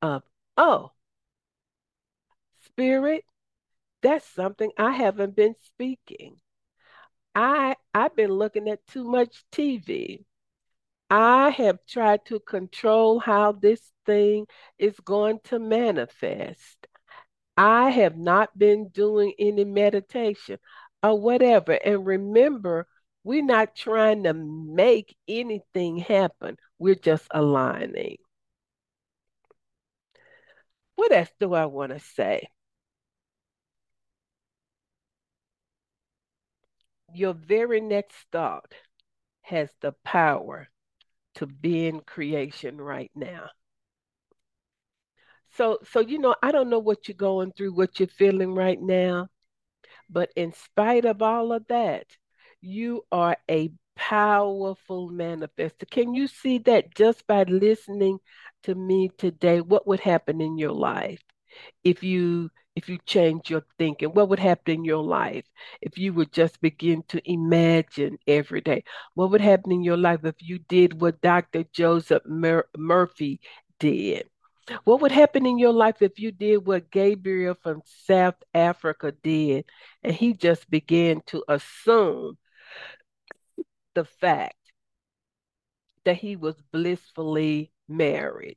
of, 0.00 0.22
oh, 0.56 0.92
spirit, 2.78 3.24
that's 4.02 4.26
something 4.34 4.70
I 4.78 4.92
haven't 4.92 5.34
been 5.34 5.56
speaking. 5.64 6.36
I 7.34 7.76
I've 7.94 8.14
been 8.16 8.30
looking 8.32 8.68
at 8.68 8.86
too 8.86 9.04
much 9.04 9.44
TV. 9.52 10.24
I 11.10 11.50
have 11.50 11.78
tried 11.88 12.24
to 12.26 12.40
control 12.40 13.18
how 13.20 13.52
this 13.52 13.80
thing 14.06 14.46
is 14.78 14.94
going 15.00 15.40
to 15.44 15.58
manifest. 15.58 16.86
I 17.56 17.90
have 17.90 18.16
not 18.16 18.56
been 18.58 18.88
doing 18.90 19.34
any 19.38 19.64
meditation 19.64 20.58
or 21.02 21.20
whatever. 21.20 21.72
And 21.72 22.06
remember, 22.06 22.86
we're 23.24 23.44
not 23.44 23.74
trying 23.76 24.24
to 24.24 24.34
make 24.34 25.16
anything 25.28 25.98
happen, 25.98 26.56
we're 26.78 26.94
just 26.94 27.26
aligning. 27.32 28.18
What 30.96 31.12
else 31.12 31.30
do 31.40 31.54
I 31.54 31.66
want 31.66 31.92
to 31.92 32.00
say? 32.00 32.48
Your 37.18 37.34
very 37.34 37.80
next 37.80 38.16
thought 38.32 38.72
has 39.42 39.68
the 39.80 39.92
power 40.04 40.68
to 41.36 41.46
be 41.46 41.86
in 41.86 42.00
creation 42.00 42.80
right 42.80 43.10
now. 43.14 43.48
So, 45.56 45.78
so 45.90 46.00
you 46.00 46.18
know, 46.18 46.34
I 46.42 46.52
don't 46.52 46.70
know 46.70 46.78
what 46.78 47.08
you're 47.08 47.16
going 47.16 47.52
through, 47.52 47.74
what 47.74 47.98
you're 47.98 48.08
feeling 48.08 48.54
right 48.54 48.80
now, 48.80 49.28
but 50.10 50.30
in 50.36 50.52
spite 50.52 51.04
of 51.04 51.22
all 51.22 51.52
of 51.52 51.66
that, 51.68 52.06
you 52.60 53.04
are 53.10 53.36
a 53.50 53.70
powerful 53.96 55.10
manifester. 55.10 55.88
Can 55.90 56.14
you 56.14 56.28
see 56.28 56.58
that 56.58 56.94
just 56.94 57.26
by 57.26 57.44
listening 57.44 58.18
to 58.64 58.74
me 58.74 59.10
today? 59.18 59.60
What 59.60 59.86
would 59.86 60.00
happen 60.00 60.40
in 60.40 60.58
your 60.58 60.72
life? 60.72 61.22
if 61.84 62.02
you 62.02 62.50
if 62.78 62.88
you 62.88 62.98
change 63.04 63.50
your 63.50 63.64
thinking? 63.76 64.10
What 64.10 64.28
would 64.28 64.38
happen 64.38 64.74
in 64.74 64.84
your 64.84 65.02
life 65.02 65.44
if 65.82 65.98
you 65.98 66.12
would 66.14 66.32
just 66.32 66.60
begin 66.60 67.02
to 67.08 67.20
imagine 67.30 68.18
every 68.26 68.60
day? 68.60 68.84
What 69.14 69.30
would 69.32 69.40
happen 69.40 69.72
in 69.72 69.82
your 69.82 69.96
life 69.96 70.24
if 70.24 70.36
you 70.38 70.60
did 70.60 71.00
what 71.00 71.20
Dr. 71.20 71.64
Joseph 71.72 72.22
Mur- 72.24 72.68
Murphy 72.76 73.40
did? 73.80 74.28
What 74.84 75.00
would 75.00 75.10
happen 75.10 75.44
in 75.44 75.58
your 75.58 75.72
life 75.72 76.02
if 76.02 76.20
you 76.20 76.30
did 76.30 76.66
what 76.66 76.90
Gabriel 76.90 77.56
from 77.60 77.82
South 77.84 78.36
Africa 78.54 79.12
did 79.24 79.64
and 80.04 80.14
he 80.14 80.34
just 80.34 80.70
began 80.70 81.20
to 81.26 81.42
assume 81.48 82.38
the 83.94 84.04
fact 84.04 84.54
that 86.04 86.16
he 86.16 86.36
was 86.36 86.54
blissfully 86.70 87.72
married? 87.88 88.56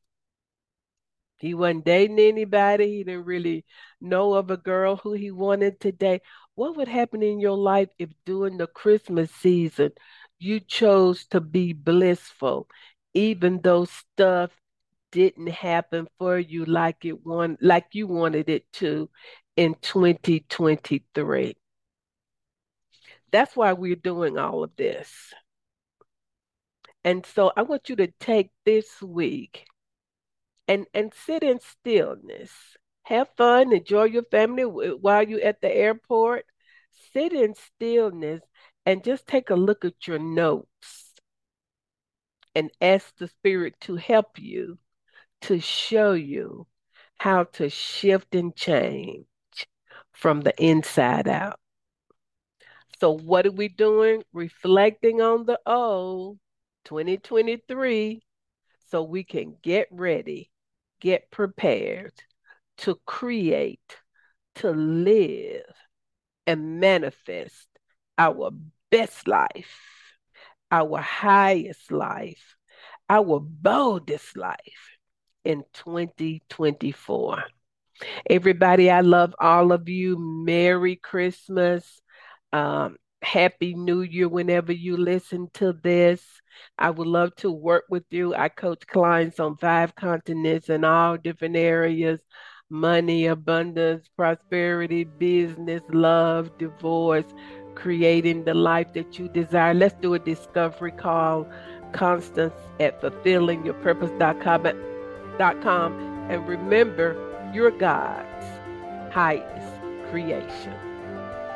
He 1.42 1.56
wasn't 1.56 1.86
dating 1.86 2.20
anybody. 2.20 2.98
He 2.98 3.04
didn't 3.04 3.26
really 3.26 3.66
know 4.00 4.34
of 4.36 4.52
a 4.52 4.58
girl 4.58 4.98
who 4.98 5.14
he 5.14 5.32
wanted 5.32 5.80
to 5.82 5.92
date. 5.92 6.22
What 6.56 6.78
would 6.78 6.88
happen 6.88 7.24
in 7.24 7.39
your 7.39 7.58
life 7.58 7.89
if 7.98 8.10
during 8.26 8.58
the 8.58 8.68
Christmas 8.68 9.32
season 9.32 9.92
you 10.38 10.60
chose 10.60 11.26
to 11.28 11.42
be 11.42 11.74
blissful, 11.74 12.68
even 13.16 13.60
though 13.64 13.86
stuff 13.86 14.52
didn't 15.12 15.50
happen 15.50 16.08
for 16.20 16.38
you 16.38 16.66
like 16.66 17.06
it 17.06 17.26
want, 17.26 17.58
like 17.62 17.88
you 17.94 18.06
wanted 18.08 18.48
it 18.48 18.72
to 18.74 19.10
in 19.56 19.76
2023? 19.82 21.56
That's 23.32 23.56
why 23.56 23.74
we're 23.74 23.96
doing 23.96 24.38
all 24.38 24.64
of 24.64 24.76
this. 24.76 25.34
And 27.04 27.26
so 27.26 27.52
I 27.58 27.64
want 27.64 27.89
you 27.89 27.96
to 27.96 28.14
take 28.20 28.52
this 28.64 29.02
week 29.02 29.66
and 30.72 30.86
and 30.93 31.13
sit 31.13 31.43
in 31.43 31.59
stillness. 31.59 32.51
Have 33.03 33.28
fun, 33.36 33.74
enjoy 33.74 34.05
your 34.05 34.24
family 34.32 34.63
while 34.63 35.28
you're 35.28 35.43
at 35.43 35.59
the 35.59 35.69
airport. 35.69 36.45
Sit 37.13 37.34
in 37.34 37.55
stillness 37.55 38.41
and 38.86 39.03
just 39.03 39.28
take 39.28 39.49
a 39.49 39.55
look 39.55 39.84
at 39.84 40.07
your 40.07 40.19
notes 40.19 41.13
and 42.55 42.72
ask 42.80 43.17
the 43.17 43.28
Spirit 43.28 43.76
to 43.82 43.97
help 43.97 44.39
you, 44.39 44.78
to 45.41 45.59
show 45.59 46.13
you 46.13 46.67
how 47.17 47.43
to 47.43 47.69
shift 47.69 48.34
and 48.34 48.55
change 48.55 49.26
from 50.13 50.39
the 50.39 50.53
inside 50.63 51.28
out. 51.28 51.59
So, 53.01 53.11
what 53.11 53.45
are 53.45 53.51
we 53.51 53.67
doing? 53.67 54.24
Reflecting 54.32 55.22
on 55.22 55.45
the 55.45 55.59
old 55.65 56.39
2023 56.86 58.22
so 58.89 59.03
we 59.03 59.26
can 59.26 59.57
get 59.61 59.88
ready 59.91 60.51
get 61.02 61.30
prepared 61.32 62.14
to 62.78 62.99
create, 63.06 63.97
to 64.56 64.72
live, 64.72 65.64
and 66.47 66.80
manifest 66.80 67.68
our 68.18 68.52
best 68.89 69.28
life, 69.28 70.16
our 70.72 70.99
highest 70.99 71.91
life, 71.91 72.56
our 73.10 73.39
boldest 73.39 74.38
life 74.38 74.97
in 75.43 75.64
2024. 75.74 77.43
Everybody, 78.30 78.89
I 78.89 79.02
love 79.02 79.36
all 79.39 79.72
of 79.72 79.89
you. 79.89 80.18
Merry 80.20 80.95
Christmas. 80.95 82.02
Um, 82.54 82.97
Happy 83.22 83.76
New 83.76 84.01
Year 84.01 84.28
whenever 84.28 84.72
you 84.72 84.97
listen 84.97 85.49
to 85.53 85.74
this. 85.74 86.24
I 86.78 86.89
would 86.89 87.07
love 87.07 87.36
to 87.38 87.51
work 87.51 87.86
with 87.89 88.03
you. 88.09 88.36
I 88.36 88.49
coach 88.49 88.86
clients 88.88 89.39
on 89.39 89.57
five 89.57 89.95
continents 89.95 90.69
in 90.69 90.84
all 90.84 91.17
different 91.17 91.55
areas 91.55 92.22
money, 92.72 93.28
abundance, 93.28 94.07
prosperity, 94.15 95.03
business, 95.03 95.84
love, 95.91 96.57
divorce, 96.57 97.26
creating 97.76 98.45
the 98.45 98.53
life 98.53 98.93
that 98.93 99.19
you 99.19 99.28
desire. 99.28 99.74
Let's 99.74 99.95
do 99.95 100.13
a 100.13 100.19
discovery 100.19 100.93
call. 100.93 101.45
Constance 101.91 102.53
at 102.80 103.01
fulfillingyourpurpose.com. 103.01 105.93
And 106.30 106.47
remember, 106.47 107.17
you're 107.53 107.72
God's 107.72 108.45
highest 109.13 109.74
creation. 110.09 110.81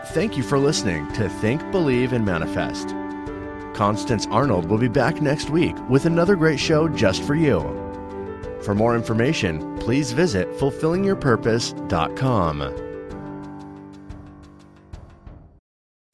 Thank 0.10 0.38
you 0.38 0.43
for 0.43 0.60
listening 0.60 1.12
to 1.14 1.28
Think, 1.28 1.72
Believe, 1.72 2.14
and 2.14 2.24
Manifest. 2.24 2.89
Constance 3.74 4.28
Arnold 4.32 4.68
will 4.68 4.78
be 4.78 4.88
back 4.88 5.22
next 5.22 5.49
week 5.49 5.76
with 5.89 6.06
another 6.06 6.36
great 6.36 6.60
show 6.60 6.88
just 6.88 7.24
for 7.24 7.36
you. 7.36 7.60
For 8.62 8.74
more 8.74 8.95
information, 8.95 9.76
please 9.78 10.12
visit 10.12 10.47
fulfillingyourpurpose.com. 10.53 12.60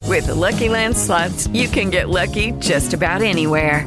With 0.08 0.26
the 0.26 0.34
Lucky 0.34 0.68
Land 0.68 0.96
slots, 0.96 1.46
you 1.48 1.68
can 1.68 1.90
get 1.90 2.08
lucky 2.08 2.52
just 2.52 2.94
about 2.94 3.22
anywhere. 3.22 3.86